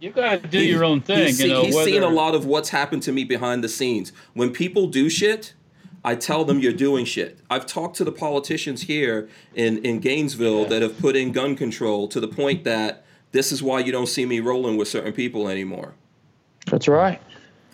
[0.00, 1.26] You gotta do your own thing.
[1.26, 3.68] He's, you seen, know, he's seen a lot of what's happened to me behind the
[3.68, 4.12] scenes.
[4.34, 5.54] When people do shit,
[6.04, 7.38] I tell them you're doing shit.
[7.48, 12.08] I've talked to the politicians here in, in Gainesville that have put in gun control
[12.08, 15.48] to the point that this is why you don't see me rolling with certain people
[15.48, 15.94] anymore.
[16.66, 17.20] That's right.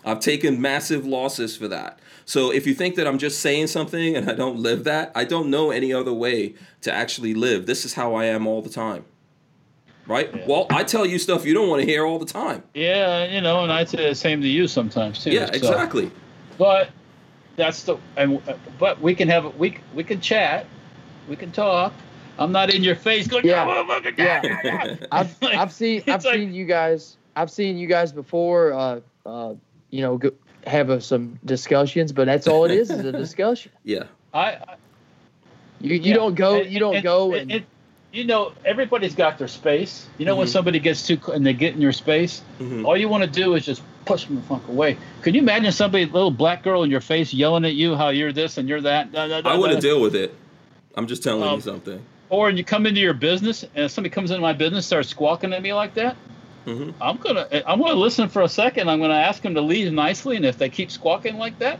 [0.05, 1.99] I've taken massive losses for that.
[2.25, 5.25] So if you think that I'm just saying something and I don't live that, I
[5.25, 7.65] don't know any other way to actually live.
[7.65, 9.05] This is how I am all the time.
[10.09, 10.33] Right?
[10.35, 10.45] Yeah.
[10.47, 12.63] Well, I tell you stuff you don't want to hear all the time.
[12.73, 15.29] Yeah, you know, and I'd say the same to you sometimes too.
[15.31, 16.11] Yeah, so- exactly.
[16.57, 16.89] But
[17.55, 18.41] that's the and
[18.79, 20.65] but we can have we we can chat,
[21.29, 21.93] we can talk.
[22.39, 23.45] I'm not in your face going.
[23.45, 23.65] Yeah.
[23.67, 24.41] "Oh, look at Yeah.
[24.41, 27.77] that, look at that." I've, Like, I've seen I've like- seen you guys I've seen
[27.77, 29.53] you guys before uh, uh,
[29.91, 30.31] you know go,
[30.65, 34.03] have a, some discussions but that's all it is is a discussion Yeah.
[34.33, 34.75] I, I
[35.81, 36.13] you, you yeah.
[36.15, 37.65] don't go you don't and- go and- and, and,
[38.11, 40.07] you know everybody's got their space.
[40.17, 40.51] You know when Mhm.
[40.51, 42.85] somebody gets too cl- and they get in your space, Mhm.
[42.85, 44.97] all you want to do is just push them the fuck away.
[45.21, 48.31] Could you imagine somebody, little black girl in your face, yelling at you how you're
[48.33, 49.11] this and you're that?
[49.11, 50.33] Da, da, da, I wouldn't deal with it.
[50.95, 51.99] I'm just telling Um, you something.
[52.29, 55.61] Or you come into your business and somebody comes into my business starts squawking at
[55.61, 56.15] me like that.
[56.65, 58.89] hmm I'm gonna I'm gonna listen for a second.
[58.89, 61.79] I'm gonna ask them to leave nicely, and if they keep squawking like that,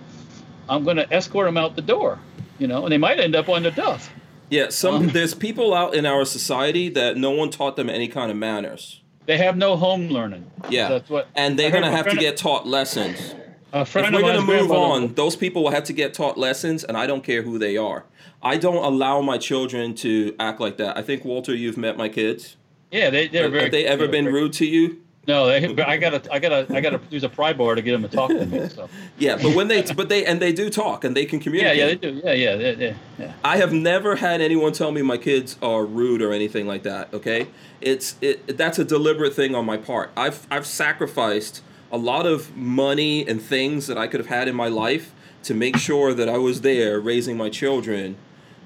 [0.69, 2.17] I'm gonna escort them out the door.
[2.59, 4.11] You know, and they might end up on the duff.
[4.49, 8.07] Yeah, some Um, there's people out in our society that no one taught them any
[8.07, 9.01] kind of manners.
[9.25, 10.49] They have no home learning.
[10.69, 11.27] Yeah, That's what.
[11.35, 13.35] and they're gonna have to get taught lessons.
[13.71, 17.05] If we're gonna move on, those people will have to get taught lessons, and I
[17.05, 18.05] don't care who they are.
[18.41, 20.97] I don't allow my children to act like that.
[20.97, 22.55] I think Walter, you've met my kids.
[22.91, 23.63] Yeah, they they're Have, very.
[23.65, 25.01] have they ever been rude to you?
[25.29, 25.83] No, they.
[25.83, 28.29] I gotta I gotta I gotta use a pry bar to get them to talk
[28.29, 28.67] to me.
[28.67, 28.89] So.
[29.19, 31.77] Yeah, but when they but they and they do talk and they can communicate.
[31.77, 32.21] yeah, yeah, they do.
[32.23, 32.93] Yeah, yeah, yeah, yeah.
[33.19, 33.33] yeah.
[33.43, 37.13] I have never had anyone tell me my kids are rude or anything like that.
[37.13, 37.47] Okay,
[37.79, 40.09] it's it that's a deliberate thing on my part.
[40.17, 41.61] I've I've sacrificed
[41.91, 45.53] a lot of money and things that I could have had in my life to
[45.53, 48.15] make sure that I was there raising my children.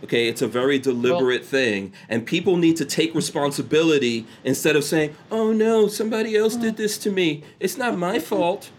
[0.03, 5.15] Okay, it's a very deliberate thing, and people need to take responsibility instead of saying,
[5.31, 7.43] "Oh no, somebody else did this to me.
[7.59, 8.69] It's not my fault."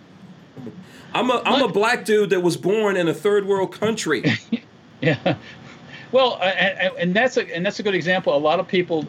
[1.15, 4.25] I'm a I'm a black dude that was born in a third world country.
[5.01, 5.37] Yeah.
[6.13, 8.35] Well, and, and that's a and that's a good example.
[8.35, 9.07] A lot of people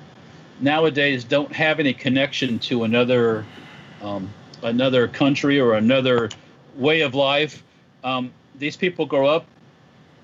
[0.59, 3.45] nowadays don't have any connection to another
[4.01, 4.29] um,
[4.61, 6.31] another country or another
[6.75, 7.63] way of life.
[8.03, 9.45] Um, these people grow up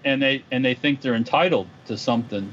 [0.05, 2.51] and they and they think they're entitled to something,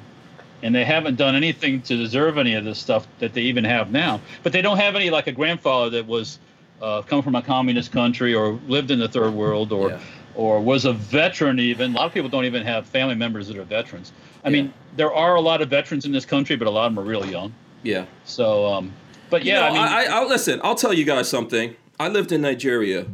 [0.62, 3.90] and they haven't done anything to deserve any of this stuff that they even have
[3.90, 4.20] now.
[4.42, 6.38] But they don't have any like a grandfather that was
[6.82, 10.00] uh, come from a communist country or lived in the third world or Yeah.
[10.34, 11.92] or was a veteran even.
[11.94, 14.12] A lot of people don't even have family members that are veterans.
[14.44, 14.52] I Yeah.
[14.52, 17.02] mean, there are a lot of veterans in this country, but a lot of them
[17.04, 17.52] are really young.
[17.82, 18.04] Yeah.
[18.24, 18.92] So, um,
[19.30, 20.60] but You yeah, know, I mean, I, I, listen.
[20.62, 21.74] I'll tell you guys something.
[22.00, 23.06] I lived in Nigeria.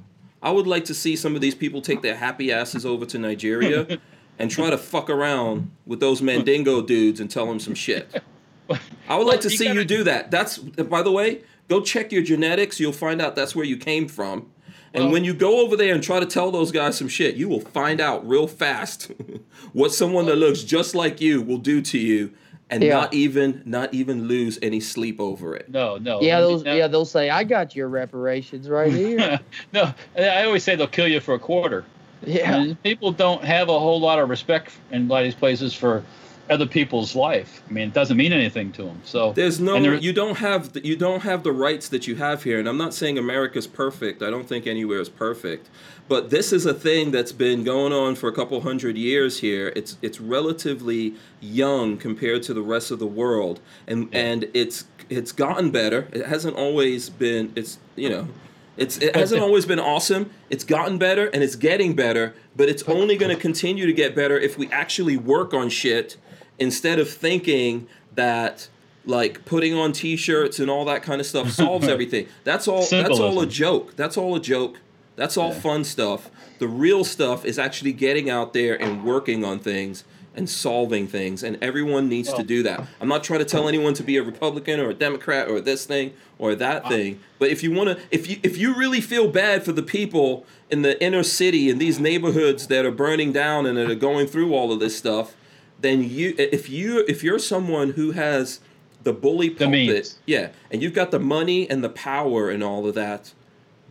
[0.42, 3.18] I would like to see some of these people take their happy asses over to
[3.18, 3.98] Nigeria
[4.38, 8.22] and try to fuck around with those Mandingo dudes and tell them some shit.
[9.08, 10.30] I would like to see you do that.
[10.30, 12.80] That's by the way, go check your genetics.
[12.80, 14.50] You'll find out that's where you came from.
[14.92, 17.34] And Well- when you go over there and try to tell those guys some shit,
[17.36, 19.10] you will find out real fast
[19.72, 22.32] what someone that looks just like you will do to you
[22.70, 22.94] and Yeah.
[22.94, 25.68] not even not even lose any sleep over it.
[25.68, 26.22] no, no.
[26.22, 29.38] yeah those No, yeah they'll say i got your reparations right here
[29.74, 31.84] no, I always say they'll kill you for a quarter.
[32.26, 35.34] Yeah And people don't have a whole lot of respect in a lot of these
[35.34, 36.02] places for
[36.50, 37.62] other people's life.
[37.70, 39.00] I mean, it doesn't mean anything to them.
[39.04, 42.16] So There's no there- you don't have the, you don't have the rights that you
[42.16, 44.22] have here and I'm not saying America's perfect.
[44.22, 45.70] I don't think anywhere is perfect.
[46.06, 49.72] But this is a thing that's been going on for a couple hundred years here.
[49.74, 54.18] It's it's relatively young compared to the rest of the world and Yeah.
[54.20, 56.08] and it's it's gotten better.
[56.12, 58.28] It hasn't always been it's you know
[58.76, 60.30] it's it hasn't always been awesome.
[60.50, 64.14] It's gotten better and it's getting better, but it's only going to continue to get
[64.14, 66.16] better if we actually work on shit
[66.58, 68.68] instead of thinking that
[69.06, 72.26] like putting on t-shirts and all that kind of stuff solves everything.
[72.44, 73.96] That's all that's all a joke.
[73.96, 74.80] That's all a joke.
[75.16, 75.60] That's all Yeah.
[75.60, 76.30] fun stuff.
[76.58, 80.04] The real stuff is actually getting out there and working on things
[80.36, 82.86] and solving things, and everyone needs to do that.
[83.00, 85.86] I'm not trying to tell anyone to be a Republican or a Democrat or this
[85.86, 89.28] thing or that thing, but if you want to, if you if you really feel
[89.28, 93.66] bad for the people in the inner city in these neighborhoods that are burning down
[93.66, 95.36] and that are going through all of this stuff,
[95.80, 98.60] then you if you if you're someone who has
[99.02, 100.18] the bully pulpit, means.
[100.26, 103.32] yeah, and you've got the money and the power and all of that,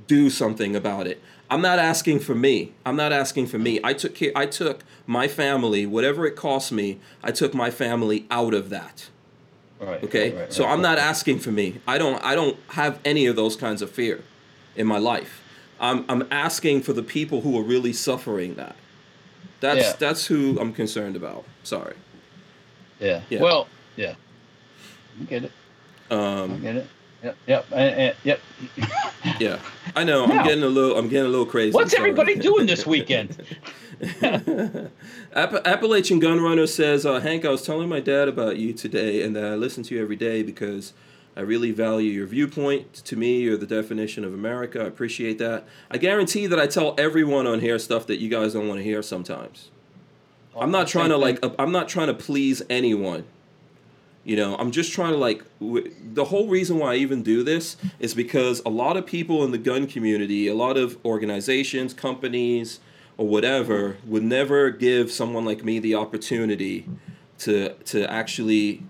[0.08, 1.22] do something about it.
[1.54, 2.74] I'm not asking for me.
[2.84, 3.80] I'm not asking for me.
[3.84, 8.26] I took care, I took my family, whatever it cost me, I took my family
[8.32, 9.10] out of that.
[9.80, 10.04] Right.
[10.04, 10.32] Okay?
[10.32, 10.66] right, right, so.
[10.66, 11.80] I'm not asking for me.
[11.88, 14.24] I don't I don't have any of those kinds of fear
[14.76, 15.44] in my life.
[15.80, 18.76] I'm I'm asking for the people who are really suffering that.
[19.60, 19.94] That's Yeah.
[20.00, 21.46] that's who I'm concerned about.
[21.64, 21.96] Sorry.
[23.00, 23.22] Yeah.
[23.30, 23.42] Yeah.
[23.42, 24.16] Well, yeah.
[25.22, 25.52] I get it.
[26.10, 26.88] I Um get it.
[27.24, 27.38] Yep.
[27.48, 27.66] Yep.
[27.72, 28.40] uh, uh, yep.
[29.40, 29.60] yeah.
[29.96, 30.26] I know.
[30.26, 31.74] Now- I'm getting a little I'm getting a little crazy.
[31.74, 33.42] What's everybody doing this weekend?
[34.22, 39.36] App- Appalachian Gunrunner says, uh, Hank, I was telling my dad about you today and
[39.36, 40.94] that I listen to you every day because
[41.38, 42.94] I really value your viewpoint.
[43.06, 44.82] To me, you're the definition of America.
[44.82, 45.66] I appreciate that.
[45.90, 48.84] I guarantee that I tell everyone on here stuff that you guys don't want to
[48.84, 49.70] hear sometimes.
[50.56, 51.40] I'm not trying to like.
[51.58, 53.26] I'm not trying to please anyone.
[54.26, 55.44] You know, I'm just trying to like.
[55.60, 59.44] W- the whole reason why I even do this is because a lot of people
[59.44, 62.80] in the gun community, a lot of organizations, companies,
[63.18, 66.86] or whatever, would never give someone like me the opportunity
[67.40, 68.84] to to actually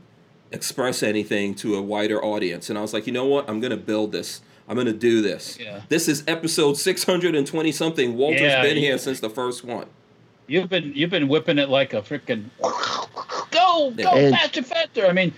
[0.51, 2.69] express anything to a wider audience.
[2.69, 3.49] And I was like, you know what?
[3.49, 4.41] I'm gonna build this.
[4.69, 5.57] I'm gonna do this.
[5.60, 5.81] Yeah.
[5.89, 8.15] This is episode 620 something.
[8.15, 9.88] Walter's Yeah, been here since the first one.
[10.45, 12.49] You've been you've been whipping it like a freaking
[13.53, 15.05] go go And- faster faster.
[15.05, 15.34] I mean,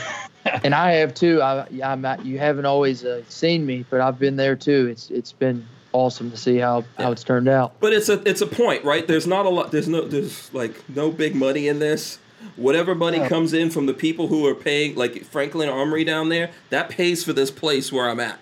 [0.64, 1.40] and I have too.
[1.42, 4.88] I, I'm not, you haven't always uh, seen me, but I've been there too.
[4.90, 7.78] It's it's been awesome to see how how it's turned out.
[7.80, 9.06] But it's a it's a point, right?
[9.06, 9.70] There's not a lot.
[9.72, 12.18] There's no there's like no big money in this.
[12.56, 13.28] Whatever money Yeah.
[13.28, 17.22] comes in from the people who are paying, like Franklin Armory down there, that pays
[17.22, 18.38] for this place where I'm at.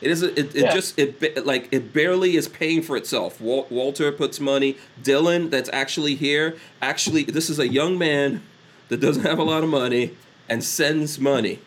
[0.00, 0.22] It is.
[0.22, 0.72] It, it Yeah.
[0.74, 3.40] just it like it barely is paying for itself.
[3.40, 4.76] Wal- Walter puts money.
[5.02, 6.56] Dylan, that's actually here.
[6.80, 8.42] Actually, this is a young man
[8.88, 10.12] that doesn't have a lot of money
[10.48, 11.58] and sends money.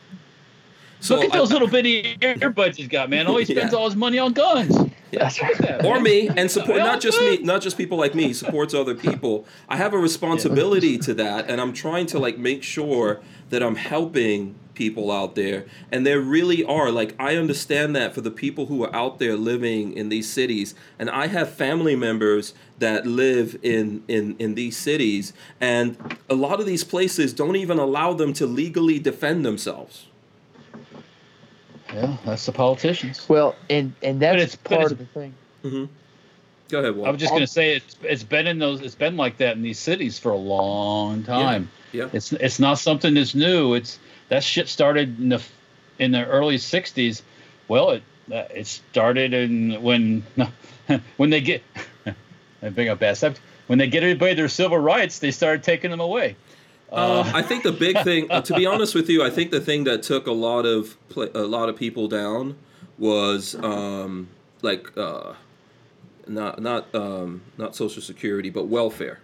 [1.02, 3.28] So look at I- those little bitty earbuds he's got, man.
[3.28, 3.78] All he spends Yeah.
[3.78, 4.76] all his money on guns.
[5.12, 8.16] That's Look at that, or me and support not just me not just people like
[8.16, 12.38] me supports other people i have a responsibility to that and i'm trying to like
[12.38, 17.96] make sure that i'm helping people out there and there really are like i understand
[17.96, 21.52] that for the people who are out there living in these cities and i have
[21.54, 25.98] family members that live in in in these cities and
[26.30, 30.08] a lot of these places don't even allow them to legally defend themselves
[31.94, 33.28] Yeah, that's the politicians.
[33.28, 35.34] Well, and and that's it's- but part it's- of the thing.
[35.66, 35.86] Mm-hmm.
[36.70, 39.38] go ahead I was just gonna say it's it's been in those it's been like
[39.38, 41.70] that in these cities for a long time.
[41.92, 42.04] yeah.
[42.06, 43.74] yeah It's it's not something that's new.
[43.76, 44.00] It's
[44.32, 45.44] that shit started in the
[46.00, 47.22] in the early '60s.
[47.68, 50.24] Well, it uh, it started in when
[51.18, 51.62] when they get
[52.64, 53.46] I bring up bad subject.
[53.68, 56.38] When they get everybody their civil rights, they started taking them away.
[56.92, 59.62] Uh, I think the big thing, uh, to be honest with you, I think the
[59.62, 62.56] thing that took a lot of a lot of people down
[62.98, 64.30] was um,
[64.62, 65.34] like uh,
[66.26, 69.20] not not um, not Social Security, but welfare.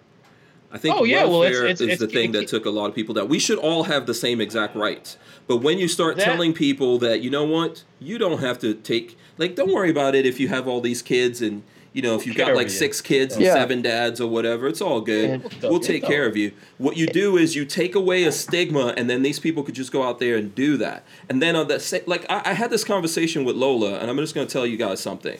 [0.77, 2.65] I think Oh, yeah, well, it's- welfare it's- is it's- the thing it- that took
[2.67, 3.27] a lot of people down.
[3.27, 5.17] We should all have the same exact rights,
[5.47, 8.75] but when you start That- telling people that you know what, you don't have to
[8.75, 11.63] take like, don't worry about it if you have all these kids and.
[11.93, 12.73] You know, if you've got like you.
[12.73, 13.55] six kids and Yeah.
[13.55, 15.29] seven dads or whatever, it's all good.
[15.31, 16.51] And- we'll It's take all- care of you.
[16.77, 19.91] What you do is you take away a stigma, and then these people could just
[19.91, 21.03] go out there and do that.
[21.27, 24.17] And then on that, sa- like I, I had this conversation with Lola, and I'm
[24.17, 25.39] just going to tell you guys something.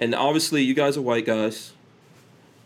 [0.00, 1.72] And obviously, you guys are white guys,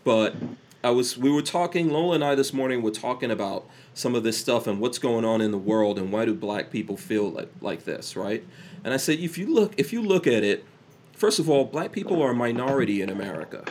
[0.05, 0.35] but
[0.83, 1.89] I was we were talking.
[1.89, 5.23] Lola and I this morning were talking about some of this stuff and what's going
[5.23, 8.43] on in the world, and why do black people feel like like this, right?
[8.83, 10.65] And I said, if you look, if you look at it,
[11.13, 13.63] first of all, black people are a minority in America.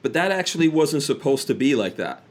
[0.00, 2.22] But that actually wasn't supposed to be like that.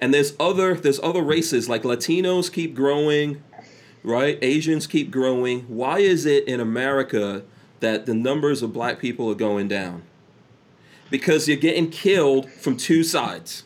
[0.00, 3.42] And there's other there's other races like Latinos keep growing,
[4.04, 4.38] right?
[4.42, 5.62] Asians keep growing.
[5.62, 7.42] Why is it in America
[7.80, 10.02] that the numbers of black people are going down?
[11.10, 13.64] Because you're getting killed from two sides.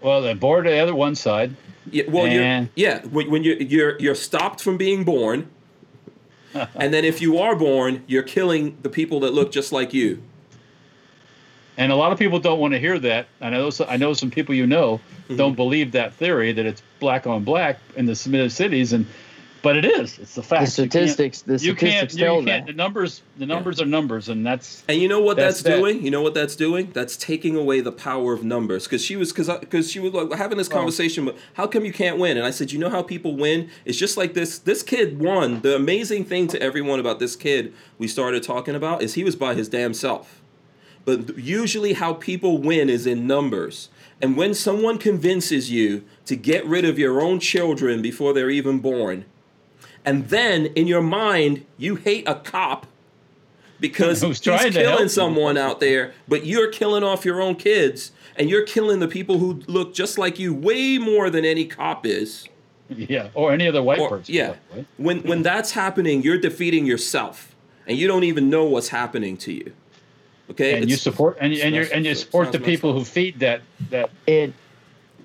[0.00, 1.56] Well, they're board the other one side.
[1.90, 5.48] Yeah, well, you're, yeah, when, when you're you're you're stopped from being born,
[6.54, 10.22] and then if you are born, you're killing the people that look just like you.
[11.78, 13.28] And a lot of people don't want to hear that.
[13.40, 15.38] I know I know some people you know Mm-hmm.
[15.38, 19.06] don't believe that theory that it's black on black in the Smith cities, and
[19.62, 20.18] but it is.
[20.18, 20.64] It's the fact.
[20.66, 22.10] The statistics, the You can't.
[22.10, 22.46] statistics You tell can't.
[22.46, 22.72] You can't that.
[22.72, 23.22] the numbers.
[23.38, 24.84] The numbers are numbers, and that's.
[24.88, 25.76] And you know what that's, That's that.
[25.80, 26.04] doing?
[26.04, 26.90] You know what that's doing?
[26.92, 28.84] That's taking away the power of numbers.
[28.84, 31.24] Because she was, because because uh, she was like having this conversation.
[31.24, 32.36] But how come you can't win?
[32.36, 33.70] And I said, you know how people win?
[33.84, 34.58] It's just like this.
[34.58, 35.60] This kid won.
[35.60, 39.36] The amazing thing to everyone about this kid we started talking about is he was
[39.36, 40.42] by his damn self.
[41.04, 43.90] But usually, how people win is in numbers.
[44.20, 48.78] And when someone convinces you to get rid of your own children before they're even
[48.80, 49.24] born,
[50.06, 52.86] and then in your mind you hate a cop
[53.80, 58.10] because Who's he's to killing someone out there, but you're killing off your own kids,
[58.36, 62.06] and you're killing the people who look just like you way more than any cop
[62.06, 62.48] is.
[62.88, 64.32] Yeah, or any other white Or- person.
[64.34, 67.54] yeah, by when when that's happening, you're defeating yourself,
[67.86, 69.72] and you don't even know what's happening to you.
[70.52, 73.60] Okay, And you support and, and you and you support the people who feed that
[73.90, 74.54] that And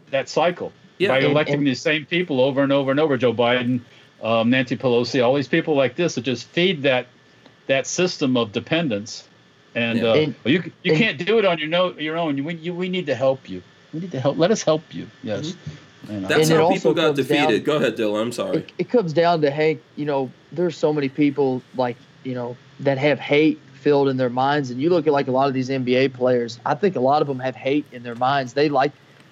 [0.09, 3.15] that cycle Yeah, by and- electing and- these same people over and over and over.
[3.15, 3.81] Joe Biden,
[4.21, 7.07] um, Nancy Pelosi, all these people like this that just feed that
[7.67, 9.27] that system of dependence.
[9.75, 10.05] And, Yeah.
[10.09, 12.37] uh, And- well, you you and- can't do it on your no, your own.
[12.37, 13.61] You, we, you, we need to help you.
[13.93, 14.37] We need to help.
[14.37, 15.07] Let us help you.
[15.23, 15.53] Yes.
[16.07, 16.27] Mm-hmm.
[16.27, 17.63] That's And how people got comes down- defeated.
[17.65, 18.21] Go ahead, Dylan.
[18.21, 18.57] I'm sorry.
[18.57, 19.81] it, it comes down to Hank.
[19.95, 24.29] You know, there's so many people like you know that have hate filled in their
[24.29, 26.59] minds, and you look at like a lot of these NBA players.
[26.65, 28.53] I think a lot of them have hate in their minds.
[28.53, 28.91] They like,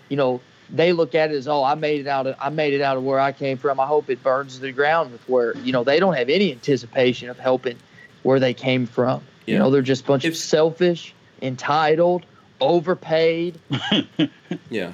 [0.10, 0.40] you know,
[0.72, 2.28] they look at it as, oh, I made it out.
[2.28, 3.80] Of, I made it out of where I came from.
[3.80, 6.52] I hope it burns to the ground with where you know they don't have any
[6.52, 7.78] anticipation of helping
[8.24, 9.22] where they came from.
[9.46, 9.54] Yeah.
[9.54, 12.26] You know, they're just a bunch If- of selfish, entitled,
[12.62, 13.60] overpaid.
[14.70, 14.92] Yeah.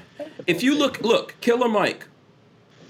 [0.47, 2.07] If you look, look, Killer Mike,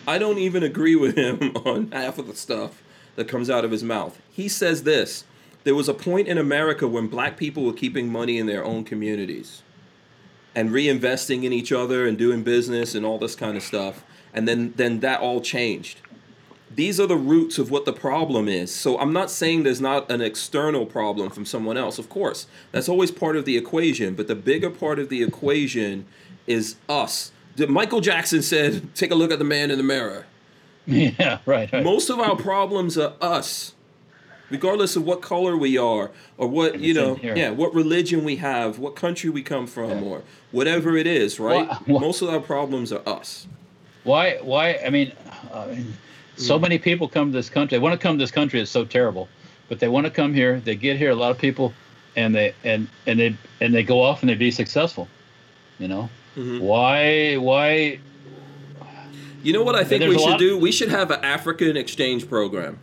[0.07, 2.83] I don't even agree with him on half of the stuff
[3.15, 4.19] that comes out of his mouth.
[4.31, 5.23] He says this
[5.63, 8.83] there was a point in America when black people were keeping money in their own
[8.83, 9.63] communities
[10.55, 14.03] and reinvesting in each other and doing business and all this kind of stuff.
[14.33, 16.01] And then, then that all changed.
[16.73, 18.73] These are the roots of what the problem is.
[18.73, 21.99] So I'm not saying there's not an external problem from someone else.
[21.99, 24.15] Of course, that's always part of the equation.
[24.15, 26.05] But the bigger part of the equation
[26.47, 27.31] is us.
[27.57, 30.25] Michael Jackson said, "Take a look at the man in the mirror."
[30.87, 31.39] Yeah.
[31.47, 31.71] Right.
[31.73, 31.83] right.
[31.83, 33.73] Most of our problems are us,
[34.49, 38.79] regardless of what color we are or what you know, yeah, what religion we have,
[38.79, 41.39] what country we come from, or whatever it is.
[41.39, 41.67] Right?
[41.67, 43.47] Why- why- Most of our problems are us.
[44.03, 44.37] Why?
[44.41, 44.75] Why?
[44.85, 45.11] I mean,
[45.53, 45.93] I mean,
[46.37, 47.77] so many people come to this country.
[47.77, 48.59] They want to come to this country.
[48.61, 49.27] It's so terrible,
[49.69, 50.59] but they want to come here.
[50.59, 51.09] They get here.
[51.09, 51.73] A lot of people,
[52.15, 55.07] and they and and they and they go off and they be successful.
[55.79, 56.59] You know, Mhm.
[56.61, 57.35] why?
[57.37, 57.99] Why?
[59.43, 60.57] You know what I think we should do?
[60.57, 62.79] We should have an African exchange program.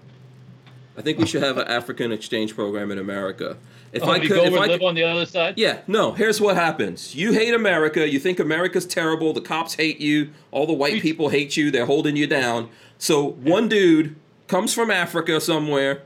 [0.97, 3.56] I think we should have an African exchange program in America.
[3.93, 5.55] If Oh, I could, go if I live could, on the other side.
[5.56, 6.12] yeah, no.
[6.12, 8.09] Here's what happens: you hate America.
[8.09, 9.32] You think America's terrible.
[9.32, 10.31] The cops hate you.
[10.51, 11.70] All the white people hate you.
[11.70, 12.69] They're holding you down.
[12.98, 14.16] So one dude
[14.48, 16.02] comes from Africa somewhere.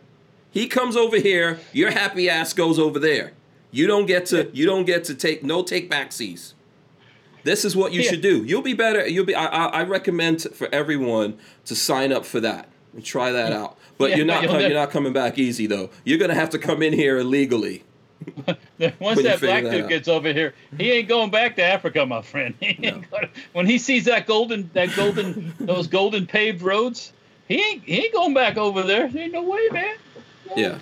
[0.50, 1.58] He comes over here.
[1.72, 3.32] Your happy ass goes over there.
[3.70, 4.50] You don't get to.
[4.52, 6.54] You don't get to take no take backsies.
[7.44, 8.10] This is what you Yeah.
[8.10, 8.42] should do.
[8.44, 9.06] You'll be better.
[9.06, 9.34] You'll be.
[9.34, 13.76] I, I, I recommend for everyone to sign up for that and try that out.
[13.98, 14.42] But Yeah, you're not.
[14.42, 15.90] you'll co- never- you're not coming back easy though.
[16.04, 17.82] You're gonna have to come in here illegally.
[18.98, 19.88] Once that black that dude out.
[19.90, 22.54] gets over here, he ain't going back to Africa, my friend.
[22.60, 27.12] He ain't gonna, when he sees that golden, that golden, those golden paved roads,
[27.48, 29.08] he ain't, he ain't going back over there.
[29.08, 29.96] There ain't no way, man.
[30.56, 30.78] Yeah.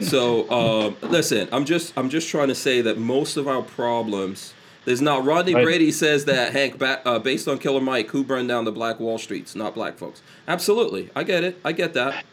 [0.00, 4.54] So um, listen, I'm just I'm just trying to say that most of our problems.
[4.84, 5.24] There's not.
[5.24, 5.64] Rodney Right.
[5.64, 8.98] Brady says that Hank, ba- uh, based on Killer Mike, who burned down the Black
[8.98, 10.22] Wall Streets, not black folks.
[10.48, 11.60] Absolutely, I get it.
[11.64, 12.24] I get that.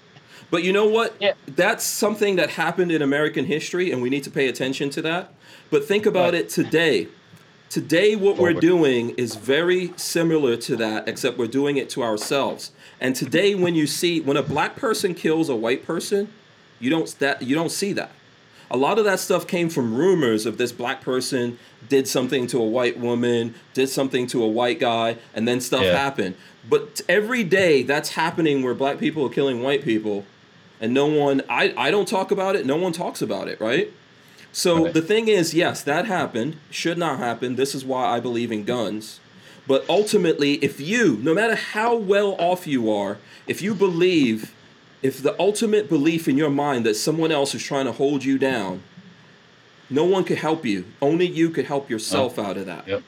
[0.52, 1.16] But you know what?
[1.20, 1.34] Yeah.
[1.48, 5.34] That's something that happened in American history, and we need to pay attention to that.
[5.70, 6.42] But think about Right.
[6.42, 7.08] it today.
[7.70, 12.72] Today, what we're doing is very similar to that, except we're doing it to ourselves.
[13.00, 16.30] And today, when you see when a black person kills a white person,
[16.80, 18.10] you don't that you don't see that.
[18.72, 22.60] A lot of that stuff came from rumors of this black person did something to
[22.60, 25.96] a white woman, did something to a white guy, and then stuff Yeah.
[25.98, 26.36] happened.
[26.68, 30.26] But every day that's happening where black people are killing white people,
[30.82, 33.92] and no one I, I don't talk about it, no one talks about it, right?
[34.52, 34.94] So Right.
[34.94, 37.56] the thing is, yes, that happened, should not happen.
[37.56, 39.20] This is why I believe in guns.
[39.68, 44.56] But ultimately, if you, no matter how well off you are, if you believe,
[45.04, 48.40] if the ultimate belief in your mind that someone else is trying to hold you
[48.40, 48.82] down,
[49.90, 50.86] no one could help you.
[51.02, 52.44] Only you could help yourself oh.
[52.46, 52.88] out of that.
[52.88, 53.04] Yep.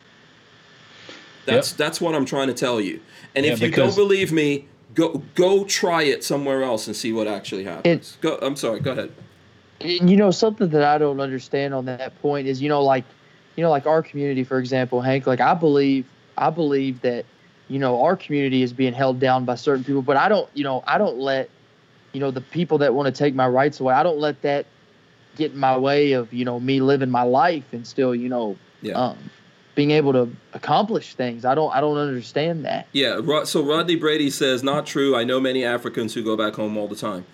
[1.45, 3.01] That's that's what I'm trying to tell you.
[3.35, 7.11] And Yeah, if you don't believe me, go go try it somewhere else and see
[7.11, 8.17] what actually happens.
[8.21, 8.37] go.
[8.41, 8.79] I'm sorry.
[8.79, 9.11] Go ahead.
[9.79, 13.03] You know something that I don't understand on that point is you know like
[13.55, 16.05] you know like our community for example Hank like I believe
[16.37, 17.25] I believe that
[17.71, 20.65] you know, our community is being held down by certain people, but I don't, you
[20.65, 21.49] know, I don't let,
[22.11, 24.65] you know, the people that want to take my rights away, I don't let that
[25.37, 28.57] get in my way of, you know, me living my life and still, you know,
[28.81, 28.95] Yeah.
[28.95, 29.17] um,
[29.75, 31.45] being able to accomplish things.
[31.45, 32.87] I don't, I don't understand that.
[32.91, 35.15] Yeah, so Rodney Brady says, not true.
[35.15, 37.25] I know many Africans who go back home all the time.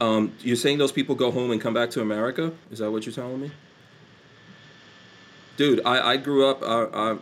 [0.00, 2.52] Um, you're saying those people go home and come back to America?
[2.70, 3.50] Is that what you're telling me?
[5.56, 7.16] Dude, I, I grew up, I, I,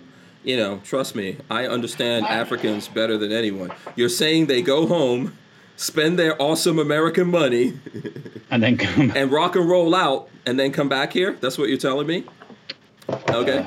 [0.45, 3.73] you know, trust me, I understand Africans better than anyone.
[3.97, 5.37] You're saying they go home,
[5.77, 7.79] spend their awesome American money,
[8.51, 9.13] And then come.
[9.15, 11.37] and rock and roll out, and then come back here?
[11.41, 12.25] That's what you're telling me?
[13.29, 13.67] Okay.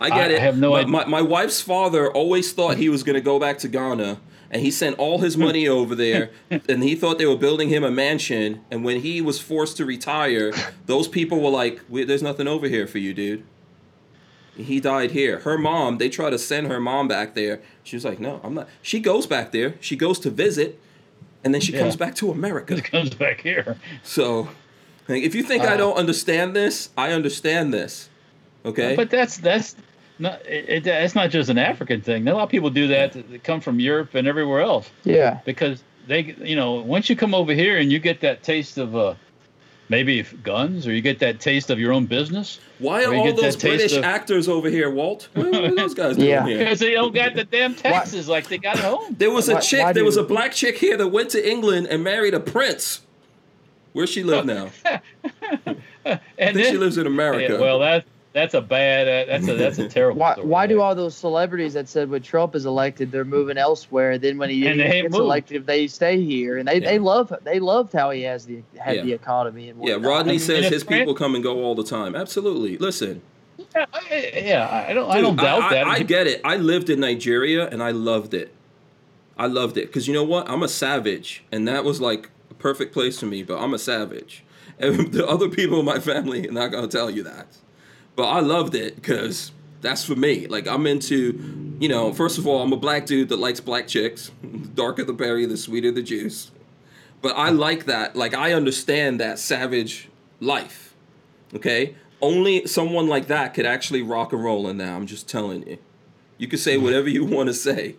[0.00, 0.36] I get I it.
[0.38, 0.88] I have no my, idea.
[0.88, 4.18] My, my wife's father always thought he was going to go back to Ghana,
[4.50, 7.84] and he sent all his money over there, and he thought they were building him
[7.84, 8.64] a mansion.
[8.70, 10.52] And when he was forced to retire,
[10.86, 13.44] those people were like, "We- "There's nothing over here for you, dude."
[14.56, 15.38] He died here.
[15.40, 17.60] Her mom, they try to send her mom back there.
[17.82, 19.74] She was like, "No, I'm not." She goes back there.
[19.80, 20.78] She goes to visit,
[21.44, 21.80] and then she Yeah.
[21.80, 22.76] comes back to America.
[22.76, 23.76] She comes back here.
[24.02, 24.48] So,
[25.08, 25.76] if you think I uh.
[25.76, 28.08] don't understand this, I understand this.
[28.64, 28.96] Okay.
[28.96, 29.76] But that's that's
[30.20, 32.26] not it, it, it's not just an African thing.
[32.28, 35.40] A lot of people do that that that come from Europe and everywhere else Yeah.
[35.44, 38.94] because they you know once you come over here and you get that taste of
[38.96, 39.14] uh
[39.88, 43.56] maybe guns or you get that taste of your own business Why are all those
[43.56, 45.28] British of- actors over here, Walt?
[45.34, 46.46] What what are those guys doing Yeah.
[46.46, 46.58] here?
[46.58, 49.16] because they don't got the damn taxes like they got at home.
[49.18, 51.30] There was a Why- chick, why there was do- a black chick here that went
[51.30, 53.00] to England and married a prince.
[53.92, 54.70] Where she live now?
[54.84, 55.76] And
[56.06, 57.54] I think then, she lives in America.
[57.54, 60.20] Yeah, well that that's a bad uh, that's a that's a terrible.
[60.20, 63.58] Why, story why do all those celebrities that said when Trump is elected they're moving
[63.58, 64.18] elsewhere?
[64.18, 65.22] Then when he And they gets moved.
[65.22, 66.90] elected, if they stay here and they, Yeah.
[66.90, 69.02] they love they loved how he has the had Yeah.
[69.02, 69.94] the economy and yeah.
[70.00, 72.14] Rodney And- says and his people come and go all the time.
[72.14, 72.78] Absolutely.
[72.78, 73.20] Listen,
[73.74, 75.86] Yeah, I, yeah, I don't I don't doubt I, that.
[75.86, 76.40] I, I get it.
[76.44, 78.52] I lived in Nigeria and I loved it.
[79.36, 80.48] I loved it because you know what?
[80.50, 83.42] I'm a savage, and that was like a perfect place for me.
[83.42, 84.44] But I'm a savage,
[84.78, 87.46] and the other people in my family are not gonna tell you that.
[88.20, 90.46] But I loved it because that's for me.
[90.46, 93.88] Like I'm into, you know, first of all, I'm a black dude that likes black
[93.88, 94.30] chicks.
[94.42, 96.50] The darker the berry, the sweeter the juice.
[97.22, 98.16] But I like that.
[98.16, 100.94] Like I understand that savage life.
[101.54, 101.94] Okay?
[102.20, 104.96] Only someone like that could actually rock and roll in now.
[104.96, 105.78] I'm just telling you.
[106.36, 107.96] You can say whatever you want to say.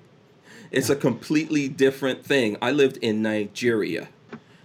[0.70, 2.58] It's a completely different thing.
[2.62, 4.10] I lived in Nigeria.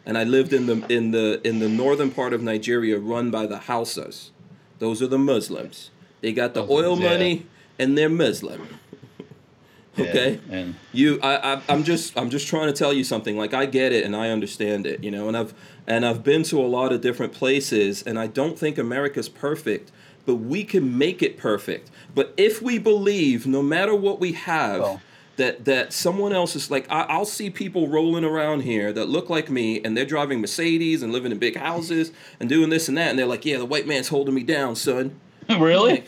[0.05, 3.47] And I lived in the in the in the northern part of Nigeria run by
[3.47, 4.33] the Hausas.
[4.79, 5.91] Those are the Muslims.
[6.21, 7.11] They got the oil yeah.
[7.11, 7.47] money
[7.79, 8.69] and they're Muslim.
[9.99, 10.41] Okay?
[10.51, 13.55] Yeah, and you I, I i'm just i'm just trying to tell you something like
[13.55, 15.55] i get it and i understand it you know and i've
[15.87, 19.91] and i've been to a lot of different places and i don't think america's perfect
[20.27, 24.81] but we can make it perfect but if we believe no matter what we have
[24.83, 25.01] Well-
[25.37, 29.29] that that someone else is like I, i'll see people rolling around here that look
[29.31, 32.11] like me and they're driving mercedes and living in big houses
[32.41, 34.75] and doing this and that and they're like yeah the white man's holding me down
[34.77, 35.19] son
[35.49, 36.03] really,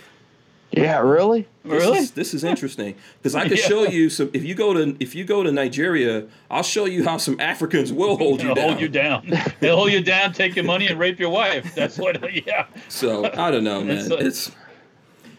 [0.73, 1.47] Yeah, really?
[1.65, 1.99] this really.
[1.99, 3.65] is, this is interesting because I could Yeah.
[3.67, 4.31] show you some.
[4.33, 7.93] If you go to if you go to Nigeria, I'll show you how some Africans
[7.93, 8.69] will hold you They'll down.
[8.71, 9.33] hold you down.
[9.61, 11.75] They'll hold you down, take your money, and rape your wife.
[11.75, 12.21] That's what.
[12.47, 12.67] Yeah.
[12.89, 13.99] So I don't know, man.
[13.99, 14.59] It's It's like-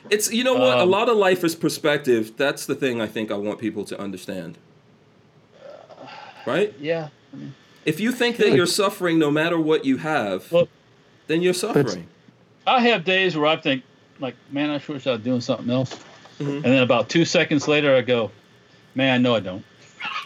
[0.10, 0.78] it's, you know what?
[0.78, 2.34] a Um, lot of life is perspective.
[2.38, 4.58] That's the thing I think I want people to understand.
[6.46, 6.74] Right?
[6.80, 7.10] Yeah.
[7.86, 10.70] If you think that you're suffering no matter what you have, Look,
[11.28, 12.08] then you're suffering.
[12.66, 13.84] I have days where I think,
[14.20, 15.96] like, man, I sure wish I was doing something else.
[16.40, 16.56] Mhm.
[16.56, 18.32] And then about two seconds later, I go,
[18.96, 19.64] man, no, I don't.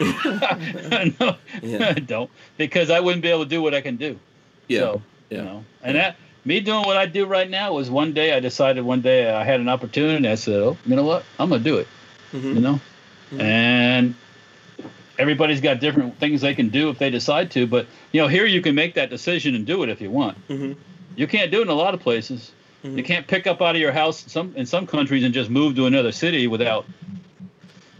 [1.20, 1.88] no, Yeah.
[1.96, 4.18] I don't, because I wouldn't be able to do what I can do.
[4.68, 4.80] Yeah.
[4.80, 5.38] So, yeah.
[5.38, 8.40] you know, and that me doing what I do right now was one day I
[8.40, 10.28] decided one day I had an opportunity.
[10.28, 11.24] I said, oh, you know what?
[11.38, 11.86] I'm gonna do it.
[12.32, 12.54] Mhm.
[12.54, 12.80] You know,
[13.32, 13.40] Mhm.
[13.40, 14.14] and
[15.18, 17.66] everybody's got different things they can do if they decide to.
[17.66, 20.36] But you know, here you can make that decision and do it if you want.
[20.48, 20.76] Mhm.
[21.16, 22.52] You can't do it in a lot of places.
[22.82, 23.04] You Mhm.
[23.06, 25.86] can't pick up out of your house some in some countries and just move to
[25.86, 26.84] another city without,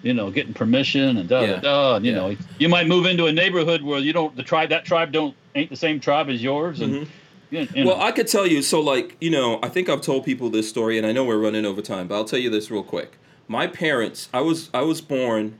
[0.02, 1.52] you know, getting permission and da Yeah.
[1.54, 1.94] da da.
[1.96, 2.18] And, you Yeah.
[2.18, 5.34] know, you might move into a neighborhood where you don't the tribe that tribe don't
[5.54, 7.06] ain't the same tribe as yours, and Mhm.
[7.55, 8.62] You, you Well, I could tell you.
[8.62, 11.39] So, like, you know, I think I've told people this story, and I know we're
[11.39, 13.16] running over time, but I'll tell you this real quick.
[13.47, 15.59] My parents, I was I was born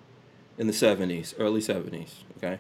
[0.59, 2.25] in the seventies, early seventies.
[2.39, 2.59] Okay,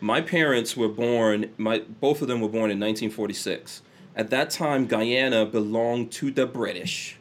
[0.00, 1.50] my parents were born.
[1.56, 3.82] My both of them were born in 1946.
[4.16, 7.18] At that time, Guyana belonged to the British.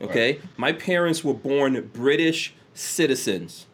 [0.00, 3.66] Okay, my parents were born British citizens.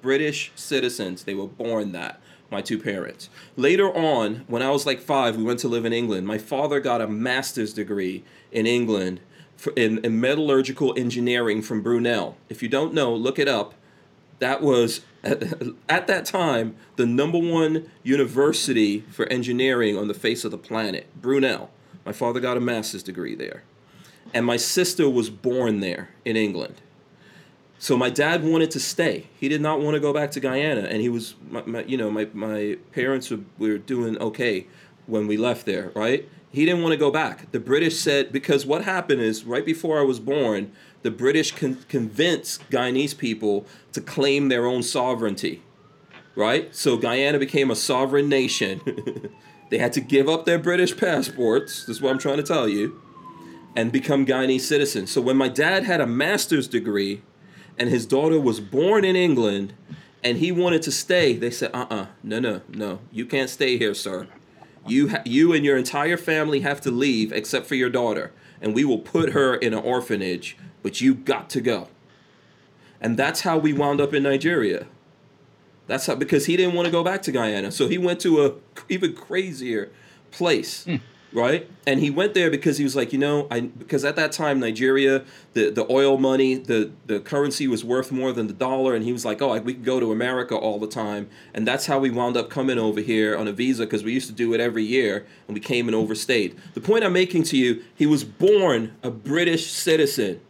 [0.00, 1.24] British citizens.
[1.24, 2.20] They were born that.
[2.50, 3.28] My two parents.
[3.56, 6.26] Later on, when I was like five, we went to live in England.
[6.26, 9.20] My father got a master's degree in England
[9.76, 12.36] in, in metallurgical engineering from Brunel.
[12.48, 13.74] If you don't know, look it up.
[14.38, 15.00] that was
[15.88, 21.08] at that time the number one university for engineering on the face of the planet,
[21.20, 21.70] Brunel.
[22.04, 23.64] My father got a master's degree there,
[24.32, 26.80] and my sister was born there in England.
[27.78, 29.26] So my dad wanted to stay.
[29.38, 31.96] He did not want to go back to Guyana, and he was, my, my, you
[31.96, 34.66] know, my my parents were, were doing okay
[35.06, 36.28] when we left there, right?
[36.50, 37.50] He didn't want to go back.
[37.52, 40.72] The British said because what happened is right before I was born,
[41.02, 45.62] the British con- convinced Guyanese people to claim their own sovereignty,
[46.34, 46.74] right?
[46.74, 48.80] So Guyana became a sovereign nation.
[49.70, 51.84] they had to give up their British passports.
[51.84, 53.02] This is what I'm trying to tell you,
[53.76, 55.10] and become Guyanese citizens.
[55.10, 57.22] So when my dad had a master's degree
[57.78, 59.74] and his daughter was born in England
[60.22, 63.78] and he wanted to stay, they said, uh uh no, no, no, you can't stay
[63.78, 64.26] here, sir.
[64.86, 68.74] You, ha- you and your entire family have to leave except for your daughter, and
[68.74, 71.88] we will put her in an orphanage, but you got to go.
[73.00, 74.86] And that's how we wound up in Nigeria.
[75.86, 77.70] That's how, because he didn't want to go back to Guyana.
[77.70, 78.54] So he went to a
[78.88, 79.90] even crazier
[80.30, 80.86] place
[81.36, 81.68] right?
[81.86, 84.58] And he went there because he was like, you know, I because at that time
[84.58, 85.22] Nigeria,
[85.52, 89.12] the the oil money, the the currency was worth more than the dollar, and he
[89.12, 91.98] was like, oh, I, we could go to America all the time, and that's how
[91.98, 94.60] we wound up coming over here on a visa because we used to do it
[94.60, 96.56] every year, and we came and overstayed.
[96.72, 100.40] The point I'm making to you, he was born a British citizen,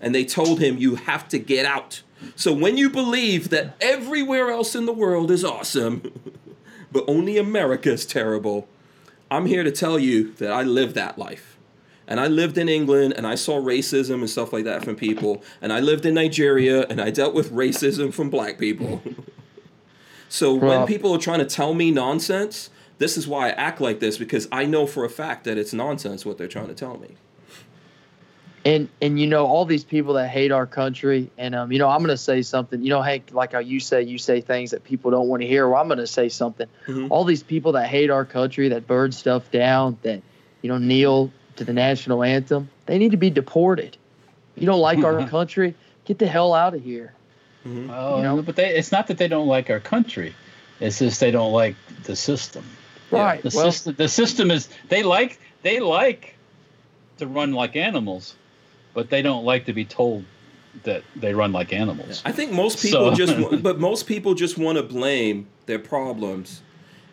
[0.00, 2.02] and they told him you have to get out.
[2.36, 6.12] So when you believe that everywhere else in the world is awesome,
[6.92, 8.68] but only America is terrible
[9.30, 11.56] I'm here to tell you that I lived that life.
[12.08, 15.42] And I lived in England and I saw racism and stuff like that from people.
[15.60, 19.02] And I lived in Nigeria and I dealt with racism from black people.
[20.28, 23.98] so when people are trying to tell me nonsense, this is why I act like
[23.98, 26.96] this because I know for a fact that it's nonsense what they're trying to tell
[26.96, 27.16] me.
[28.66, 31.88] And and you know all these people that hate our country and um you know
[31.88, 34.72] i'm going to say something you know hank like how you say you say things
[34.72, 37.06] that people don't want to hear well i'm going to say something Mhm.
[37.10, 40.20] all these people that hate our country that burn stuff down that
[40.62, 43.96] you know kneel to the national anthem they need to be deported
[44.56, 45.74] you don't like our country
[46.04, 47.12] get the hell out of here
[47.64, 48.42] Oh, You know?
[48.42, 50.36] but they, it's not that they don't like our country.
[50.78, 51.74] It's just they don't like
[52.04, 52.64] the system.
[53.10, 53.24] Yeah.
[53.24, 56.36] right The well system, the system is they like they like
[57.18, 58.36] to run like animals,
[58.96, 60.24] but they don't like to be told
[60.84, 62.22] that they run like animals.
[62.24, 66.62] I think most people So- just, but most people just want to blame their problems.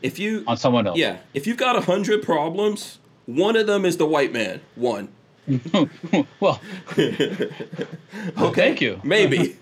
[0.01, 0.97] If you, On someone else.
[0.97, 4.61] yeah, if you've got a hundred problems, one of them is the white man.
[4.76, 5.10] One.
[6.39, 6.61] well,
[6.97, 8.51] Okay.
[8.53, 9.01] thank you.
[9.03, 9.57] Maybe.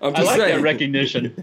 [0.00, 0.56] I'm I just like saying.
[0.56, 1.34] that recognition.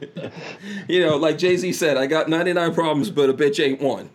[0.87, 4.09] You know, like Jay Z said, I got 99 problems, but a bitch ain't one.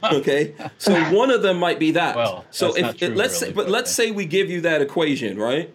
[0.12, 2.14] Okay, so one of them might be that.
[2.14, 4.60] Well, so that's if not true, let's say, but but let's say we give you
[4.60, 5.74] that equation, right?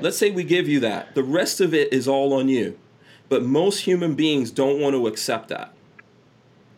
[0.00, 1.14] Let's say we give you that.
[1.14, 2.78] The rest of it is all on you.
[3.28, 5.72] But most human beings don't want to accept that,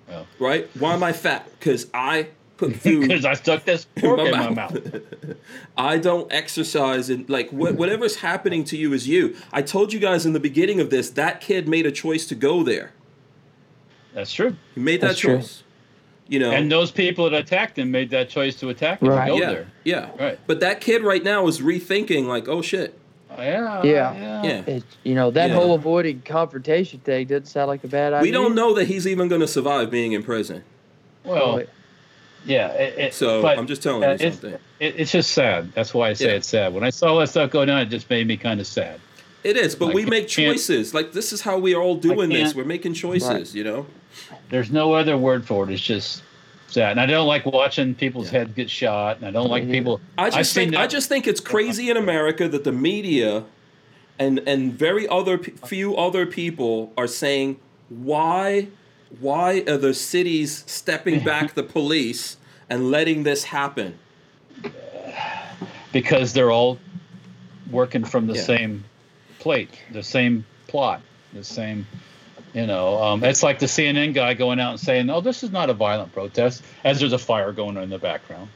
[0.09, 0.69] Well, right?
[0.79, 1.49] Why am I fat?
[1.59, 4.79] Because I put food because I stuck this fork in my mouth.
[5.77, 9.35] I don't exercise and like what, whatever's happening to you is you.
[9.53, 12.37] I told you guys in the beginning of this that kid made a choice to
[12.37, 12.93] go there.
[14.13, 14.57] That's true.
[14.77, 15.39] He made that That's true.
[15.39, 15.64] choice.
[16.27, 19.29] You know, And those people that attacked him made that choice to attack him Right.
[19.29, 19.67] go yeah, there.
[19.85, 20.11] yeah.
[20.19, 20.39] Right.
[20.47, 22.99] But that kid right now is rethinking like, oh shit,
[23.37, 23.83] Oh, yeah.
[23.83, 24.43] Yeah.
[24.45, 24.63] yeah.
[24.67, 25.57] it, you know that Yeah.
[25.57, 29.07] whole avoiding confrontation thing doesn't sound like a bad idea We don't know that he's
[29.07, 30.63] even going to survive being in prison.
[31.25, 31.63] Well, Oh,
[32.47, 32.69] yeah.
[32.69, 34.59] It, it, So but, I'm just telling uh, you it's- something.
[34.81, 35.73] It, it's just sad.
[35.75, 36.33] That's why I say Yeah.
[36.37, 36.73] it's sad.
[36.75, 39.01] When I saw that stuff going on, it just made me kind of sad.
[39.43, 40.95] It is, but I we make choices.
[40.95, 42.55] Like this is how we are all doing this.
[42.55, 43.55] We're making choices.
[43.55, 43.87] You know.
[44.55, 45.73] There's no other word for it.
[45.73, 46.23] It's just
[46.69, 46.93] sad.
[46.93, 48.39] And I don't like watching people's Yeah.
[48.39, 49.17] heads get shot.
[49.17, 50.01] And I don't like people.
[50.17, 53.43] I I've just seen think I just think it's crazy in America that the media
[54.17, 57.59] and and very other few other people are saying
[57.89, 58.69] why
[59.19, 62.37] why are the cities stepping back the police
[62.71, 63.99] and letting this happen?
[65.91, 66.79] because they're all
[67.73, 68.43] working from the Yeah.
[68.43, 68.85] same
[69.41, 71.01] plate, the same plot,
[71.33, 71.87] the same.
[72.55, 75.51] You know, um, it's like the CNN guy going out and saying, "Oh, this is
[75.51, 78.49] not a violent protest," as there's a fire going on in the background.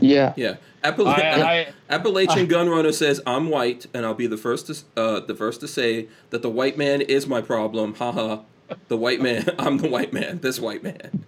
[0.00, 4.36] yeah Yeah, Appala- I, I, Appalachian Gun Runner says I'm white, and I'll be the
[4.36, 7.94] first to uh, the first to say that the white man is my problem.
[7.94, 8.40] Haha,
[8.88, 9.46] the white man.
[9.58, 10.40] I'm the white man.
[10.40, 11.24] This white man.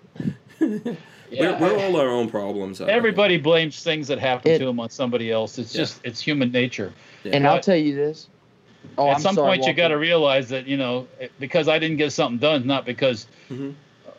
[0.60, 0.78] yeah,
[1.30, 2.80] we're, we're all our own problems.
[2.80, 2.96] I think.
[2.96, 5.58] everybody blames things that happen It- to them on somebody else.
[5.58, 5.78] It's Yeah.
[5.82, 6.92] just it's human nature.
[7.24, 7.32] Yeah.
[7.36, 8.28] and i'll tell you this
[8.98, 9.76] oh At I'm some sorry, point, you Walter.
[9.76, 11.06] got to realize that you know
[11.38, 13.74] because I didn't get something done, not because Mhm.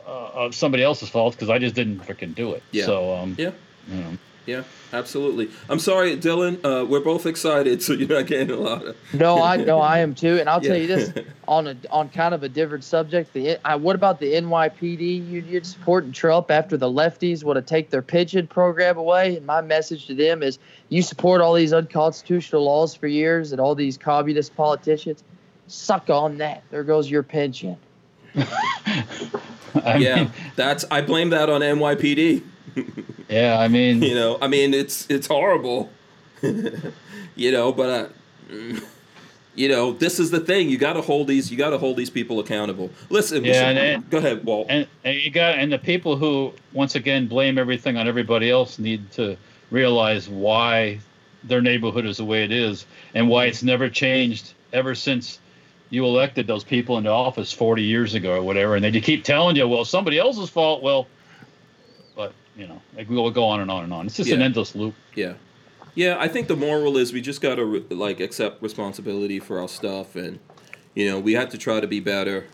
[0.07, 2.63] uh, of somebody else's fault, because I just didn't freaking do it.
[2.71, 2.85] Yeah.
[2.85, 3.51] So um, Yeah.
[3.89, 5.51] you know, Yeah, absolutely.
[5.69, 6.59] I'm sorry, Dylan.
[6.65, 8.97] Uh, we're both excited, so you're not getting a lot of.
[9.13, 10.39] No, I no, I am too.
[10.39, 11.13] And I'll tell you this
[11.47, 13.33] on a on kind of a different subject.
[13.33, 17.91] The I, what about the NYPD union supporting Trump after the lefties want to take
[17.91, 19.37] their pension program away?
[19.37, 20.57] And my message to them is:
[20.89, 25.23] you support all these unconstitutional laws for years and all these communist politicians.
[25.67, 26.63] Suck on that.
[26.71, 27.77] There goes your pension.
[28.35, 30.83] I yeah, mean, that's.
[30.89, 32.43] I blame that on NYPD.
[33.29, 33.57] Yeah.
[33.59, 35.89] I mean, You know, I mean, it's it's horrible.
[36.41, 38.11] you know, but
[38.51, 38.79] uh,
[39.55, 40.69] you know, this is the thing.
[40.69, 41.51] You got to hold these.
[41.51, 42.89] You got to hold these people accountable.
[43.09, 43.43] Listen.
[43.43, 44.67] Yeah, should- and go ahead, Walt.
[44.69, 48.79] and, and you got and the people who once again blame everything on everybody else
[48.79, 49.37] need to
[49.69, 50.99] realize why
[51.43, 52.85] their neighborhood is the way it is
[53.15, 55.39] and why it's never changed ever since
[55.89, 59.55] you elected those people into office 40 years ago or whatever and they keep telling
[59.55, 61.07] you well somebody else's fault well
[62.57, 64.93] you know like we'll go on and on and on it's just an endless loop
[65.15, 65.33] Yeah.
[65.93, 69.59] Yeah, I think the moral is we just got to re- like accept responsibility for
[69.59, 70.39] our stuff and
[70.95, 72.47] you know, we have to try to be better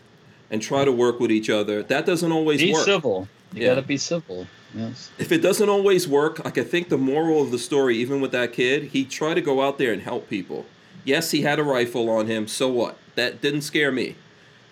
[0.50, 1.82] and try to work with each other.
[1.84, 2.84] That doesn't always be work.
[2.84, 3.68] civil you Yeah.
[3.68, 7.40] got to be civil yes If it doesn't always work, like I think the moral
[7.40, 10.28] of the story even with that kid, he tried to go out there and help
[10.28, 10.66] people.
[11.04, 12.98] Yes, he had a rifle on him, so what?
[13.14, 14.16] That didn't scare me.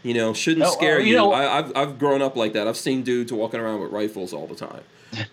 [0.07, 1.17] You know, shouldn't No, uh, scare you you.
[1.17, 2.69] know- I, I've I've grown up like that.
[2.69, 4.83] I've seen dudes walking around with rifles all the time.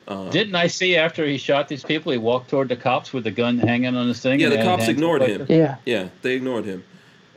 [0.08, 3.24] Uh, didn't i see after he shot these people he walked toward the cops with
[3.26, 5.40] the gun hanging on his thing Yeah, the cops ignored him.
[5.46, 5.50] this?
[5.50, 5.76] Yeah.
[5.86, 6.84] Yeah, they ignored him.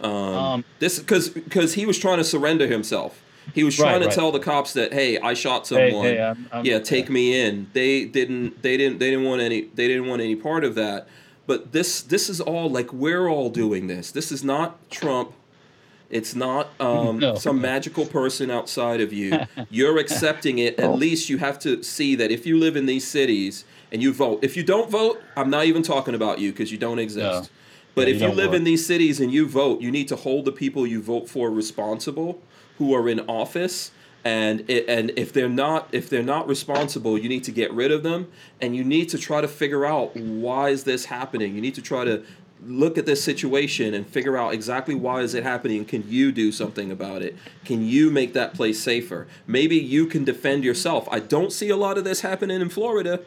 [0.00, 3.22] Um, Um, this because because he was trying to surrender himself.
[3.54, 4.14] He was Right, trying to right.
[4.14, 6.04] tell the cops that hey, I shot someone.
[6.06, 7.66] hey, I'm- I'm- yeah, take me in.
[7.74, 8.62] They didn't.
[8.62, 8.98] They didn't.
[8.98, 9.66] They didn't want any.
[9.74, 11.06] They didn't want any part of that.
[11.46, 14.10] But this this is all like we're all doing this.
[14.10, 15.32] This is not Trump.
[16.10, 17.34] It's not um, No.
[17.34, 19.40] some magical person outside of you.
[19.70, 20.78] You're accepting it.
[20.78, 24.12] At least you have to see that if you live in these cities and you
[24.12, 24.40] vote.
[24.42, 27.42] If you don't vote, I'm not even talking about you because you don't exist.
[27.44, 27.48] No.
[27.94, 28.56] But Yeah, if you you live vote.
[28.56, 31.50] in these cities and you vote, you need to hold the people you vote for
[31.50, 32.40] responsible
[32.78, 33.90] who are in office.
[34.24, 37.92] And it, and if they're not if they're not responsible, you need to get rid
[37.92, 38.26] of them.
[38.60, 41.54] And you need to try to figure out why is this happening.
[41.54, 42.22] You need to try to
[42.64, 45.84] look at this situation and figure out exactly why is it happening.
[45.84, 47.36] Can you do something about it?
[47.64, 49.26] Can you make that place safer?
[49.46, 51.08] Maybe you can defend yourself.
[51.10, 53.20] I don't see a lot of this happening in Florida.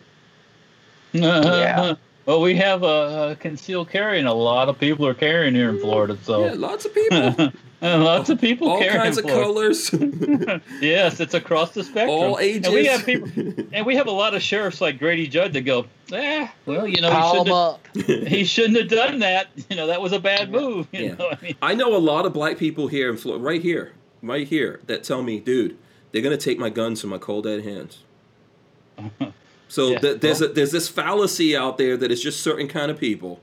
[1.12, 1.96] Yeah.
[2.26, 5.70] Well, we have a, uh concealed carry, and a lot of people are carrying here
[5.70, 6.16] in Florida.
[6.22, 7.52] So Yeah, lots of people,
[7.82, 9.46] and lots of people all carry kinds in of Florida.
[9.46, 10.62] colors.
[10.82, 12.10] Yes, it's across the spectrum.
[12.10, 12.66] All ages.
[12.68, 13.30] And we have people,
[13.74, 17.02] and we have a lot of sheriffs like Grady Judd that go, eh, well, you
[17.02, 17.88] know, he shouldn't, up.
[17.96, 19.48] have, he shouldn't have done that.
[19.70, 20.88] You know, that was a bad move.
[20.92, 21.14] You Yeah.
[21.16, 23.94] know, I mean, I know a lot of black people here in Florida, right here,
[24.22, 25.78] right here, that tell me, dude,
[26.12, 28.00] they're gonna take my guns from my cold dead hands.
[29.68, 32.68] So Yeah, th- there's well- a, there's this fallacy out there that it's just certain
[32.68, 33.40] kind of people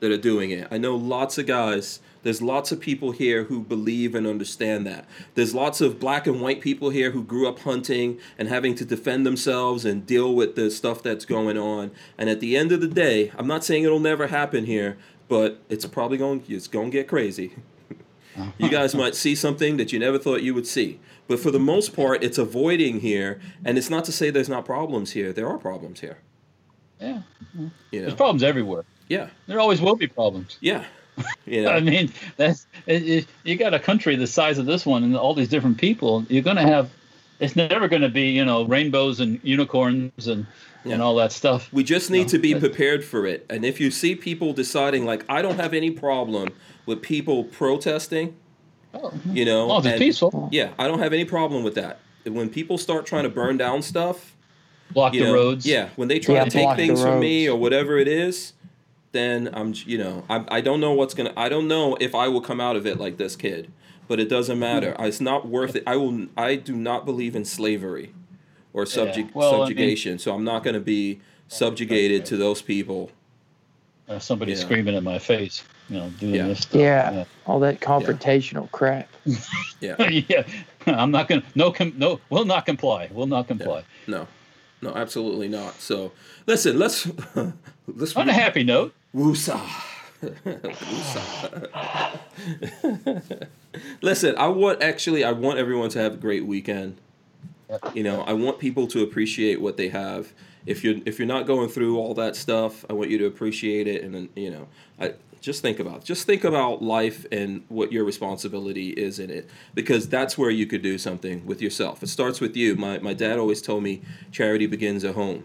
[0.00, 0.68] that are doing it.
[0.70, 2.00] I know lots of guys.
[2.22, 5.06] There's lots of people here who believe and understand that.
[5.34, 8.84] There's lots of black and white people here who grew up hunting and having to
[8.84, 11.90] defend themselves and deal with the stuff that's going on.
[12.16, 15.60] And at the end of the day, I'm not saying it'll never happen here, but
[15.68, 17.54] it's probably going it's going to get crazy.
[18.58, 21.00] you guys might see something that you never thought you would see.
[21.28, 24.64] But for the most part, it's avoiding here, and it's not to say there's not
[24.64, 25.32] problems here.
[25.32, 26.18] There are problems here.
[27.00, 27.22] yeah,
[27.90, 28.84] You there's problems everywhere.
[29.08, 30.58] Yeah, There always will be problems.
[30.60, 30.84] yeah.
[31.46, 35.02] You I mean, that's it, it, you got a country the size of this one
[35.04, 36.24] and all these different people.
[36.28, 36.90] You're going to have.
[37.40, 40.46] It's never going to be you know rainbows and unicorns and
[40.84, 40.94] Yeah.
[40.94, 41.68] and all that stuff.
[41.72, 43.44] we just need No, to be prepared for it.
[43.50, 46.48] And if you see people deciding, like, I don't have any problem
[46.86, 48.34] with people protesting,
[48.94, 50.48] Oh, you know, oh, it's and- peaceful.
[50.52, 51.98] yeah, I don't have any problem with that.
[52.24, 54.34] When people start trying to burn down stuff,
[54.92, 55.66] Block you the know, roads.
[55.66, 58.52] Yeah, when they try Yeah, to take things from me or whatever it is,
[59.12, 61.32] then I'm, you know, I, I don't know what's gonna.
[61.36, 63.70] I don't know if I will come out of it like this kid,
[64.08, 64.96] but it doesn't matter.
[64.98, 65.84] It's not worth it.
[65.86, 66.26] I will.
[66.36, 68.14] I do not believe in slavery
[68.72, 72.62] or subject Well, I mean- subjugation, so I'm not going to be subjugated to those
[72.62, 73.10] people.
[74.08, 74.58] Uh, somebody Yeah.
[74.58, 75.62] screaming in my face.
[75.88, 76.46] You know, doing Yeah.
[76.48, 76.60] this.
[76.60, 76.80] Stuff.
[76.80, 77.24] Yeah.
[77.46, 79.08] All that confrontational crap.
[79.80, 80.42] Yeah, yeah,
[80.86, 81.42] I'm not gonna.
[81.54, 83.08] No, com, no, we'll not comply.
[83.12, 83.84] We'll not comply.
[84.06, 84.26] no,
[84.80, 85.80] no, absolutely not.
[85.80, 86.12] So
[86.46, 87.06] listen, let's
[87.86, 89.60] let's On a happy note, Woosah.
[90.22, 92.18] Woosah.
[94.00, 96.98] Listen, I want actually I want everyone to have a great weekend.
[97.94, 100.32] You know, I want people to appreciate what they have.
[100.64, 103.86] If you're if you're not going through all that stuff, I want you to appreciate
[103.86, 104.68] it and then, you know,
[104.98, 109.50] I just think about just think about life and what your responsibility is in it
[109.74, 112.02] because that's where you could do something with yourself.
[112.02, 112.76] It starts with you.
[112.76, 115.44] My my dad always told me charity begins at home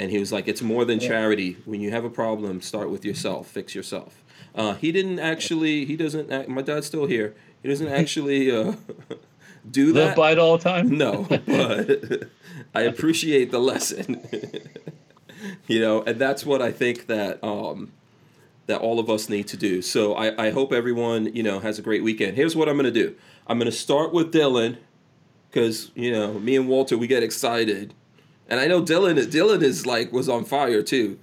[0.00, 1.56] and he was like, "It's more than charity.
[1.64, 3.46] When you have a problem, start with yourself.
[3.48, 4.24] Fix yourself."
[4.54, 5.84] Uh, he didn't actually.
[5.84, 6.32] He doesn't.
[6.32, 7.34] act- My dad's still here.
[7.62, 8.74] He doesn't actually uh,
[9.70, 10.16] do Live that.
[10.16, 10.86] by it all the time.
[10.96, 12.28] No, but
[12.74, 14.20] I appreciate the lesson.
[15.66, 17.92] you know, and that's what I think that um,
[18.66, 19.82] that all of us need to do.
[19.82, 22.36] So I, I hope everyone you know has a great weekend.
[22.36, 23.14] Here's what I'm gonna do.
[23.46, 24.78] I'm gonna start with Dylan
[25.50, 27.94] because you know me and Walter we get excited,
[28.50, 31.18] and I know Dylan Dylan is like was on fire too.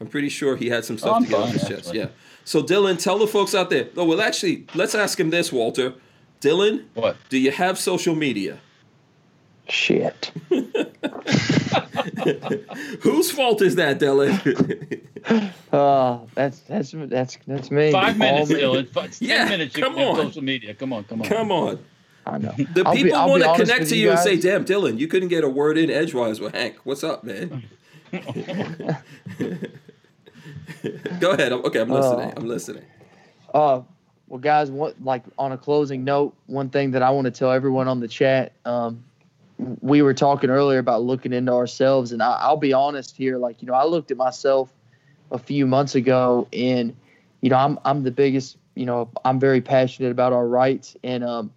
[0.00, 1.92] I'm pretty sure he had some stuff Oh, to get off fine, his chest.
[1.94, 2.08] Yeah.
[2.44, 3.88] So Dylan, tell the folks out there.
[3.96, 5.94] Oh well, actually, let's ask him this, Walter.
[6.40, 7.16] Dylan, What?
[7.28, 8.58] do you have social media?
[9.68, 10.32] Shit.
[13.00, 15.00] Whose fault is that, Dylan?
[15.70, 17.92] Uh, that's that's that's that's me.
[17.92, 18.56] Five minutes, me.
[18.62, 18.88] Dylan.
[18.88, 19.76] Five, ten Yeah, minutes.
[19.76, 20.16] You come can on.
[20.16, 20.72] social media.
[20.74, 21.28] Come on, come on.
[21.28, 21.78] Come on.
[22.30, 22.52] I know.
[22.74, 25.28] The I'll people want to connect to you you and say, damn, Dylan, you couldn't
[25.28, 26.76] get a word in edgewise with Hank.
[26.84, 27.64] What's up, man?
[28.12, 28.20] Go
[31.32, 31.52] ahead.
[31.52, 32.30] I'm- Okay, I'm listening.
[32.30, 32.32] Oh.
[32.36, 32.84] I'm listening.
[33.52, 33.80] Uh,
[34.28, 37.50] well, guys, what like on a closing note, one thing that I want to tell
[37.50, 39.02] everyone on the chat, um,
[39.80, 43.38] we were talking earlier about looking into ourselves, and I, I'll be honest here.
[43.38, 44.72] Like, you know, I looked at myself
[45.32, 46.94] a few months ago, and
[47.40, 48.56] you know, I'm I'm the biggest.
[48.76, 51.52] You know, I'm very passionate about our rights, and um,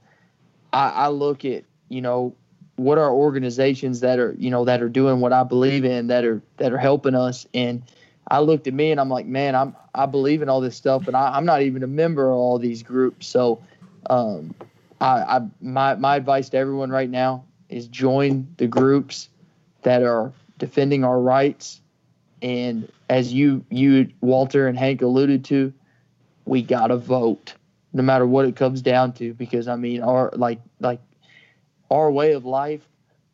[0.73, 2.35] I, I look at you know
[2.75, 6.25] what are organizations that are you know that are doing what I believe in that
[6.25, 7.45] are that are helping us.
[7.53, 7.83] And
[8.27, 11.07] I looked at me and I'm like man I'm I believe in all this stuff
[11.07, 13.27] and I, I'm not even a member of all these groups.
[13.27, 13.61] So
[14.09, 14.53] um,
[14.99, 19.29] I, I my my advice to everyone right now is join the groups
[19.83, 21.81] that are defending our rights.
[22.41, 25.71] And as you you Walter and Hank alluded to
[26.45, 27.53] we gotta vote
[27.93, 30.99] no matter what it comes down to because I mean our like like
[31.89, 32.87] our way of life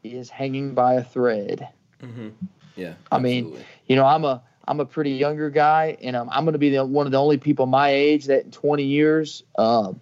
[0.03, 1.67] is hanging by a thread.
[2.01, 2.29] hmm
[2.75, 2.93] Yeah.
[3.11, 3.55] I mean.
[3.87, 6.69] You know, I'm a I'm a pretty younger guy, and I'm I'm going to be
[6.69, 9.93] the, one of the only people my age that in 20 years uh,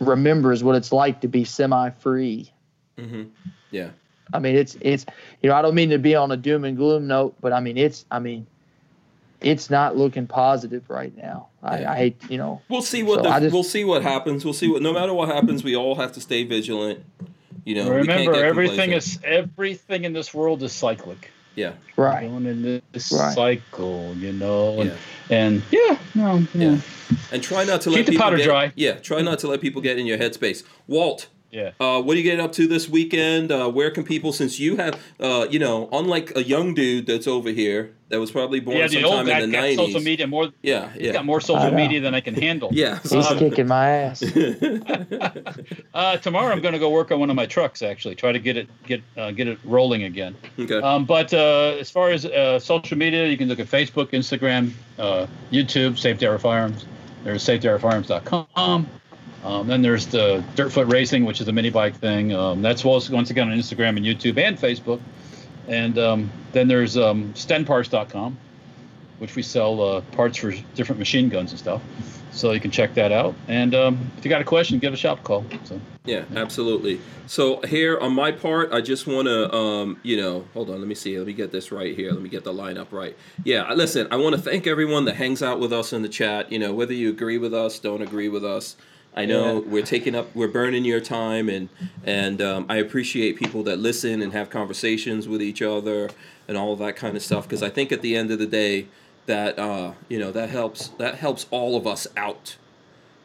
[0.00, 2.52] remembers what it's like to be semi-free.
[2.98, 3.22] hmm
[3.70, 3.90] Yeah.
[4.34, 5.06] I mean, it's it's
[5.40, 7.60] you know I don't mean to be on a doom and gloom note, but I
[7.60, 8.46] mean it's I mean
[9.40, 11.48] it's not looking positive right now.
[11.62, 11.92] I, Yeah.
[11.92, 14.44] I you know We'll see what So the, just- we'll see what happens.
[14.44, 14.82] We'll see what.
[14.82, 17.04] No matter what happens, we all have to stay vigilant.
[17.64, 19.24] You know, we can't Remember, get everything complacent.
[19.24, 21.30] is everything in this world is cyclic.
[21.54, 21.72] Yeah.
[21.96, 22.28] right.
[22.30, 23.34] Going in this Right.
[23.34, 24.90] cycle, you know, and,
[25.28, 25.36] Yeah.
[25.36, 26.78] and yeah, no, yeah, Yeah.
[27.32, 28.72] And try not to let Keep the people powder get, dry.
[28.76, 28.92] Yeah.
[28.92, 30.62] Try not to let people get in your headspace.
[30.86, 31.70] Walt, yeah.
[31.80, 33.50] Uh, what are you getting up to this weekend?
[33.50, 37.26] Uh, where can people, since you have, uh, you know, unlike a young dude that's
[37.26, 39.86] over here that was probably born Yeah, the old sometime guy in the got social
[39.88, 40.04] nineties.
[40.04, 40.48] media more.
[40.62, 42.70] Yeah, He's yeah, got more social media than I can handle.
[42.72, 42.98] yeah.
[43.02, 44.22] He's Um, kicking my ass.
[45.94, 47.82] Uh, tomorrow I'm going to go work on one of my trucks.
[47.82, 50.36] Actually, try to get it get uh, get it rolling again.
[50.58, 50.76] okay.
[50.80, 54.70] Um, but uh, as far as uh, social media, you can look at Facebook, Instagram,
[54.98, 56.86] uh, YouTube, Safety Hour Firearms.
[57.24, 58.88] There's safetyhourfirearms.com.
[59.44, 62.32] Um, then there's the Dirtfoot Racing, which is a mini bike thing.
[62.32, 65.00] Um, that's also once again on Instagram and YouTube and Facebook.
[65.68, 68.36] And um, then there's um, stenparts.com,
[69.18, 71.82] which we sell uh, parts for different machine guns and stuff.
[72.30, 73.34] So you can check that out.
[73.48, 75.44] And um, if you got a question, give a shop call.
[75.64, 77.00] So Yeah, absolutely.
[77.26, 80.78] So here on my part, I just want to, um, you know, hold on.
[80.78, 81.18] Let me see.
[81.18, 82.12] Let me get this right here.
[82.12, 83.16] Let me get the lineup right.
[83.44, 84.08] Yeah, listen.
[84.10, 86.52] I want to thank everyone that hangs out with us in the chat.
[86.52, 88.76] You know, whether you agree with us, don't agree with us.
[89.16, 89.68] I know Yeah.
[89.68, 91.68] we're taking up, we're burning your time, and
[92.04, 96.10] and um, I appreciate people that listen and have conversations with each other
[96.46, 97.44] and all that kind of stuff.
[97.48, 98.86] Because I think at the end of the day,
[99.26, 102.56] that uh, you know that helps that helps all of us out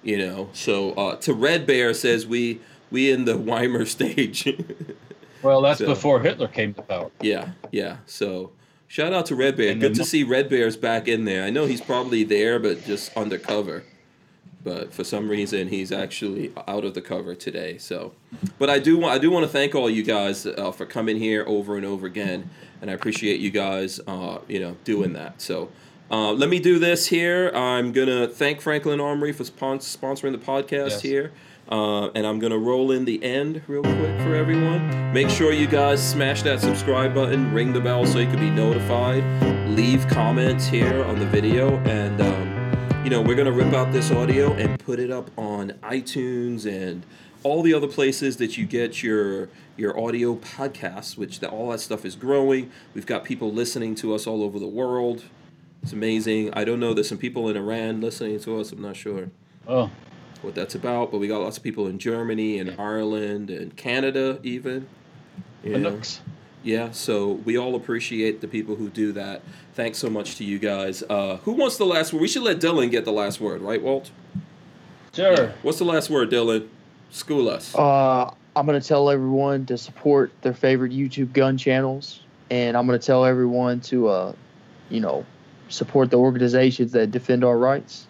[0.05, 2.59] you know so uh, to red bear says we
[2.91, 4.45] we in the Weimar stage
[5.43, 7.09] well, that's So- before Hitler came to power.
[7.21, 8.51] yeah yeah so
[8.89, 11.49] shout out to red bear And good to see red bear's back in there i
[11.49, 13.85] know he's probably there but just undercover
[14.63, 18.13] but for some reason he's actually out of the cover today so.
[18.59, 21.17] But i do want i do want to thank all you guys uh, for coming
[21.17, 22.49] here over and over again
[22.81, 25.69] and i appreciate you guys uh, you know doing that so.
[26.11, 27.49] Uh, let me do this here.
[27.55, 31.01] I'm gonna thank franklin armory for spon- sponsoring the podcast Yes.
[31.01, 31.31] here
[31.69, 35.11] uh, and i'm gonna roll in the end real quick for everyone.
[35.13, 38.49] Make sure you guys smash that subscribe button ring the bell so you can be
[38.49, 39.23] notified.
[39.69, 42.52] Leave comments here on the video and um,
[43.03, 47.05] you know, we're gonna rip out this audio and put it up on iTunes and
[47.43, 51.17] all the other places that you get your your audio podcasts.
[51.17, 52.71] Which the, all that stuff is growing.
[52.93, 55.23] We've got people listening to us all over the world.
[55.81, 56.53] It's amazing.
[56.53, 56.93] I don't know.
[56.93, 58.71] There's some people in Iran listening to us.
[58.71, 59.29] I'm not sure
[59.67, 59.91] Oh,
[60.41, 64.39] what that's about, but we got lots of people in Germany and Ireland and Canada
[64.43, 64.87] even.
[65.63, 66.01] You know?
[66.63, 66.67] Canucks.
[66.67, 69.41] Yeah, so we all appreciate the people who do that.
[69.73, 71.03] Thanks so much to you guys.
[71.09, 72.21] Uh, who wants the last word?
[72.21, 74.11] We should let Dylan get the last word, right, Walt?
[75.13, 75.53] Sure.
[75.61, 76.67] What's the last word, Dylan?
[77.11, 77.75] School us.
[77.75, 82.87] Uh, I'm going to tell everyone to support their favorite YouTube gun channels, and I'm
[82.87, 84.33] going to tell everyone to, uh,
[84.89, 85.25] you know,
[85.69, 88.07] support the organizations that defend our rights.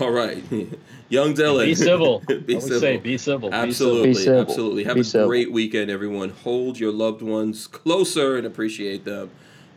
[0.00, 0.42] All right,
[1.12, 1.66] young Dylan.
[1.66, 2.20] Be civil.
[2.26, 2.80] be I would civil.
[2.80, 3.52] say be civil.
[3.52, 4.40] Absolutely, Be civil.
[4.40, 4.84] absolutely.
[4.84, 5.28] Have Be a civil.
[5.28, 6.30] great weekend, everyone.
[6.30, 9.30] Hold your loved ones closer and appreciate them.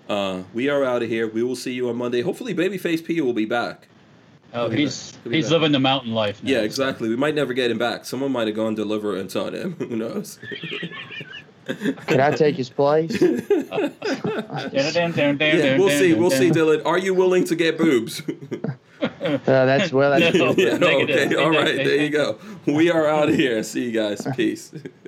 [0.08, 1.28] Uh, we are out of here.
[1.28, 2.22] We will see you on Monday.
[2.22, 3.88] Hopefully, Babyface P will be back.
[4.54, 5.52] Oh, he's He'll be he's back.
[5.54, 6.52] living the mountain life now.
[6.52, 7.10] Yeah, exactly.
[7.10, 8.06] We might never get him back.
[8.06, 9.74] Someone might have gone Deliverance on him.
[9.80, 10.40] Who knows?
[12.06, 13.20] Can I take his place?
[13.22, 13.90] yeah,
[14.72, 16.14] yeah, we'll see.
[16.14, 16.86] We'll see, Dylan.
[16.86, 18.22] Are you willing to get boobs?
[19.46, 20.12] Uh, that's well.
[20.12, 21.36] That's yeah, okay.
[21.36, 21.76] All right.
[21.76, 22.38] There you go.
[22.66, 23.64] We are out of here.
[23.64, 24.26] See you guys.
[24.36, 24.72] Peace.